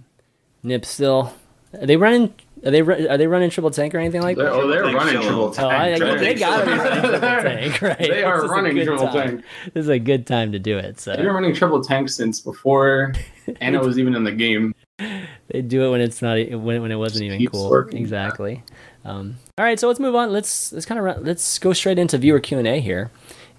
[0.63, 1.33] Nip still.
[1.79, 2.35] Are they running?
[2.65, 4.53] Are they ru- are they running triple tank or anything like They're, that?
[4.53, 5.53] oh, they're Tank running solo.
[5.53, 6.21] triple Oh, I, tank.
[6.21, 7.99] They gotta be running triple They're- tank, right?
[7.99, 9.13] They are is running triple time.
[9.29, 9.45] tank.
[9.75, 10.99] This is a good time to do it.
[11.01, 13.13] So They've been running triple tank since before
[13.61, 14.75] Ana was even in the game.
[14.99, 17.69] They do it when it's not e- when when it wasn't even cool.
[17.71, 18.01] working.
[18.01, 18.63] Exactly.
[19.05, 20.33] Um, all right, so let's move on.
[20.33, 23.11] Let's let's kind of let's go straight into viewer Q and A here.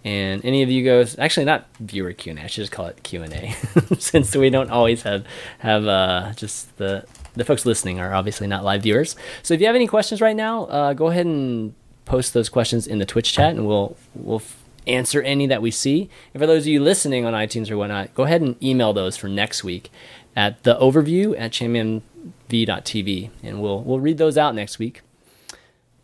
[0.06, 2.44] And any of you goes actually not viewer Q and A.
[2.44, 3.56] I should just call it Q and A,
[4.00, 5.26] since we don't always have
[5.60, 9.16] have uh, just the the folks listening are obviously not live viewers.
[9.42, 11.74] So if you have any questions right now, uh, go ahead and
[12.06, 14.44] post those questions in the Twitch chat, and we'll we'll
[14.86, 16.08] answer any that we see.
[16.36, 19.18] And for those of you listening on iTunes or whatnot, go ahead and email those
[19.18, 19.92] for next week
[20.36, 25.02] at the overview at chanmanv.tv, and we'll we'll read those out next week.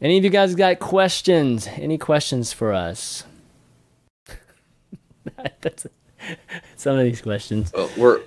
[0.02, 1.68] Any of you guys got questions?
[1.68, 3.26] Any questions for us?
[5.62, 5.88] That's
[6.76, 7.74] some of these questions.
[7.74, 8.22] uh, we're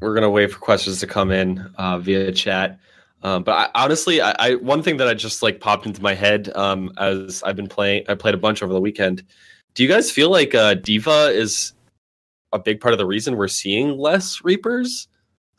[0.00, 2.78] we're gonna wait for questions to come in uh, via chat.
[3.22, 6.14] Um, but I, honestly, I, I one thing that I just like popped into my
[6.14, 8.04] head um, as I've been playing.
[8.08, 9.22] I played a bunch over the weekend.
[9.74, 11.72] Do you guys feel like uh, D.Va is
[12.52, 15.08] a big part of the reason we're seeing less Reapers?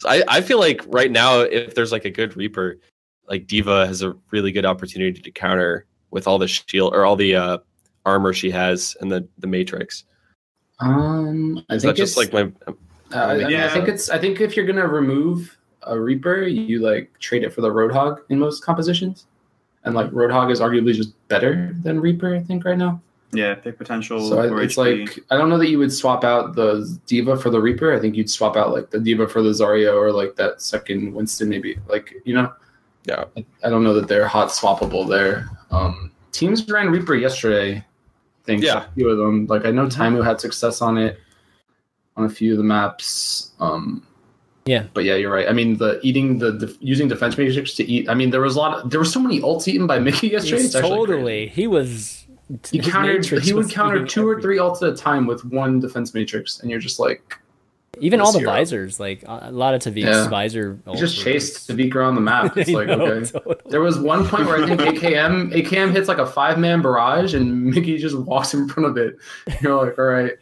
[0.05, 2.77] I, I feel like right now, if there's like a good Reaper,
[3.27, 7.15] like D.Va has a really good opportunity to counter with all the shield or all
[7.15, 7.57] the uh,
[8.05, 10.03] armor she has and the the Matrix.
[10.83, 12.73] Um, I Is think that just like my uh,
[13.15, 14.09] I, mean, I think it's.
[14.09, 18.21] I think if you're gonna remove a Reaper, you like trade it for the Roadhog
[18.29, 19.27] in most compositions,
[19.83, 22.35] and like Roadhog is arguably just better than Reaper.
[22.35, 23.01] I think right now.
[23.31, 24.27] Yeah, big potential.
[24.29, 25.05] So I, it's HP.
[25.05, 27.93] like I don't know that you would swap out the D.Va for the Reaper.
[27.93, 31.13] I think you'd swap out like the D.Va for the Zarya or like that second
[31.13, 31.77] Winston maybe.
[31.87, 32.51] Like you know,
[33.05, 33.25] yeah.
[33.37, 35.49] I, I don't know that they're hot swappable there.
[35.71, 37.83] Um, teams ran Reaper yesterday.
[38.43, 38.85] I think Yeah.
[38.85, 39.45] a few of them.
[39.47, 41.19] Like I know Taimou had success on it
[42.17, 43.51] on a few of the maps.
[43.59, 44.05] Um,
[44.65, 44.85] Yeah.
[44.93, 45.47] but yeah, you're right.
[45.47, 48.09] I mean, the eating the, the using defense matrix to eat.
[48.09, 48.79] I mean, there was a lot.
[48.83, 50.63] Of, there were so many ults eaten by Mickie yesterday.
[50.63, 51.47] It's totally.
[51.47, 52.19] He was.
[52.69, 53.25] He countered.
[53.25, 56.59] He would counter eating two or three ults at a time with one defense matrix,
[56.59, 57.37] and you're just like,
[57.99, 58.51] Even all the Zero.
[58.51, 60.27] visors, like a lot of Tavik's Yeah.
[60.27, 60.79] visor.
[60.87, 62.57] you just chased Tavik around the map.
[62.57, 63.29] It's like know, okay.
[63.31, 63.55] totally.
[63.69, 67.33] There was one point where I think AKM AKM hits like a five man barrage,
[67.33, 69.15] and Mickie just walks in front of it.
[69.61, 70.33] You're like, all right.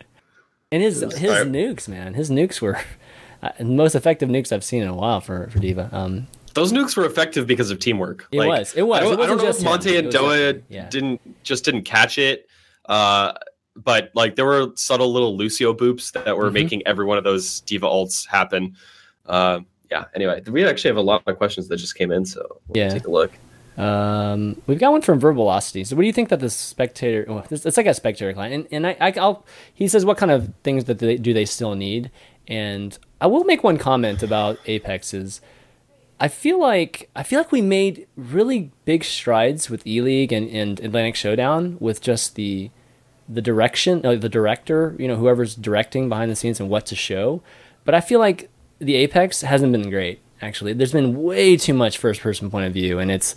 [0.72, 2.80] And his was- his I- nukes, man, his nukes were
[3.44, 5.90] uh, the most effective nukes I've seen in a while for for D.Va.
[5.91, 8.28] Um, Those nukes were effective because of teamwork.
[8.32, 8.99] it was, it was.
[8.99, 9.65] I don't, it I wasn't don't know just if.
[9.65, 10.64] Monte It and was Doa everyone.
[10.69, 10.90] Yeah.
[10.90, 12.48] didn't just didn't catch it,
[12.88, 13.34] uh,
[13.76, 16.53] but like there were subtle little Lucio boops that were Mhm.
[16.53, 18.76] making every one of those D.Va ults happen.
[19.26, 20.06] Uh, yeah.
[20.15, 22.89] Anyway, we actually have a lot of questions that just came in, so we'll Yeah.
[22.89, 23.31] take a look.
[23.77, 25.88] Um, we've got one from Verbalocity.
[25.88, 27.26] So, what do you think that the spectator?
[27.27, 29.45] Well, it's, it's like a spectator client, and, and I, I, I'll.
[29.73, 32.11] He says, what kind of things that they do they still need?
[32.48, 35.39] And I will make one comment about Apex's.
[36.19, 40.49] I feel like I feel like we made really big strides with E League and,
[40.49, 42.69] and Atlantic Showdown with just the
[43.34, 46.95] the direction, uh, the director, you know, whoever's directing behind the scenes and what to
[46.95, 47.41] show.
[47.86, 48.49] But I feel like
[48.80, 50.20] the Apex hasn't been great.
[50.41, 53.36] Actually, there's been way too much first person point of view, and it's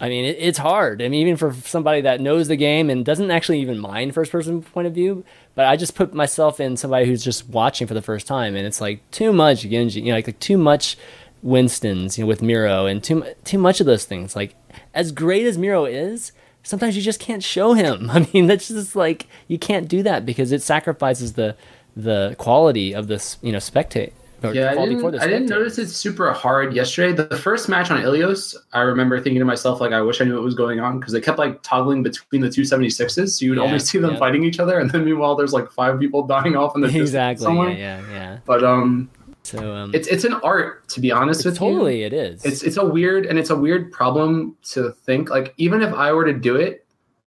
[0.00, 1.00] I mean, it, it's hard.
[1.00, 4.32] I mean, even for somebody that knows the game and doesn't actually even mind first
[4.32, 5.24] person point of view,
[5.54, 8.66] but I just put myself in somebody who's just watching for the first time, and
[8.66, 10.96] it's like too much Genji, you know, like, like too much
[11.42, 14.34] Winston's, you know, with Miro, and too too much of those things.
[14.34, 14.54] Like
[14.92, 16.32] as great as Miro is,
[16.64, 18.10] sometimes you just can't show him.
[18.12, 21.54] I mean, that's just like you can't do that because it sacrifices the
[21.96, 24.12] the quality of this, you know, spectate.
[24.52, 27.12] Yeah, I didn't, I didn't notice it's super hard yesterday.
[27.12, 30.34] The, first match on Ilios, I remember thinking to myself, like, I wish I knew
[30.34, 33.38] what was going on because they kept like toggling between the two 76s.
[33.38, 34.18] So you would Yeah, only see them yeah.
[34.18, 34.78] fighting each other.
[34.78, 37.46] And then meanwhile, there's like five people dying off in the exactly.
[37.54, 38.38] Yeah, yeah, yeah.
[38.44, 39.08] But um,
[39.44, 41.58] So um, it's it's an art to be honest with you.
[41.58, 42.44] totally it is.
[42.46, 46.12] It's it's a weird and it's a weird problem to think like even if I
[46.12, 46.86] were to do it,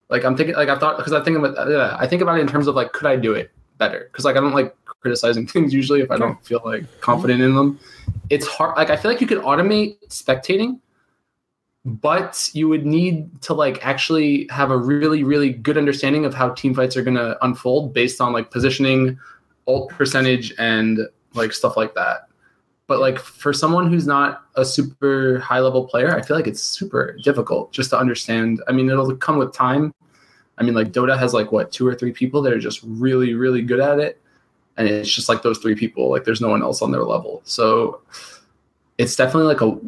[0.08, 2.40] like I'm thinking like I thought because I think about uh, I think about it
[2.40, 5.46] in terms of like could I do it better because like I don't like criticizing
[5.52, 7.78] things usually if I don't feel like confident in them.
[8.30, 10.80] It's hard like I feel like you could automate spectating,
[11.84, 16.48] but you would need to like actually have a really really good understanding of how
[16.54, 19.18] team fights are going to unfold based on like positioning,
[19.66, 21.00] ult percentage, and
[21.36, 22.28] like stuff like that.
[22.86, 26.62] But like for someone who's not a super high level player i feel like it's
[26.62, 28.62] super difficult just to understand.
[28.68, 29.94] I mean it'll come with time.
[30.58, 33.34] I mean like dota has like what two or three people that are just really
[33.34, 34.20] really good at it
[34.76, 37.42] and it's just like those three people like there's no one else on their level.
[37.44, 38.02] So
[38.98, 39.78] it's definitely like a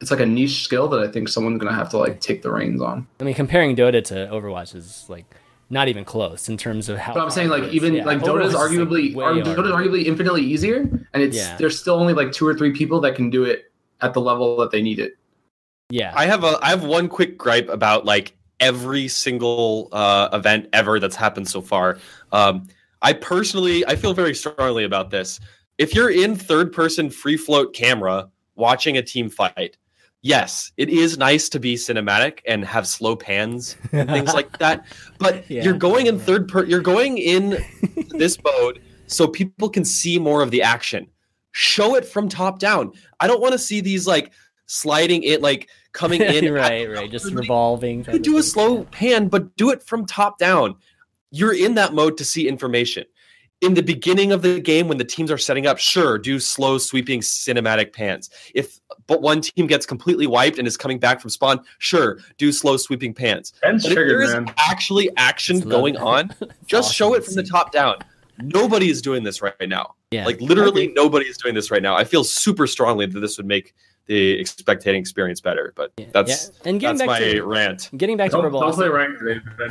[0.00, 2.50] it's like a niche skill that i think someone's gonna have to like take the
[2.50, 3.06] reins on.
[3.20, 5.26] I mean, comparing Dota to Overwatch is like
[5.72, 7.14] not even close in terms of how.
[7.14, 7.74] but i'm saying like it is.
[7.74, 9.54] even Yeah, like Overwatch dota's is, like, arguably way ar- harder.
[9.56, 10.80] dota's arguably infinitely easier
[11.14, 11.56] and it's Yeah.
[11.56, 14.56] there's still only like two or three people that can do it at the level
[14.58, 15.16] that they need it
[15.90, 20.68] Yeah, I have a I have one quick gripe about like every single uh, event
[20.72, 21.98] ever that's happened so far.
[22.30, 22.68] Um,
[23.02, 25.40] I personally I feel very strongly about this.
[25.78, 29.76] If you're in third person free float camera watching a team fight,
[30.22, 34.84] yes, it is nice to be cinematic and have slow pans and things like that.
[35.18, 35.64] But Yeah.
[35.64, 37.58] you're going in third per you're going in
[38.10, 41.06] this mode so people can see more of the action.
[41.50, 42.92] Show it from top down.
[43.20, 44.32] I don't want to see these like
[44.66, 47.98] sliding it like coming in right, right, just revolving.
[47.98, 50.76] you could do a slow pan, but do it from top down.
[51.30, 53.04] You're in that mode to see information.
[53.62, 56.78] In the beginning of the game, when the teams are setting up, sure, do slow
[56.78, 58.28] sweeping cinematic pans.
[58.56, 62.50] If but one team gets completely wiped and is coming back from spawn, sure, do
[62.50, 63.52] slow sweeping pans.
[63.62, 66.28] ben's But if there triggered is man actually action It's going not- on,
[66.66, 67.96] just awesome show it from the top down.
[68.38, 69.94] Nobody is doing this right now.
[70.10, 71.94] Yeah, Like literally nobody is doing this right now.
[71.94, 73.74] I feel super strongly that this would make
[74.12, 76.70] the spectating experience better, but yeah, that's yeah.
[76.70, 77.88] and getting that's back my to rant.
[77.96, 78.90] getting back to don't, don't play Verbosity.
[78.90, 79.70] ranked Ben.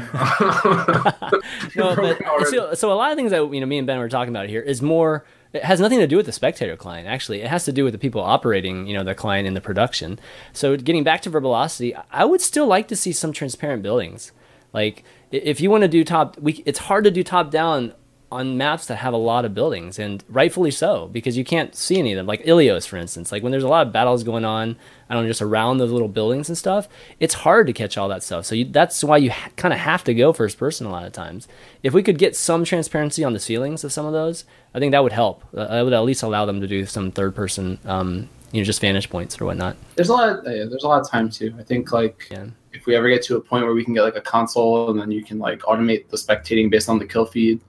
[1.76, 4.10] no, but so, so a lot of things that you know me and Ben were
[4.10, 5.26] talking about here is more.
[5.54, 7.08] It has nothing to do with the spectator client.
[7.08, 9.60] Actually, it has to do with the people operating, you know, the client in the
[9.60, 10.18] production.
[10.54, 14.32] So, getting back to Verbolocity, I would still like to see some transparent buildings.
[14.72, 17.94] Like, if you want to do top, we, it's hard to do top down
[18.32, 21.98] on maps that have a lot of buildings, and rightfully so, because you can't see
[22.00, 22.26] any of them.
[22.26, 24.78] Like Ilios, for instance, like when there's a lot of battles going on,
[25.10, 26.88] I don't know, just around those little buildings and stuff,
[27.20, 28.46] it's hard to catch all that stuff.
[28.46, 31.06] So you, that's why you ha- kind of have to go first person a lot
[31.06, 31.48] of times.
[31.84, 34.92] If we could get some transparency on the ceilings of some of those, I think
[34.94, 35.44] that would help.
[35.56, 38.66] Uh, I would at least allow them to do some third person, um, you know,
[38.66, 39.76] just vantage points or whatnot.
[39.96, 42.48] there's a lot of, yeah, there's a lot of time too i think like Yeah.
[42.74, 45.00] if we ever get to a point where we can get like a console and
[45.00, 47.62] then you can like automate the spectating based on the kill feed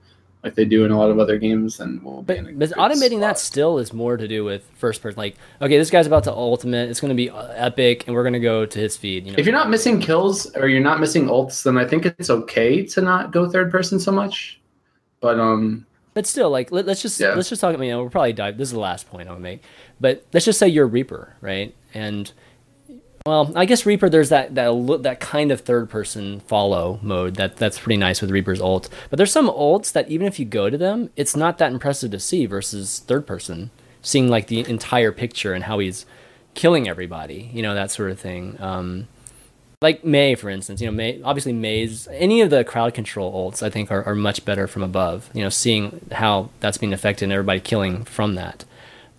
[0.43, 3.21] like they do in a lot of other games and we'll be But, but automating
[3.21, 5.17] that still is more to do with first person.
[5.17, 6.89] Like, okay, this guy's about to ultimate.
[6.89, 9.25] It's going to be uh, epic, and we're going to go to his feed.
[9.25, 12.05] You know, if you're not missing kills or you're not missing ults then i think
[12.05, 14.59] it's okay to not go third person so much
[15.21, 17.33] but um But still, like let, us just Yeah.
[17.33, 17.73] let's just talk.
[17.73, 18.57] You know, we'll probably dive.
[18.57, 19.63] This is the last point I'll make.
[19.99, 21.73] But let's just say you're Reaper, right?
[21.93, 22.31] And
[23.25, 24.09] well, I guess Reaper.
[24.09, 28.31] There's that that that kind of third person follow mode that that's pretty nice with
[28.31, 28.89] Reaper's ult.
[29.09, 32.11] But there's some ults that even if you go to them, it's not that impressive
[32.11, 33.71] to see versus third person,
[34.01, 36.05] seeing like the entire picture and how he's
[36.53, 37.49] killing everybody.
[37.53, 38.57] You know that sort of thing.
[38.59, 39.07] Um,
[39.81, 43.63] like Mei, for instance, you know, Mei obviously Mei's any of the crowd control ults
[43.63, 45.29] I think are, are much better from above.
[45.33, 48.65] You know, seeing how that's being affected and everybody killing from that.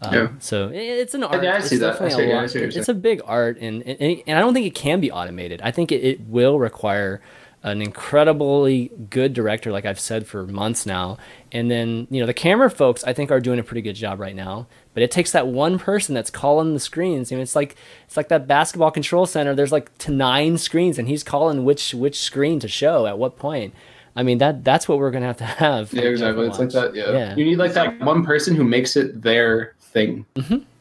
[0.03, 0.29] Um, Yeah.
[0.41, 1.43] So it's an art.
[1.43, 2.01] yeah, I It's see that.
[2.01, 4.37] I see- a yeah, I see what you're It's a big art, and, and and
[4.39, 5.61] I don't think it can be automated.
[5.63, 7.21] I think it, it will require
[7.63, 11.17] an incredibly good director, like I've said for months now.
[11.51, 14.21] And then you know the camera folks, I think, are doing a pretty good job
[14.21, 14.67] right now.
[14.93, 17.33] But it takes that one person that's calling the screens.
[17.33, 17.77] I mean, it's like
[18.07, 19.55] it's like that basketball control center.
[19.55, 23.37] There's like to nine screens, and he's calling which which screen to show at what
[23.39, 23.73] point.
[24.17, 25.93] I mean that that's what we're gonna have to have.
[25.93, 27.11] yeah exactly it's like that yeah.
[27.11, 27.35] Yeah.
[27.37, 30.27] you need like that one person who makes it their thing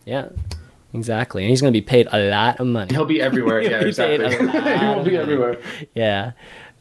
[0.05, 0.27] Yeah,
[0.93, 1.43] exactly.
[1.43, 2.93] And he's gonna be paid a lot of money.
[2.93, 5.17] he'll be everywhere He'll yeah be exactly he'll be money.
[5.17, 5.57] everywhere
[5.95, 6.31] Yeah.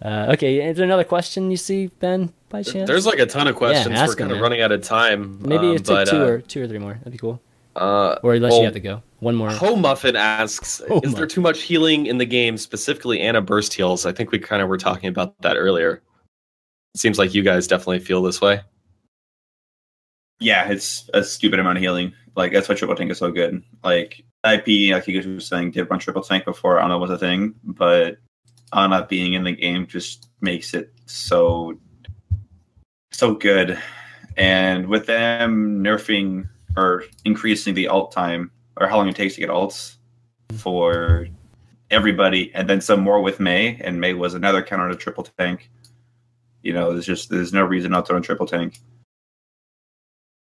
[0.05, 0.67] Uh, okay.
[0.69, 2.89] Is there another question you see, Ben, by chance?
[2.89, 3.95] There's like a ton of questions.
[3.97, 5.39] ask We're kind them, of running out of time.
[5.41, 6.95] maybe um, it's like but, two uh, or two or three more.
[6.95, 7.41] That'd be cool.
[7.77, 9.01] Uh, Or unless well, you have to go.
[9.21, 9.51] One more.
[9.51, 13.73] Ho Muffin asks, Ho "Is there too much healing in the game, specifically Ana burst
[13.75, 16.03] heals?" I think we kind of were talking about that earlier.
[16.95, 18.61] It seems like you guys definitely feel this way.
[20.41, 22.13] Yeah, it's a stupid amount of healing.
[22.35, 23.63] Like that's why triple tank is so good.
[23.85, 27.19] Like IP, like you guys were saying, did run triple tank before Ana was a
[27.19, 28.17] thing, but
[28.73, 31.79] Ana being in the game just makes it so
[33.13, 33.79] so good.
[34.37, 39.41] And with them nerfing or increasing the alt time or how long it takes to
[39.41, 39.97] get alts
[40.57, 41.29] for
[41.91, 45.71] everybody, and then some more with Mei, and Mei was another counter to triple tank.
[46.63, 48.81] You know, there's just there's no reason not to run triple tank.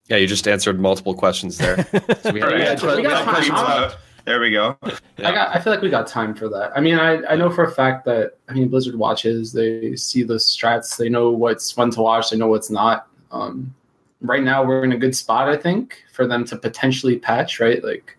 [0.09, 1.85] Yeah, you just answered multiple questions there.
[2.23, 3.93] So we All right, had- we got time.
[4.25, 4.77] There we go.
[4.85, 5.29] Yeah.
[5.29, 5.55] I got.
[5.57, 6.73] I feel like we got time for that.
[6.77, 9.53] I mean, I, I know for a fact that I mean Blizzard watches.
[9.53, 10.97] They see the strats.
[10.97, 12.31] They know what's fun to watch.
[12.31, 13.07] They know what's not.
[13.31, 13.73] Um,
[14.21, 15.49] right now, we're in a good spot.
[15.49, 17.61] I think for them to potentially patch.
[17.61, 18.19] Right, like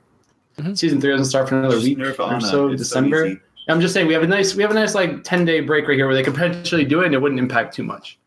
[0.58, 0.78] Mhm.
[0.78, 2.70] season three doesn't start for another Just week nerf or so.
[2.70, 3.26] It's December.
[3.26, 3.40] easy.
[3.68, 5.90] I'm just saying we have a nice we have a nice like ten day break
[5.90, 8.18] right here where they could potentially do it and it wouldn't impact too much.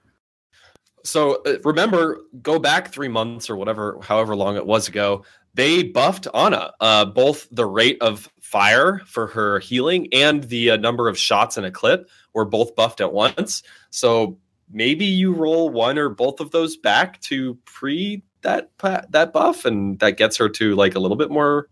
[1.05, 5.25] So uh, remember, go back three months or whatever, however long it was ago.
[5.55, 10.77] They buffed Ana, uh, both the rate of fire for her healing and the uh,
[10.77, 13.63] number of shots in a clip were both buffed at once.
[13.91, 14.39] So
[14.71, 18.71] maybe you roll one or both of those back to pre that
[19.11, 21.69] that buff, and that gets her to like a little bit more.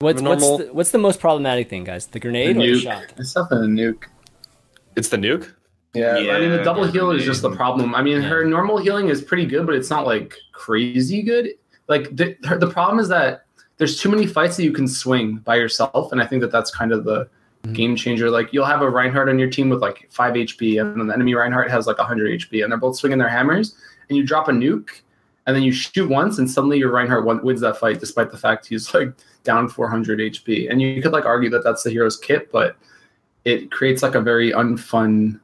[0.00, 2.06] What's normal- what's the, what's the most problematic thing, guys?
[2.06, 3.04] The grenade The or the shot?
[3.16, 4.04] It's definitely a nuke.
[4.94, 5.52] It's the nuke.
[5.98, 7.94] Yeah, I mean the Yeah, double heal is just the problem.
[7.94, 8.28] I mean Yeah.
[8.28, 11.50] her normal healing is pretty good, but it's not like crazy good.
[11.88, 13.44] Like the her, the problem is that
[13.78, 16.70] there's too many fights that you can swing by yourself, and I think that that's
[16.74, 17.28] kind of the
[17.64, 17.72] Mhm.
[17.74, 18.30] game changer.
[18.30, 21.14] Like you'll have a Reinhardt on your team with like five HP, and then the
[21.14, 23.74] enemy Reinhardt has like 100 HP, and they're both swinging their hammers,
[24.08, 24.90] and you drop a nuke,
[25.46, 28.36] and then you shoot once, and suddenly your Reinhardt won- wins that fight, despite the
[28.36, 29.12] fact he's like
[29.44, 30.68] down 400 HP.
[30.68, 32.76] And you could like argue that that's the hero's kit, but
[33.44, 35.40] it creates like a very unfun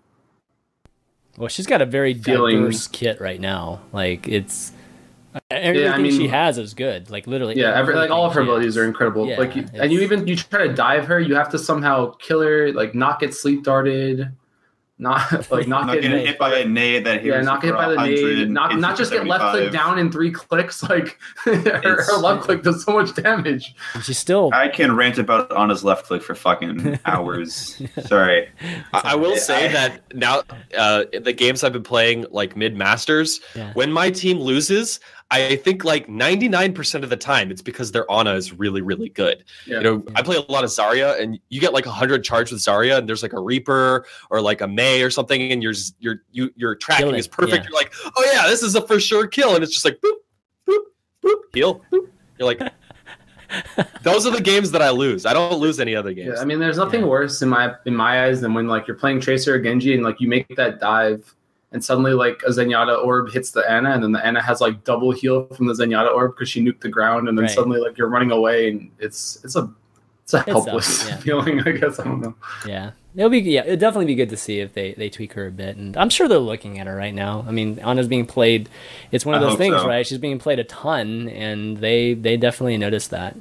[1.37, 3.81] Well, she's got a very Feeling- diverse kit right now.
[3.93, 4.73] Like it's
[5.51, 7.11] everything Yeah, I mean- she has is good.
[7.11, 9.27] Like literally, Yeah, every, like all of her abilities are incredible.
[9.27, 12.13] Yeah, like, you, and you even you try to dive her, you have to somehow
[12.13, 14.29] kill her, like not get sleep darted,
[14.97, 17.69] not like not, Not get getting hit by a nade that yeah, hits not get
[17.69, 20.83] hit by the 100, nade, not not just get left click down in three clicks.
[20.89, 23.75] Like her, her left click does so much damage.
[23.95, 24.51] And she's still.
[24.53, 27.83] I can rant about Ana's left click for fucking hours.
[28.07, 28.49] Sorry.
[28.93, 30.43] I, I will say I- that now,
[30.79, 33.73] uh, the games I've been playing, like mid masters, Yeah.
[33.75, 35.01] when my team loses,
[35.35, 39.45] I think like 99% of the time it's because their Ana is really, really good.
[39.67, 39.79] Yeah.
[39.79, 40.13] You know, Yeah.
[40.17, 43.09] I play a lot of Zarya, and you get like 100 charge with Zarya, and
[43.09, 46.75] there's like a Reaper or like a Mei or something, and your your you, your
[46.77, 47.65] tracking Killing, is perfect.
[47.65, 47.71] yeah.
[47.71, 50.17] You're like, oh yeah, this is a for sure kill, and it's just like boop,
[50.69, 50.79] boop,
[51.25, 51.83] boop, heal.
[51.93, 52.09] Boop.
[52.39, 52.61] You're like,
[54.03, 55.27] those are the games that I lose.
[55.27, 56.33] I don't lose any other games.
[56.37, 57.07] Yeah, I mean, there's nothing Yeah.
[57.09, 60.03] worse in my in my eyes than when like you're playing Tracer or Genji and
[60.03, 61.35] like you make that dive
[61.75, 64.83] and suddenly like a Zenyatta orb hits the Ana and then the Ana has like
[64.85, 67.51] double heal from the Zenyatta orb because she nuked the ground and then Right.
[67.55, 69.69] suddenly like you're running away and it's it's a
[70.23, 71.17] it's a It helpless sucks, yeah.
[71.19, 71.61] feeling.
[71.69, 72.35] I guess I don't know.
[72.67, 75.49] Yeah, it'll be yeah, it'll definitely be good to see if they they tweak her
[75.49, 77.45] a bit, and I'm sure they're looking at her right now.
[77.47, 78.71] I mean, Ana's being played.
[79.13, 79.87] It's one of I those things, so.
[79.87, 80.07] right?
[80.07, 83.37] She's being played a ton, and they they definitely noticed that.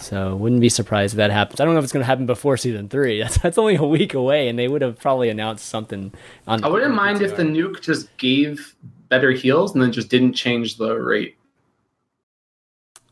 [0.00, 1.60] So wouldn't be surprised if that happens.
[1.60, 3.18] I don't know if it's going to happen before season three.
[3.22, 6.12] That's that's only a week away, and they would have probably announced something.
[6.48, 8.74] on I wouldn't mind if the nuke just gave
[9.10, 11.36] better heals and then just didn't change the rate.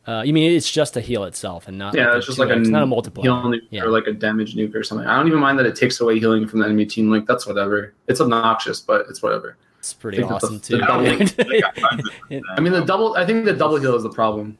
[0.06, 2.48] Uh, you mean it's just a heal itself, and not Yeah, like it's just like
[2.48, 3.22] a 2x, not a multiple.
[3.22, 3.82] heal nuke Yeah.
[3.82, 5.06] or like a damage nuke or something.
[5.06, 7.10] I don't even mind that it takes away healing from the enemy team.
[7.10, 7.92] Like that's whatever.
[8.06, 9.58] It's obnoxious, but it's whatever.
[9.78, 10.78] It's pretty I think that the- awesome the too.
[12.38, 13.14] double- I mean, the double.
[13.16, 14.56] I think the double heal is the problem.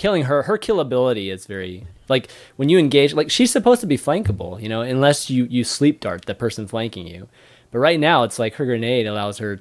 [0.00, 3.98] Killing her her killability is very like when you engage like she's supposed to be
[3.98, 7.28] flankable you know unless you you sleep dart the person flanking you
[7.70, 9.60] but right now it's like her grenade allows her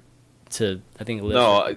[0.49, 1.75] to i think live No, I,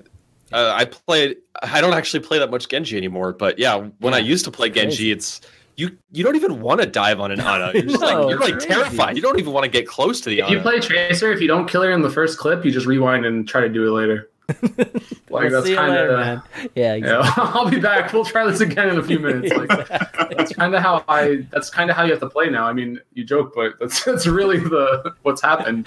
[0.53, 1.39] uh, I played.
[1.63, 3.33] I don't actually play that much Genji anymore.
[3.33, 5.11] But yeah, when I used to play Genji, Crazy.
[5.13, 5.41] it's
[5.79, 5.97] you.
[6.13, 7.71] You don't even want to dive on an Ana.
[7.73, 8.69] You're just No, like you're like crazy.
[8.69, 9.17] terrified.
[9.17, 11.49] You don't even want to get close to the If you play Tracer, if you
[11.49, 13.93] don't kill her in the first clip, you just rewind and try to do it
[13.99, 14.29] later.
[14.63, 14.99] like
[15.31, 16.21] We'll that's see you kind later, of.
[16.21, 16.43] man.
[16.75, 17.23] yeah, Yeah.
[17.37, 18.13] I'll be back.
[18.13, 19.55] We'll try this again in a few minutes.
[19.55, 19.69] Like,
[20.37, 21.47] that's kind of how I.
[21.51, 22.67] That's kind of how you have to play now.
[22.67, 25.87] I mean, you joke, but that's that's really the what's happened.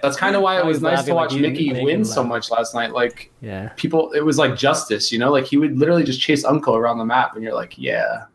[0.00, 2.28] That's kind of why it was was nice to watch you Mickie win so laugh.
[2.28, 2.92] much last night.
[2.92, 5.30] Like yeah people, it was like justice, you know.
[5.30, 8.26] Like he would literally just chase Uncle around the map, and you're like, yeah,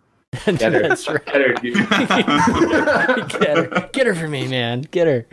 [0.45, 1.25] get her, That's right.
[1.25, 1.73] get her, dude.
[3.29, 5.25] get her get her for me man get her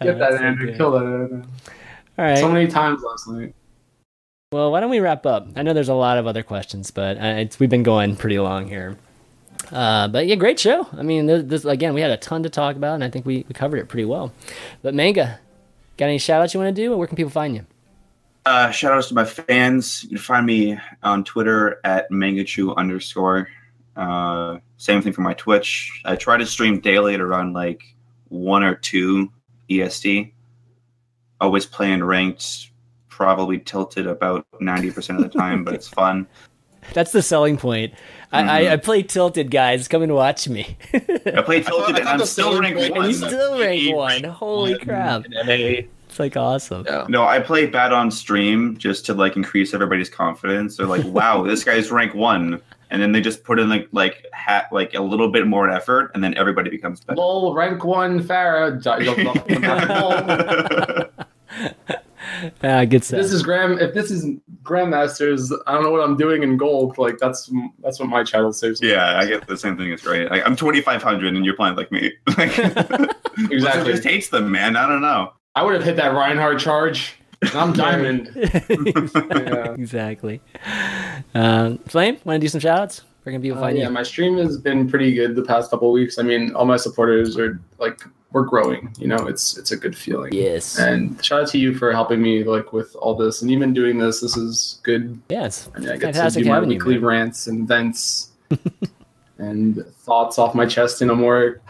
[0.00, 1.42] Get Uh, that that's so kill that Andrew.
[2.22, 3.52] All right So many times last night.
[4.52, 5.48] Well, why don't we wrap up?
[5.56, 8.38] I know there's a lot of other questions, but uh, it's, we've been going pretty
[8.38, 8.96] long here.
[9.72, 10.86] Uh, but yeah, great show.
[10.92, 13.26] I mean, this, this, again, we had a ton to talk about, and I think
[13.26, 14.32] we, we covered it pretty well.
[14.82, 15.40] But Manga,
[15.96, 17.66] got any shout outs you want to do, or where can people find you?
[18.44, 20.04] Uh, shout outs to my fans.
[20.04, 23.48] You can find me on Twitter at mangachu underscore.
[23.96, 26.02] Uh, same thing for my Twitch.
[26.04, 27.82] I try to stream daily at around like
[28.28, 29.32] one or two
[29.68, 30.32] EST.
[31.42, 32.70] Always playing ranked,
[33.08, 36.26] probably tilted about 90% of the time, but it's fun.
[36.94, 37.92] That's the selling point.
[37.92, 38.48] Mm-hmm.
[38.48, 39.88] I, I, I, play tilted, guys.
[39.88, 40.76] Come and watch me.
[40.94, 42.92] I play tilted, and I'm still ranked one.
[42.92, 44.24] And he's still rank one.
[44.24, 45.24] Holy crap!
[45.28, 46.84] It's like awesome.
[46.86, 47.06] Yeah.
[47.08, 50.76] No, I play bad on stream just to like increase everybody's confidence.
[50.76, 52.60] They're like, "Wow, this guy's rank one,"
[52.90, 56.10] and then they just put in like like hat like a little bit more effort,
[56.14, 57.16] and then everybody becomes better.
[57.16, 58.26] Lol, rank one
[62.62, 62.82] Pharah.
[62.82, 63.20] ah, good stuff.
[63.20, 63.78] This is Graham.
[63.78, 64.26] If this is
[64.62, 66.98] Grandmasters, I don't know what I'm doing in gold.
[66.98, 67.50] Like that's
[67.80, 68.80] that's what my channel says.
[68.82, 69.90] Yeah, I get the same thing.
[69.90, 70.30] It's right.
[70.30, 72.12] Like, I'm 2,500, and you're playing like me.
[73.50, 73.92] exactly.
[73.92, 74.76] just hates them, man.
[74.76, 75.32] I don't know.
[75.54, 77.16] I would have hit that Reinhardt charge.
[77.54, 78.30] I'm diamond.
[78.34, 79.72] yeah.
[79.72, 80.40] Exactly.
[81.34, 83.02] Um, Flame, want to do some shoutouts?
[83.24, 83.88] Where can people uh, find yeah, you?
[83.88, 86.18] Yeah, my stream has been pretty good the past couple weeks.
[86.18, 88.00] I mean, all my supporters are like
[88.32, 88.94] we're growing.
[88.98, 90.32] You know, it's it's a good feeling.
[90.32, 90.78] Yes.
[90.78, 93.98] And shout out to you for helping me like with all this and even doing
[93.98, 94.20] this.
[94.20, 95.20] This is good.
[95.28, 95.70] Yes.
[95.74, 98.32] I mean, I get to do my weekly you, rants and vents
[99.38, 101.60] and thoughts off my chest in a more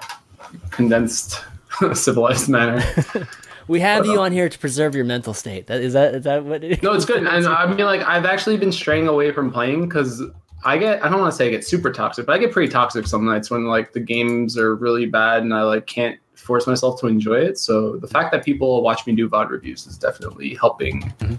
[0.71, 1.43] condensed,
[1.95, 2.83] civilized manner.
[3.69, 5.67] we have you uh, on here to preserve your mental state.
[5.67, 6.65] That is that is that what?
[6.65, 7.27] It no, it's good.
[7.27, 10.23] And I mean, like I've actually been straying away from playing because
[10.65, 12.71] I get I don't want to say I get super toxic, but I get pretty
[12.71, 16.67] toxic some nights when like the games are really bad and I like can't force
[16.67, 17.59] myself to enjoy it.
[17.59, 21.35] So the fact that people watch me do VOD reviews is definitely helping mm-hmm.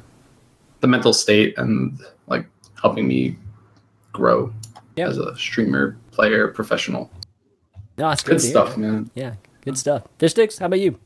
[0.79, 2.45] the mental state and like
[2.81, 3.37] helping me
[4.11, 4.53] grow
[4.95, 5.09] yep.
[5.09, 7.11] as a streamer, player, professional.
[7.97, 9.09] No, that's good, good stuff, man.
[9.13, 10.03] Yeah, good stuff.
[10.19, 10.97] Fishstix, how about you?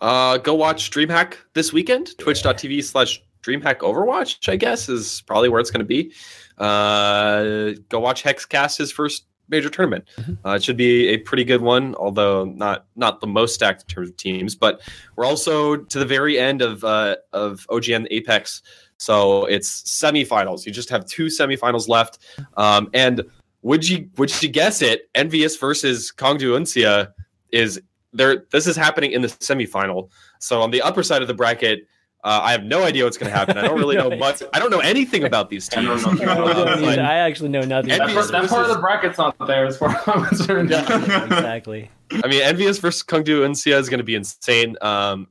[0.00, 2.08] Uh, go watch DreamHack this weekend.
[2.08, 2.24] Yeah.
[2.24, 6.12] Twitch.tv slash DreamHack Overwatch, I guess, is probably where it's going to be.
[6.58, 10.04] Uh, go watch Hexcast, his first major tournament.
[10.16, 10.46] Mm-hmm.
[10.46, 13.88] Uh, it should be a pretty good one, although not not the most stacked in
[13.88, 14.54] terms of teams.
[14.54, 14.80] But
[15.16, 18.62] we're also to the very end of uh, of OGN Apex,
[18.96, 20.66] so it's semifinals.
[20.66, 22.18] You just have two semifinals left,
[22.56, 23.22] um, and
[23.62, 25.10] would you would you guess it?
[25.14, 27.12] EnVyUs versus KongDoo Uncia
[27.50, 27.80] is
[28.12, 28.44] there.
[28.50, 30.10] This is happening in the semifinal.
[30.38, 31.86] So on the upper side of the bracket,
[32.24, 33.58] uh, I have no idea what's going to happen.
[33.58, 34.42] I don't really know much.
[34.54, 36.04] I don't know anything about these teams.
[36.06, 37.90] I, I actually know nothing.
[37.90, 40.70] That, part, that part of the bracket's not there as far as I'm concerned.
[40.72, 41.90] exactly.
[42.10, 44.76] I mean, EnVyUs versus KongDoo Uncia is going to be insane.
[44.80, 45.28] Um,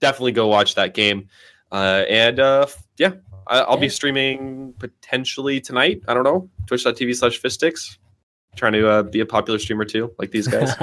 [0.00, 1.28] definitely go watch that game.
[1.72, 2.66] Uh, and uh,
[2.98, 3.12] yeah,
[3.46, 3.80] I, will yeah.
[3.80, 6.02] be streaming potentially tonight.
[6.08, 6.50] I don't know.
[6.66, 7.96] Twitch.tv slash Fishstix.
[8.54, 10.74] Trying to uh, be a popular streamer too, like these guys.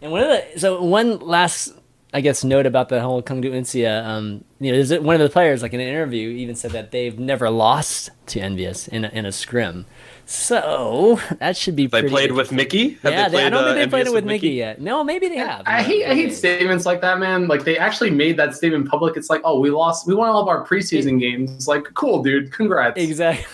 [0.00, 1.74] and one of the so one last
[2.14, 5.30] I guess note about the whole KongDoo Uncia, um, you know, is one of the
[5.30, 9.08] players, like in an interview, even said that they've never lost to EnVyUs in a,
[9.08, 9.86] in a scrim.
[10.26, 11.86] So that should be.
[11.86, 12.98] They played with Mickie.
[13.02, 14.46] Have yeah, they played, I don't think they uh, played it with Mickie?
[14.48, 14.80] Mickie yet.
[14.80, 15.62] No, maybe they have.
[15.66, 17.48] I hate I hate statements like that, man.
[17.48, 19.16] Like they actually made that statement public.
[19.16, 20.06] It's like, oh, we lost.
[20.06, 21.50] We won all of our preseason games.
[21.52, 22.52] It's like, cool, dude.
[22.52, 23.00] Congrats.
[23.00, 23.46] Exactly.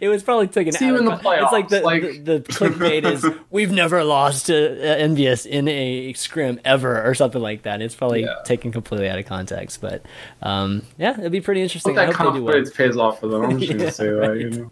[0.00, 0.72] It was probably taken.
[0.72, 1.44] See you in the playoffs.
[1.44, 2.02] It's like the, like...
[2.02, 7.14] the, the clickbait is we've never lost to uh, EnVyUs in a scrim ever or
[7.14, 7.82] something like that.
[7.82, 8.36] It's probably yeah.
[8.44, 10.04] taken completely out of context, but
[10.42, 11.98] um, yeah, it'd be pretty interesting.
[11.98, 12.88] I hope that confidence well.
[12.88, 13.42] pays off for them.
[13.42, 14.28] I'm just yeah, gonna say that.
[14.28, 14.40] Right.
[14.40, 14.70] You know?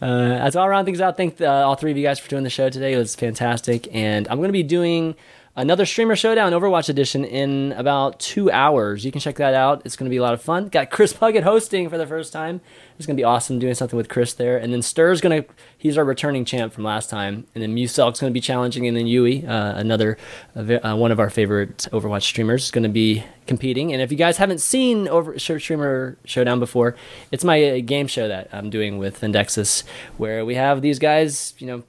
[0.00, 2.44] Uh, as all round things out, thank uh, all three of you guys for doing
[2.44, 2.94] the show today.
[2.94, 5.14] It was fantastic, and I'm going to be doing
[5.54, 9.04] another streamer showdown overwatch edition in about two hours.
[9.04, 9.82] You can check that out.
[9.84, 10.68] It's going to be a lot of fun.
[10.68, 12.60] Got chris puckett hosting for the first time.
[12.96, 14.56] It's going to be awesome doing something with chris there.
[14.56, 17.46] And then stir's going to he's our returning champ from last time.
[17.54, 20.16] And then muselk's going to be challenging and then yui uh, another
[20.54, 23.92] uh, one of our favorite overwatch streamers is going to be competing.
[23.92, 26.96] And if you guys haven't seen over streamer showdown before
[27.30, 29.84] it's my uh, game show that i'm doing with indexus
[30.16, 31.82] where we have these guys you know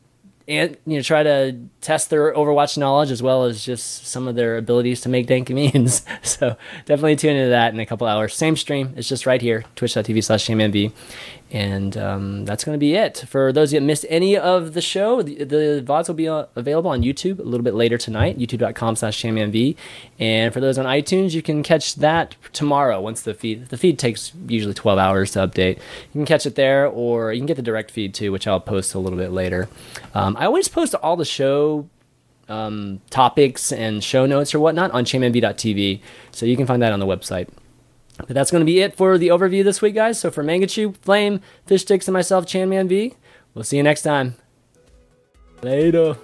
[0.47, 4.35] and you know try to test their Overwatch knowledge as well as just some of
[4.35, 6.05] their abilities to make dank memes.
[6.21, 8.35] so definitely tune into that in a couple hours.
[8.35, 8.93] Same stream.
[8.95, 10.49] It's just right here, twitch.tv slash.
[11.53, 13.25] And um, that's going to be it.
[13.27, 16.89] For those that missed any of the show, the, the VODs will be uh, available
[16.89, 19.77] on YouTube a little bit later tonight, youtube.com slash chanmanv.
[20.17, 23.99] And for those on iTunes, you can catch that tomorrow once the feed, the feed
[23.99, 25.75] takes usually 12 hours to update.
[25.77, 28.59] You can catch it there or you can get the direct feed too, which I'll
[28.59, 29.69] post a little bit later.
[30.15, 31.87] Um, I always post all the show
[32.49, 36.01] um, topics and show notes or whatnot on chanmanv.tv.
[36.31, 37.47] So you can find that on the website.
[38.17, 40.19] But that's going to be it for the overview this week, guys.
[40.19, 43.15] So for Mangachu, Flame, Fishstix, and myself, ChanManV,
[43.53, 44.35] we'll see you next time.
[45.61, 46.17] Later.